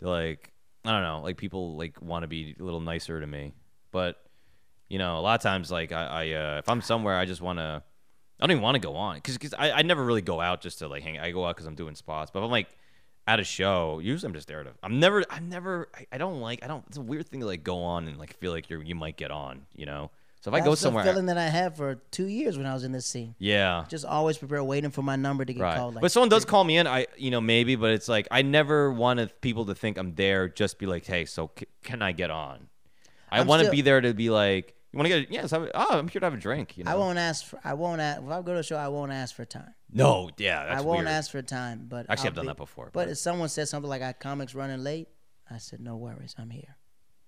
[0.00, 0.52] like
[0.86, 3.52] I don't know, like people like want to be a little nicer to me,
[3.90, 4.16] but
[4.88, 7.40] you know, a lot of times like I, I uh, if I'm somewhere, I just
[7.40, 7.82] want to.
[8.38, 10.80] I don't even want to go on because I, I never really go out just
[10.80, 11.18] to like hang.
[11.18, 12.68] I go out because I'm doing spots, but if I'm like
[13.26, 14.72] at a show, usually I'm just there to.
[14.82, 15.24] I'm never.
[15.30, 15.88] I'm never.
[15.94, 16.62] I, I don't like.
[16.62, 16.84] I don't.
[16.88, 19.16] It's a weird thing to like go on and like feel like you're you might
[19.16, 19.62] get on.
[19.74, 20.10] You know.
[20.42, 22.66] So if I go That's somewhere, the feeling that I had for two years when
[22.68, 23.34] I was in this scene.
[23.40, 25.76] yeah, Just always prepare, waiting for my number to get right.
[25.76, 25.94] called.
[25.96, 28.42] Like, but someone does call me in, I you know maybe, but it's like I
[28.42, 30.48] never wanted people to think I'm there.
[30.48, 32.68] Just be like, hey, so c- can I get on?
[33.28, 35.30] I want to be there to be like, you want to get?
[35.30, 36.76] A, Yes, I'm, oh, I'm here to have a drink.
[36.78, 36.90] You know.
[36.90, 37.60] I won't ask for.
[37.64, 38.22] I won't ask.
[38.22, 39.74] If I go to a show, I won't ask for time.
[39.92, 41.08] No, yeah, that's I won't weird.
[41.08, 41.86] ask for time.
[41.88, 42.90] But Actually, I'll I've done be- that before.
[42.92, 45.08] But if someone said something like, "I comics running late,"
[45.50, 46.76] I said, "No worries, I'm here."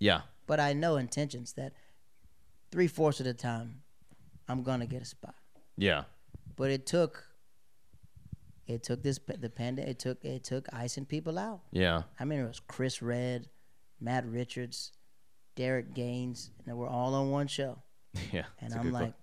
[0.01, 1.73] yeah, But I know intentions that
[2.71, 3.83] three fourths of the time,
[4.49, 5.35] I'm gonna get a spot.
[5.77, 6.05] yeah,
[6.57, 7.25] But it took.
[8.67, 9.91] It took this the pandemic.
[9.93, 11.63] It took it took icing people out.
[11.73, 13.49] yeah, I mean, it was Chris Redd,
[14.01, 14.93] Matt Richards,
[15.59, 17.83] Derek Gaines, and we're all on one show.
[18.33, 18.45] yeah.
[18.61, 19.15] And I'm like, call.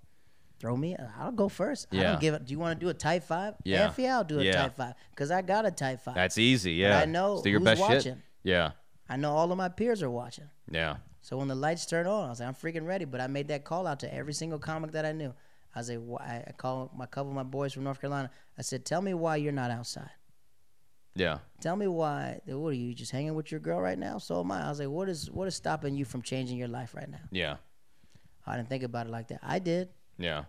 [0.59, 0.93] throw me.
[0.97, 1.87] Uh, I'll go first.
[1.91, 1.99] Yeah.
[2.01, 2.43] I don't give it.
[2.45, 3.53] Do you want to do a tight five?
[3.63, 3.85] Yeah.
[3.85, 4.51] F yeah, I'll do a Yeah.
[4.63, 6.15] tight five because I got a tight five.
[6.15, 6.73] that's easy.
[6.73, 8.01] Yeah, I know Just do your who's best watching.
[8.01, 8.17] shit.
[8.43, 8.71] Yeah,
[9.07, 10.49] I know all of my peers are watching.
[10.69, 13.05] yeah, So when the lights turn on, I was like, I'm freaking ready.
[13.05, 15.33] But I made that call out to every single comic that I knew.
[15.73, 18.29] I was like, I called my couple of my boys from North Carolina.
[18.57, 20.09] I said, tell me why you're not outside.
[21.15, 22.39] Yeah, Tell me why.
[22.45, 24.17] What are you just hanging with your girl right now?
[24.19, 24.65] So am I.
[24.65, 27.21] I was like, what is what is stopping you from changing your life right now?
[27.31, 27.57] yeah,
[28.45, 29.39] I didn't think about it like that.
[29.41, 29.89] I did.
[30.17, 30.43] yeah.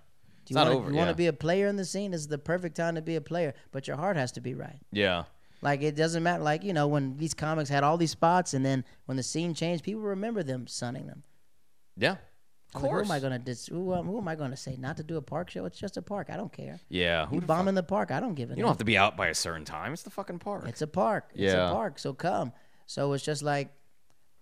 [0.45, 1.13] Do you not wanna, over, You want yeah.
[1.13, 2.13] to be a player in the scene?
[2.13, 4.55] This is the perfect time to be a player, but your heart has to be
[4.55, 4.79] right.
[4.93, 5.25] Yeah,
[5.61, 6.43] Like it doesn't matter.
[6.45, 9.55] Like you know, when these comics had all these spots, and then when the scene
[9.55, 11.25] changed, people remember them sunning them.
[11.97, 12.17] yeah.
[12.77, 13.07] Of like, course.
[13.07, 15.17] who am I gonna dis- who, um, who am I gonna say not to do
[15.17, 15.65] a park show?
[15.65, 16.29] It's just a park.
[16.31, 16.79] I don't care.
[16.89, 17.27] yeah.
[17.27, 18.11] Who You the bomb fuck- in the park.
[18.11, 19.93] I don't give a You don't have to be out by a certain time.
[19.93, 20.65] It's the fucking park.
[20.69, 21.31] It's a park.
[21.35, 21.47] Yeah.
[21.47, 21.99] It's a park.
[21.99, 22.53] So come.
[22.87, 23.73] So it's just like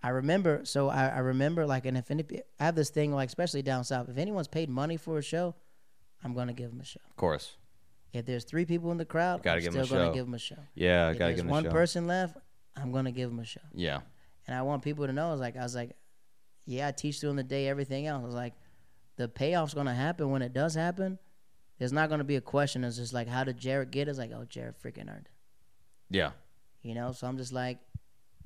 [0.02, 0.64] I remember.
[0.64, 2.24] So I, I remember like, and if any,
[2.60, 5.54] I have this thing like, especially down south, if anyone's paid money for a show,
[6.22, 7.00] I'm gonna give them a show.
[7.08, 7.56] of course.
[8.12, 10.26] If there's three people in the crowd, Gotta I'm give 'em a still gonna give
[10.26, 10.56] them a show.
[10.74, 11.64] Yeah, If gotta give them a show.
[11.64, 12.36] One person left,
[12.76, 13.60] I'm gonna give them a show.
[13.72, 14.00] Yeah,
[14.46, 15.96] And I want people to know, I was like, I was like,
[16.66, 18.22] yeah, I teach during the day, everything else.
[18.22, 18.54] I was like,
[19.16, 21.18] the payoff's gonna happen when it does happen.
[21.78, 22.84] There's not gonna be a question.
[22.84, 24.10] It's just like, how did Jared get it?
[24.10, 25.30] It's like, oh, Jared freaking earned it.
[26.10, 26.30] yeah,
[26.82, 27.78] You know, so I'm just like,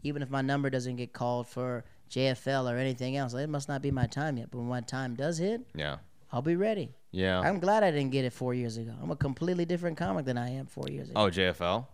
[0.02, 3.82] even if my number doesn't get called for JFL or anything else, it must not
[3.82, 4.50] be my time yet.
[4.50, 5.96] But when my time does hit, yeah,
[6.32, 6.94] I'll be ready.
[7.10, 7.40] yeah.
[7.40, 8.94] I'm glad I didn't get it four years ago.
[9.02, 11.20] I'm a completely different comic than I am four years ago.
[11.20, 11.86] oh, JFL.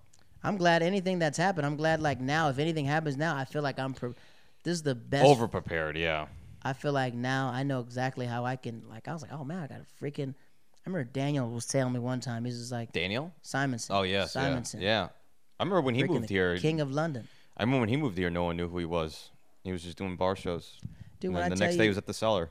[0.43, 1.65] I'm glad anything that's happened.
[1.67, 3.95] I'm glad like now, if anything happens now, I feel like I'm.
[3.95, 4.13] Pre-
[4.65, 5.25] this is the best.
[5.25, 5.97] Over prepared.
[5.97, 6.27] Yeah,
[6.63, 8.83] I feel like now I know exactly how I can.
[8.89, 10.35] Like I was like, oh man, I got a freaking.
[10.35, 12.45] I remember Daniel was telling me one time.
[12.45, 13.33] He's just like Daniel.
[13.45, 13.89] Simonsen.
[13.91, 14.81] Oh yes, Simonsen.
[14.81, 15.09] yeah, yeah.
[15.61, 16.59] I remember when he freaking moved here.
[16.59, 17.29] King of London.
[17.57, 19.31] I remember when he moved here, no one knew who he was.
[19.63, 20.79] He was just doing bar shows.
[21.21, 22.51] Dude, and when I the next you, day he was at the cellar.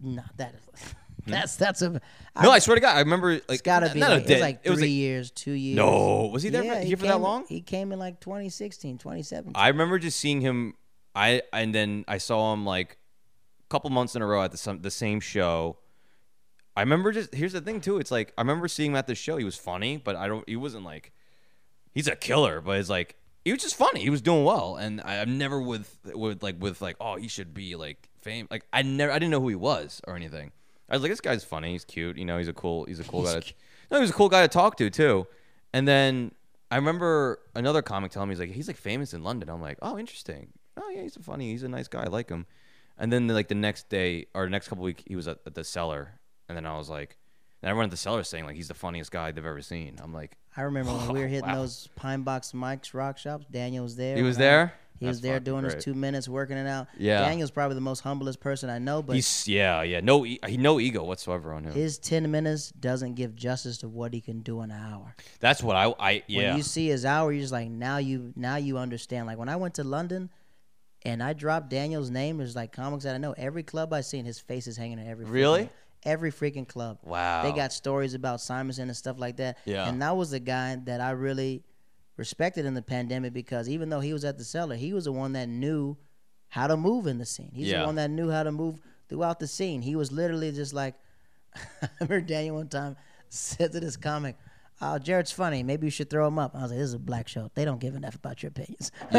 [0.00, 0.94] no, that is,
[1.24, 1.30] hmm?
[1.30, 2.00] that's that's a.
[2.40, 4.30] No, I swear to God, I remember like It's got to be not like, a
[4.30, 5.76] it was like it was three like, years, two years.
[5.76, 7.44] no, was he there yeah, for, he here for that long?
[7.48, 9.52] He came in like 2016, 2017.
[9.54, 10.74] I remember just seeing him.
[11.14, 12.98] I and then I saw him like
[13.60, 15.78] a couple months in a row at the some, the same show.
[16.76, 17.98] I remember just here's the thing too.
[17.98, 19.36] It's like I remember seeing him at the show.
[19.36, 20.48] He was funny, but I don't.
[20.48, 21.12] He wasn't like
[21.92, 24.00] he's a killer, but it's like he was just funny.
[24.00, 27.28] He was doing well, and I, I'm never with with like with like oh he
[27.28, 28.46] should be like fame.
[28.50, 30.52] Like I never I didn't know who he was or anything.
[30.88, 31.72] I was like this guy's funny.
[31.72, 32.16] He's cute.
[32.16, 33.40] You know he's a cool he's a cool guy.
[33.40, 33.54] To,
[33.90, 35.26] no, he was a cool guy to talk to too.
[35.72, 36.32] And then
[36.70, 39.48] I remember another comic telling me he's like he's like famous in London.
[39.48, 40.52] I'm like oh interesting.
[40.80, 41.50] Oh yeah he's a funny.
[41.52, 42.02] He's a nice guy.
[42.04, 42.46] I like him.
[42.98, 45.54] And then like the next day or the next couple weeks, he was at, at
[45.54, 46.18] the cellar,
[46.48, 47.16] and then I was like,
[47.62, 49.98] and everyone at the cellar saying like he's the funniest guy they've ever seen.
[50.02, 51.56] I'm like I remember when we were hitting Wow.
[51.62, 53.46] those Pine Box mics rock shops.
[53.50, 54.16] Daniel was there.
[54.16, 54.72] he was when I- there.
[55.00, 55.74] He was there doing great.
[55.76, 56.88] his two minutes, working it out.
[56.98, 57.20] Yeah.
[57.20, 60.80] Daniel's probably the most humblest person I know, but He's yeah yeah no he no
[60.80, 61.72] ego whatsoever on him.
[61.72, 65.14] his ten minutes doesn't give justice to what he can do in an hour.
[65.38, 68.32] That's what I I yeah When you see his hour, you're just like, now you
[68.34, 69.28] now you understand.
[69.28, 70.30] Like when I went to London
[71.08, 73.32] and I dropped Daniel's name, there's like comics that I know.
[73.36, 75.70] Every club I seen, his face is hanging in every freaking- Really?
[76.04, 76.98] every freaking club.
[77.02, 79.58] wow They got stories about Simonsen and stuff like that.
[79.64, 79.88] Yeah.
[79.88, 81.62] And that was the guy that I really
[82.16, 85.12] respected in the pandemic because even though he was at the cellar, he was the
[85.12, 85.96] one that knew
[86.48, 87.50] how to move in the scene.
[87.52, 87.80] He's Yeah.
[87.80, 89.82] the one that knew how to move throughout the scene.
[89.82, 90.94] He was literally just like
[91.82, 92.96] I remember Daniel one time
[93.28, 94.36] said to this comic,
[94.80, 95.62] Oh, Jared's funny.
[95.62, 96.54] Maybe you should throw him up.
[96.54, 97.50] I was like, This is a black show.
[97.54, 98.92] They don't give enough about your opinions.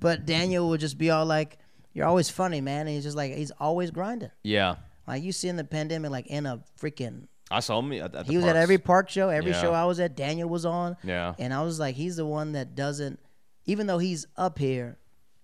[0.00, 1.58] but Daniel would just be all like,
[1.92, 2.86] You're always funny, man.
[2.86, 4.30] And he's just like he's always grinding.
[4.42, 8.14] yeah Like you see in the pandemic, like in a freaking I saw him at,
[8.14, 9.60] at the he was at every park show, every Yeah.
[9.60, 10.16] show I was at.
[10.16, 11.34] Daniel was on, Yeah.
[11.38, 13.20] and I was like, he's the one that doesn't,
[13.66, 14.96] even though he's up here,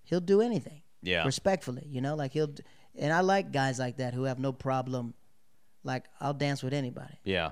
[0.03, 1.23] he'll do anything Yeah.
[1.25, 1.85] respectfully.
[1.87, 2.53] You know, like he'll,
[2.97, 5.13] and I like guys like that who have no problem.
[5.83, 7.19] Like I'll dance with anybody.
[7.23, 7.51] Yeah.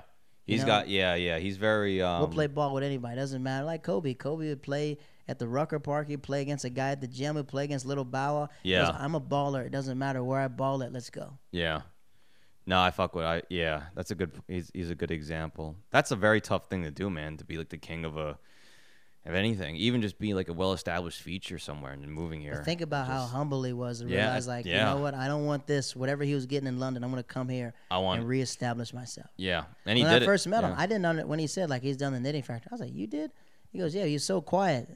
[0.50, 0.66] He's know?
[0.66, 1.38] got yeah, yeah.
[1.38, 3.16] He's very um We'll play ball with anybody.
[3.16, 3.64] Doesn't matter.
[3.64, 4.14] Like Kobe.
[4.14, 4.98] Kobe would play
[5.28, 6.08] at the Rucker Park.
[6.08, 7.36] He'd play against a guy at the gym.
[7.36, 8.48] He'd play against Little Bow Wow.
[8.62, 8.96] He goes, Yeah.
[8.98, 9.64] I'm a baller.
[9.64, 10.92] It doesn't matter where I ball at.
[10.92, 11.38] Let's go.
[11.52, 11.82] Yeah.
[12.66, 15.76] No, I fuck with I yeah, that's a good he's he's a good example.
[15.90, 18.38] That's a very tough thing to do, man, to be like the king of a
[19.30, 19.76] of anything.
[19.76, 22.56] Even just being like a well established feature somewhere and then moving here.
[22.56, 25.14] But think about how humble he was to Yeah, realize, like, you know what?
[25.14, 25.96] I don't want this.
[25.96, 28.92] Whatever he was getting in London, I'm going to come here I want and reestablish
[28.92, 29.28] myself.
[29.38, 29.64] Yeah.
[29.86, 30.26] And he when did I it.
[30.26, 30.74] first met him.
[30.76, 32.68] I didn't know when he said like he's done the knitting factory.
[32.70, 33.30] I was like, "You did?"
[33.72, 34.88] He goes, "Yeah." He's so quiet.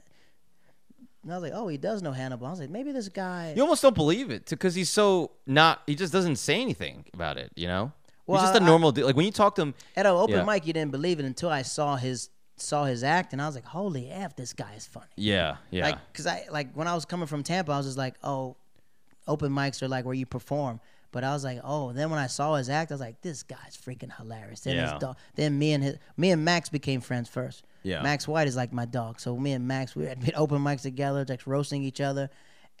[1.23, 3.53] And I was like, "Oh, he does know Hannibal." I was like, "Maybe this guy."
[3.55, 5.81] You almost don't believe it because he's so not.
[5.87, 7.51] He just doesn't say anything about it.
[7.55, 7.91] You know,
[8.27, 9.05] Well, he's just a normal dude.
[9.05, 10.43] Like when you talk to him, At an open Yeah.
[10.45, 13.55] mic, you didn't believe it until I saw his saw his act, and I was
[13.55, 16.93] like, "Holy f, this guy is funny." yeah, yeah, Like, cause I like when I
[16.95, 18.55] was coming from Tampa, I was just like, "Oh,
[19.27, 20.79] open mics are like where you perform."
[21.11, 23.43] But I was like, "Oh." Then when I saw his act, I was like, "This
[23.43, 24.91] guy's freaking hilarious." Then Yeah.
[24.93, 25.17] his dog.
[25.35, 27.63] Then me and his me and Max became friends first.
[27.83, 28.01] Yeah.
[28.01, 29.19] Max White is like my dog.
[29.19, 32.29] So me and Max, we had been open mics together, like roasting each other.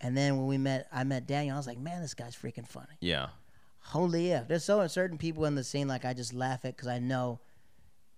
[0.01, 1.55] And then when we met, I met Daniel.
[1.55, 3.27] I was like, "Man, this guy's freaking funny." yeah,
[3.79, 4.43] Holy yeah!
[4.47, 7.39] There's so certain people in the scene like I just laugh at because I know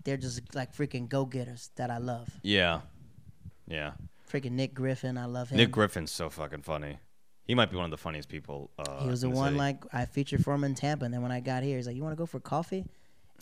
[0.07, 2.29] they're just like freaking go getters that I love.
[2.41, 2.79] yeah,
[3.67, 3.91] yeah.
[4.31, 5.57] Freaking Nick Griffin, I love him.
[5.57, 6.97] Nick Griffin's so fucking funny.
[7.43, 8.71] He might be one of the funniest people.
[8.79, 9.57] Uh, He was the one city.
[9.57, 11.95] like I featured for him in Tampa, and then when I got here, he's like,
[11.97, 12.85] "You want to go for coffee?"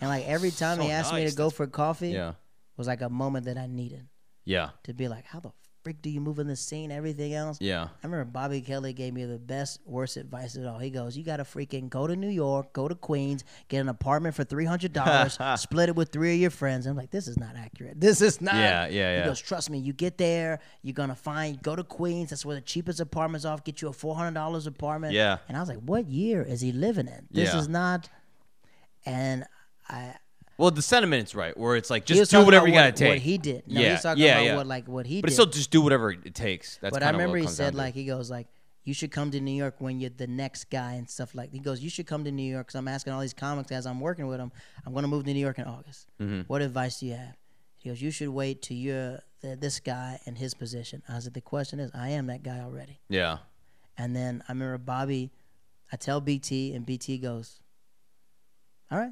[0.01, 2.34] And like every time So he asked me to go for coffee, Yeah,
[2.78, 4.07] was like a moment that I needed
[4.43, 5.51] yeah, to be like, "How the
[5.86, 6.91] frick do you move in the scene?
[6.91, 10.79] Everything else." yeah, I remember Bobby Kelly gave me the best, worst advice at all.
[10.79, 13.88] He goes, "You got to freaking go to New York, go to Queens, get an
[13.89, 17.27] apartment for three hundred dollars, split it with three of your friends." I'm like, "This
[17.27, 18.01] is not accurate.
[18.01, 19.21] This is not." Yeah, yeah, yeah.
[19.21, 19.77] He goes, "Trust me.
[19.77, 21.61] You get there, you're gonna find.
[21.61, 22.31] Go to Queens.
[22.31, 23.63] That's where the cheapest apartments off.
[23.63, 25.38] Get you a four hundred dollars apartment." Yeah.
[25.47, 27.27] And I was like, "What year is he living in?
[27.31, 27.59] This Yeah.
[27.59, 28.09] is not."
[29.05, 29.45] And
[29.88, 30.15] I
[30.58, 33.10] Well, the sentiment's right, where it's like just do whatever you gotta what, take.
[33.10, 33.64] What he did.
[33.68, 34.56] No, Yeah, he's talking yeah, about yeah.
[34.56, 35.34] what like what he but did.
[35.34, 36.78] still, just do whatever it takes.
[36.82, 38.47] That's but I remember he said like he goes like
[38.84, 41.51] you should come to New York when you're the next guy and stuff like.
[41.51, 43.86] He goes you should come to New York because I'm asking all these comics as
[43.86, 44.51] I'm working with them.
[44.86, 46.08] I'm gonna move to New York in August.
[46.22, 46.41] Mm-hmm.
[46.47, 47.36] What advice do you have?
[47.78, 51.03] He goes you should wait till you're the, this guy in his position.
[51.10, 52.99] I said the question is I am that guy already.
[53.10, 53.39] yeah,
[53.97, 55.32] And then I remember Bobby.
[55.91, 57.60] I tell BT and BT goes,
[58.91, 59.12] all right,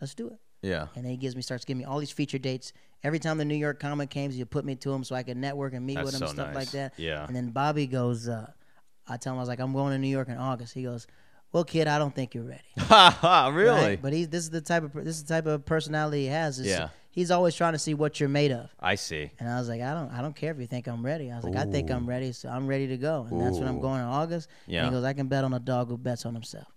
[0.00, 0.38] let's do it.
[0.62, 2.72] Yeah, And then he gives me starts giving me all these feature dates.
[3.02, 5.36] Every time the New York comic came, you put me to him so I could
[5.36, 6.54] network and meet That's with him so and stuff nice.
[6.54, 6.92] like that.
[6.96, 7.26] Yeah.
[7.26, 8.48] And then Bobby goes, uh,
[9.08, 10.72] I tell him I was like, I'm going to New York in August.
[10.72, 11.08] He goes,
[11.52, 12.62] Well, kid, I don't think you're ready.
[12.78, 13.48] Ha ha!
[13.48, 13.80] Really?
[13.80, 14.02] Right?
[14.02, 16.60] But he's this is the type of this is the type of personality he has.
[16.60, 16.90] Is Yeah.
[17.10, 18.70] He's always trying to see what you're made of.
[18.80, 19.30] I see.
[19.38, 21.30] And I was like, I don't, I don't care if you think I'm ready.
[21.30, 23.26] I was like, I think I'm ready, so I'm ready to go.
[23.30, 24.48] And that's when I'm going in August.
[24.66, 24.84] Yeah.
[24.84, 26.68] And he goes, I can bet on a dog who bets on himself.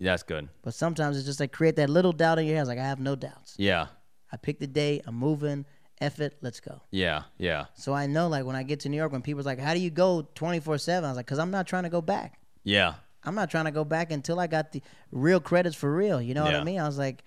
[0.00, 0.48] That's good.
[0.62, 2.60] But sometimes it's just like create that little doubt in your head.
[2.60, 3.54] I was like, I have no doubts.
[3.58, 3.86] Yeah,
[4.32, 5.02] I picked the date.
[5.06, 5.66] I'm moving.
[6.00, 6.38] F it.
[6.40, 6.80] Let's go.
[6.90, 9.58] yeah, yeah, So I know, like, when I get to New York, when people's like,
[9.58, 12.00] "How do you go 24 7?" I was like, "Cause I'm not trying to go
[12.00, 12.40] back.
[12.64, 14.82] yeah, I'm not trying to go back until I got the
[15.12, 16.22] real credits for real.
[16.22, 16.80] You know what I mean?
[16.80, 17.22] I was like,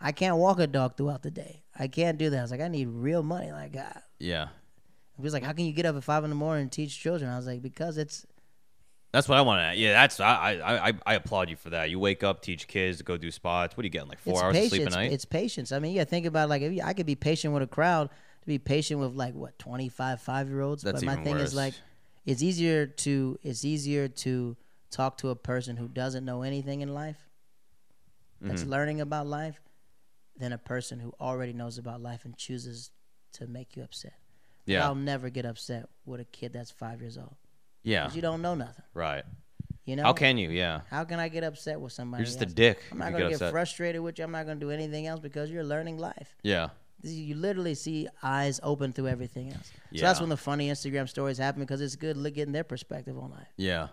[0.00, 1.64] I can't walk a dog throughout the day.
[1.76, 2.38] I can't do that.
[2.38, 3.50] I was like, I need real money.
[3.50, 4.48] Like, uh, yeah.
[5.16, 6.96] he was like, How can you get up at five in the morning and teach
[6.96, 7.28] children?
[7.28, 8.24] I was like, Because it's
[9.16, 9.80] That's what I want to.
[9.80, 11.88] Yeah, that's I, I I I applaud you for that.
[11.88, 13.74] You wake up, teach kids, go do spots.
[13.74, 14.10] What are you getting?
[14.10, 15.10] Like four it's hours of sleep a night?
[15.10, 15.72] It's patience.
[15.72, 18.10] I mean, yeah, think about like if you, I could be patient with a crowd
[18.10, 20.82] to be patient with like what 25 five year olds.
[20.82, 21.48] That's But my even thing worse.
[21.48, 21.72] is like,
[22.26, 24.54] it's easier to it's easier to
[24.90, 27.30] talk to a person who doesn't know anything in life,
[28.42, 28.68] that's Mhm.
[28.68, 29.62] learning about life,
[30.36, 32.90] than a person who already knows about life and chooses
[33.32, 34.12] to make you upset.
[34.66, 37.36] yeah, I'll never get upset with a kid that's five years old
[37.86, 38.84] yeah, 'cause you don't know nothing.
[38.94, 39.24] right.
[39.86, 40.50] You know How can you?
[40.50, 42.20] Yeah, How can I get upset with somebody?
[42.22, 42.54] you're just a else?
[42.54, 42.78] dick.
[42.90, 43.52] I'm if not you gonna get get upset.
[43.52, 44.24] frustrated with you.
[44.24, 46.34] I'm not gonna do anything else because you're learning life.
[46.42, 46.70] Yeah,
[47.02, 49.68] you literally see eyes open through everything else.
[49.94, 50.22] So that's Yeah.
[50.24, 53.52] when the funny Instagram stories happen because it's good look getting their perspective on life.
[53.56, 53.88] yeah,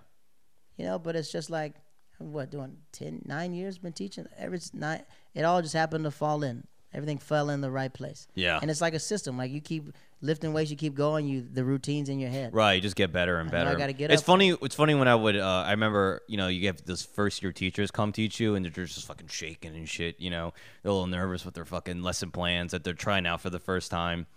[0.77, 1.75] You know, but it's just like
[2.17, 5.03] what doing 10 9 years been teaching every nine
[5.35, 6.65] it all just happened to fall in.
[6.93, 8.27] Everything fell in the right place.
[8.35, 8.59] yeah.
[8.61, 9.37] And it's like a system.
[9.37, 9.91] Like you keep
[10.21, 12.53] lifting weights, you keep going, you the routines in your head.
[12.53, 13.77] Right, you just get better and I I better.
[13.77, 14.25] gotta get it's up.
[14.27, 14.51] funny.
[14.61, 15.35] It's funny when I would.
[15.35, 18.63] Uh, I remember, you know, you get those first year teachers come teach you, and
[18.65, 20.19] they're just fucking shaking and shit.
[20.19, 23.41] You know, they're a little nervous with their fucking lesson plans that they're trying out
[23.41, 24.27] for the first time.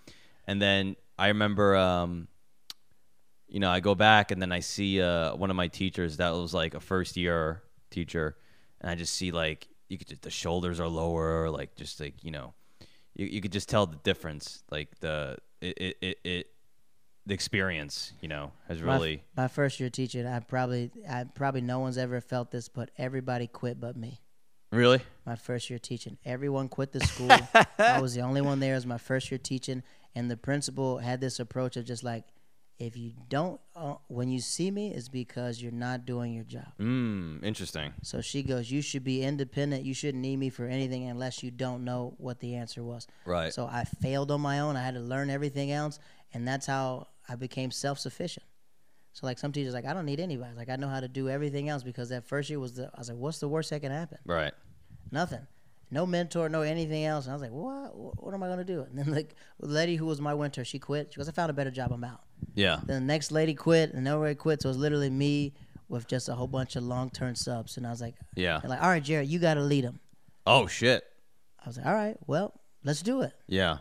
[0.47, 2.29] And then I remember, um,
[3.49, 6.31] you know, I go back and then I see uh, one of my teachers that
[6.31, 8.37] was like a first year teacher,
[8.81, 12.23] and I just see like you could just the shoulders are lower, like just like
[12.25, 12.55] you know,
[13.15, 16.19] you you could just tell the difference, like the it it it.
[16.25, 16.47] it
[17.27, 21.61] the experience, you know, has My really My, first year teaching, I probably, I probably
[21.61, 24.21] no one's ever felt this, but everybody quit but me.
[24.71, 27.37] really My first year teaching, everyone quit the school.
[27.79, 28.75] I was the only one there.
[28.75, 29.83] It was my first year teaching,
[30.15, 32.23] and the principal had this approach of just like,
[32.79, 36.67] if you don't, uh, when you see me, it's because you're not doing your job.
[36.79, 37.95] mm, interesting.
[38.03, 39.85] So she goes, you should be independent.
[39.85, 43.07] You shouldn't need me for anything unless you don't know what the answer was.
[43.25, 43.53] Right.
[43.53, 44.77] So I failed on my own.
[44.77, 45.99] I had to learn everything else,
[46.35, 48.45] and that's how I became self sufficient.
[49.15, 50.55] So like some teachers, like I don't need anybody.
[50.55, 52.91] Like I know how to do everything else because that first year was the.
[52.95, 54.19] I was like, what's the worst that can happen?
[54.27, 54.53] Right.
[55.11, 55.47] Nothing.
[55.91, 57.27] No mentor, no anything else.
[57.27, 58.23] And I was like, what?
[58.23, 58.83] What am I gonna do?
[58.83, 61.13] And then like the lady who was my mentor, she quit.
[61.13, 61.93] She goes, I found a better job.
[61.93, 62.23] I'm out.
[62.55, 62.81] Yeah.
[62.85, 64.63] Then the next lady quit, and nobody quit.
[64.63, 65.55] So it was literally me
[65.89, 67.77] with just a whole bunch of long term subs.
[67.77, 68.61] And I was like, Yeah.
[68.65, 70.01] like, all right, Jared, you got to lead them.
[70.47, 71.05] Oh shit.
[71.65, 73.33] I was like, all right, well, let's do it.
[73.47, 73.79] Yeah.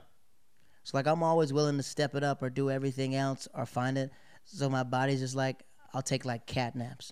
[0.83, 3.97] So like I'm always willing to step it up or do everything else or find
[3.97, 4.11] it.
[4.43, 5.63] So my body's just like
[5.93, 7.11] I'll take like cat naps.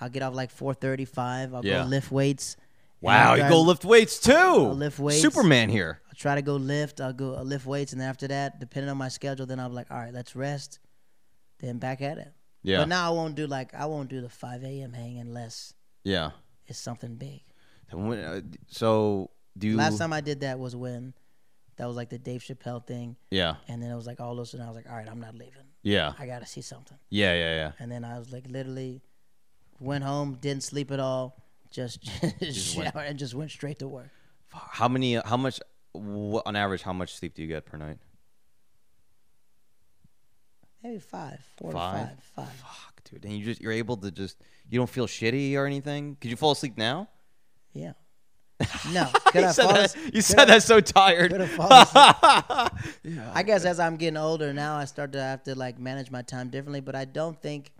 [0.00, 1.54] I'll get off like 4:35.
[1.54, 1.82] I'll Yeah.
[1.84, 2.56] go lift weights.
[3.00, 4.56] Wow, you go lift weights too.
[4.58, 5.20] lift weights.
[5.22, 6.00] Superman here.
[6.08, 7.00] I'll try to go lift.
[7.00, 9.68] I'll go I'll lift weights, and then after that, depending on my schedule, then I'll
[9.68, 10.80] be like, all right, let's rest.
[11.60, 12.32] Then back at it.
[12.62, 12.78] Yeah.
[12.78, 14.92] But now I won't do like I won't do the 5 a.m.
[14.92, 15.72] hang unless
[16.04, 16.30] yeah.
[16.66, 17.42] it's something big.
[17.92, 19.76] Uh, So do you?
[19.76, 21.14] Last time I did that was when
[21.76, 23.54] that was like the Dave Chappelle thing, Yeah.
[23.68, 25.34] and then it was like all those, and I was like, all right, I'm not
[25.34, 25.62] leaving.
[25.82, 26.12] Yeah.
[26.18, 26.98] I got to see something.
[27.08, 27.32] Yeah.
[27.34, 27.54] Yeah.
[27.54, 27.72] Yeah.
[27.78, 29.00] And then I was like, literally,
[29.78, 32.02] went home, didn't sleep at all, just,
[32.40, 34.10] just went- showered and just went straight to work.
[34.52, 35.14] How many?
[35.14, 35.60] How much?
[35.94, 37.98] wh- On average, how much sleep do you get per night?
[40.82, 42.10] Maybe five, four Five?
[42.16, 42.54] to five, five.
[42.54, 43.24] Fuck, dude.
[43.24, 44.36] And you just you're able to just
[44.70, 46.16] you don't feel shitty or anything.
[46.20, 47.08] Could you fall asleep now?
[47.72, 47.92] Yeah.
[48.92, 51.30] No, could I you said fall that, you could said I- that so tired.
[51.32, 51.68] could I fall
[53.34, 56.22] I guess as I'm getting older now, I start to have to like manage my
[56.22, 56.80] time differently.
[56.80, 57.70] But I don't think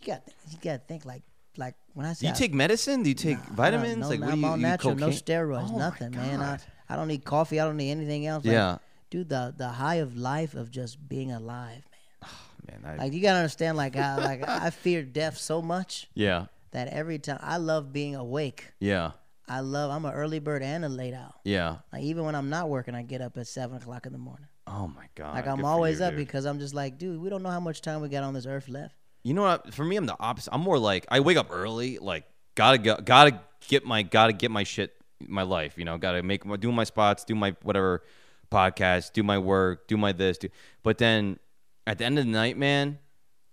[0.00, 1.22] you got you got to think like
[1.56, 3.02] like when I say Do you I- take medicine?
[3.02, 3.98] Do you take I vitamins?
[3.98, 4.46] know, like what I'm do you?
[4.46, 6.40] all you natural, no steroids, Oh nothing, man.
[6.40, 6.58] I,
[6.88, 7.60] I don't need coffee.
[7.60, 8.44] I don't need anything else.
[8.44, 8.78] Like, Yeah.
[9.10, 12.24] dude, the the high of life of just being alive, man.
[12.24, 12.28] Oh,
[12.82, 16.46] Man, I, Like you gotta understand, like how like I fear death so much yeah.
[16.72, 18.72] that every time I love being awake.
[18.80, 19.12] Yeah.
[19.46, 19.90] I love.
[19.90, 21.34] I'm an early bird and a late owl.
[21.44, 21.76] Yeah.
[21.92, 24.46] Like even when I'm not working, I get up at seven o'clock in the morning.
[24.66, 25.34] Oh my god.
[25.34, 26.20] Like I'm for always you, up dude.
[26.20, 28.46] because I'm just like, dude, we don't know how much time we got on this
[28.46, 28.94] earth left.
[29.24, 29.74] You know what?
[29.74, 30.54] For me, I'm the opposite.
[30.54, 31.98] I'm more like I wake up early.
[31.98, 32.24] Like
[32.54, 34.94] gotta go, gotta get my gotta get my shit,
[35.26, 35.76] my life.
[35.76, 38.04] You know, gotta make my do my spots, do my whatever
[38.52, 40.38] podcast, do my work, do my this.
[40.38, 40.48] Do,
[40.82, 41.38] but then
[41.86, 42.98] at the end of the night, man,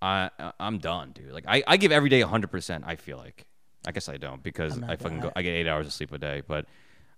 [0.01, 0.29] I
[0.59, 1.31] I'm done, dude.
[1.31, 2.51] Like I, I give every day 100.
[2.51, 3.45] percent I feel like.
[3.83, 5.31] I guess I don't because I fucking go.
[5.35, 6.67] I get eight hours of sleep a day, but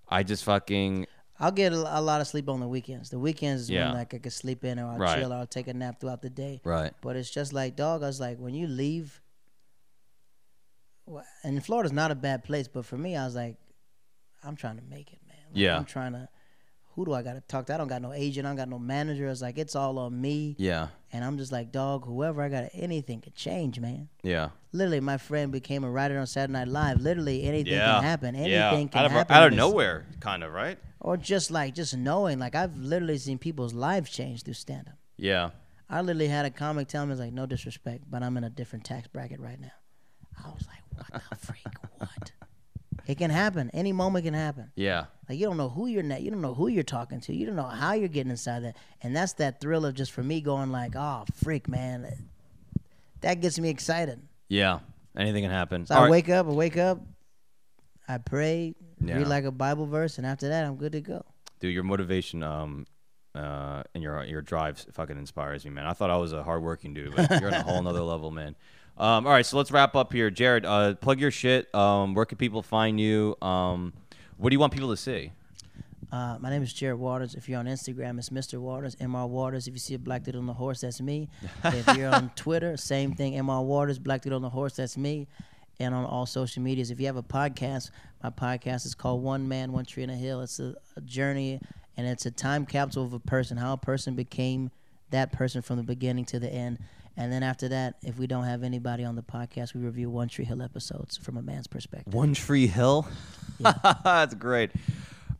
[0.07, 1.07] I just fucking
[1.43, 3.09] I'll get a, a lot of sleep on the weekends.
[3.09, 3.87] The weekends is Yeah.
[3.87, 5.19] when like I can sleep in or I'll Right.
[5.19, 6.61] chill or I'll take a nap throughout the day.
[6.63, 6.93] right.
[7.01, 9.21] But it's just like, dog, I was like, when you leave,
[11.05, 13.57] well, and Florida's not a bad place, but for me, I was like,
[14.43, 15.37] I'm trying to make it, man.
[15.51, 15.77] Like, Yeah.
[15.77, 16.29] I'm trying to,
[16.95, 17.73] who do I got to talk to?
[17.73, 18.45] I don't got no agent.
[18.45, 19.27] I don't got no manager.
[19.27, 20.55] It's like, it's all on me.
[20.59, 20.87] Yeah.
[21.11, 24.09] And I'm just like, dog, whoever I got, anything could change, man.
[24.21, 24.49] Yeah.
[24.71, 27.01] Literally, my friend became a writer on Saturday Night Live.
[27.01, 27.95] Literally, anything Yeah.
[27.95, 28.35] can happen.
[28.35, 28.69] Anything yeah.
[28.87, 29.35] can out of, happen.
[29.35, 30.77] out of nowhere, kind of right.
[30.99, 32.39] Or just like, just knowing.
[32.39, 34.95] Like, I've literally seen people's lives change through stand up.
[35.17, 35.51] Yeah.
[35.89, 38.49] I literally had a comic tell me, "It's like no disrespect, but I'm in a
[38.49, 39.73] different tax bracket right now."
[40.43, 41.65] I was like, "What the freak?
[41.99, 42.31] What?"
[43.05, 43.69] It can happen.
[43.73, 44.71] Any moment can happen.
[44.75, 45.05] Yeah.
[45.27, 46.21] Like you don't know who you're net.
[46.21, 47.33] You don't know who you're talking to.
[47.33, 48.77] You don't know how you're getting inside that.
[49.01, 52.29] And that's that thrill of just for me going like, "Oh, freak, man."
[53.21, 54.21] That gets me excited.
[54.49, 54.79] Yeah.
[55.17, 55.85] Anything can happen.
[55.85, 56.11] So All I right.
[56.11, 56.47] wake up.
[56.47, 56.99] I wake up.
[58.07, 58.75] I pray.
[58.99, 59.15] Yeah.
[59.17, 61.25] Read like a Bible verse, and after that, I'm good to go.
[61.59, 62.85] Dude, your motivation, um,
[63.35, 65.85] uh, and your your drive fucking inspires me, man.
[65.85, 68.55] I thought I was a hardworking dude, but you're on a whole nother level, man.
[68.97, 70.65] Um, all right, so let's wrap up here, Jared.
[70.65, 71.73] Uh, plug your shit.
[71.73, 73.35] Um, where can people find you?
[73.41, 73.93] Um,
[74.37, 75.31] what do you want people to see?
[76.11, 77.33] Uh, my name is Jared Waters.
[77.33, 78.59] If you're on Instagram, it's Mr.
[78.59, 79.27] Waters, Mr.
[79.27, 79.67] Waters.
[79.67, 81.27] If you see a black dude on the horse, that's me.
[81.63, 83.65] if you're on Twitter, same thing, Mr.
[83.65, 85.27] Waters, black dude on the horse, that's me.
[85.79, 86.91] And on all social medias.
[86.91, 87.89] If you have a podcast,
[88.21, 90.41] my podcast is called One Man, One Tree and a Hill.
[90.41, 91.59] It's a, a journey
[91.97, 94.69] and it's a time capsule of a person, how a person became
[95.09, 96.77] that person from the beginning to the end.
[97.15, 100.27] And then after that, if we don't have anybody on the podcast, we review One
[100.29, 102.13] Tree Hill episodes from a man's perspective.
[102.13, 103.07] One Tree Hill.
[103.59, 104.71] That's great.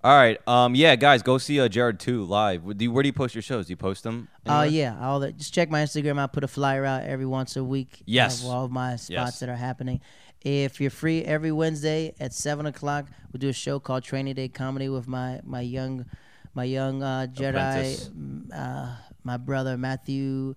[0.04, 0.38] All right.
[0.48, 0.76] Um.
[0.76, 2.64] Yeah, guys, go see uh, Jared too live.
[2.66, 3.68] Where do you, where do you post your shows?
[3.68, 4.28] Do you post them?
[4.45, 4.68] Oh anywhere?
[4.94, 5.38] yeah, all that.
[5.38, 6.20] Just check my Instagram.
[6.20, 8.02] I put a flyer out every once a week.
[8.06, 8.44] Yes.
[8.44, 9.40] Of all of my spots Yes.
[9.40, 10.02] that are happening.
[10.41, 14.50] If you're free every Wednesday at seven o'clock, we do a show called Training Day
[14.50, 16.06] Comedy with my my young,
[16.54, 18.12] my young uh, Jedi,
[18.54, 20.54] uh, my brother Matthew.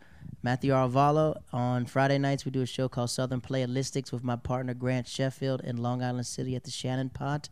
[0.47, 1.43] Matthew Arvalo.
[1.53, 5.61] On Friday nights, we do a show called Southern Playalistics with my partner Grant Sheffield
[5.63, 7.49] in Long Island City at the Shannon Pot.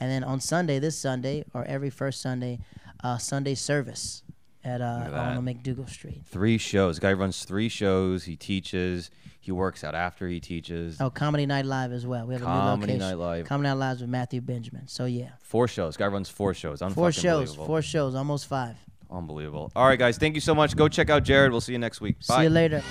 [0.00, 2.60] And then on Sunday, this Sunday, or every first Sunday,
[3.04, 4.22] uh, Sunday service
[4.64, 6.22] at, uh, on MacDougal Street.
[6.24, 6.96] Three shows.
[6.96, 8.24] The guy runs three shows.
[8.24, 9.10] He teaches.
[9.38, 10.98] He works out after he teaches.
[11.02, 12.26] Oh, Comedy Night Live as well.
[12.26, 13.10] We have a new Comedy location.
[13.10, 13.46] Night Live.
[13.46, 14.88] Comedy Night Live with Matthew Benjamin.
[14.88, 15.98] So yeah, Four shows.
[15.98, 16.80] Guy runs four shows.
[16.94, 18.76] four shows, four shows, almost five.
[19.10, 19.72] Unbelievable.
[19.74, 20.18] All right, guys.
[20.18, 20.76] Thank you so much.
[20.76, 21.50] Go check out Jared.
[21.50, 22.16] We'll see you next week.
[22.26, 22.36] Bye.
[22.36, 22.82] See you later.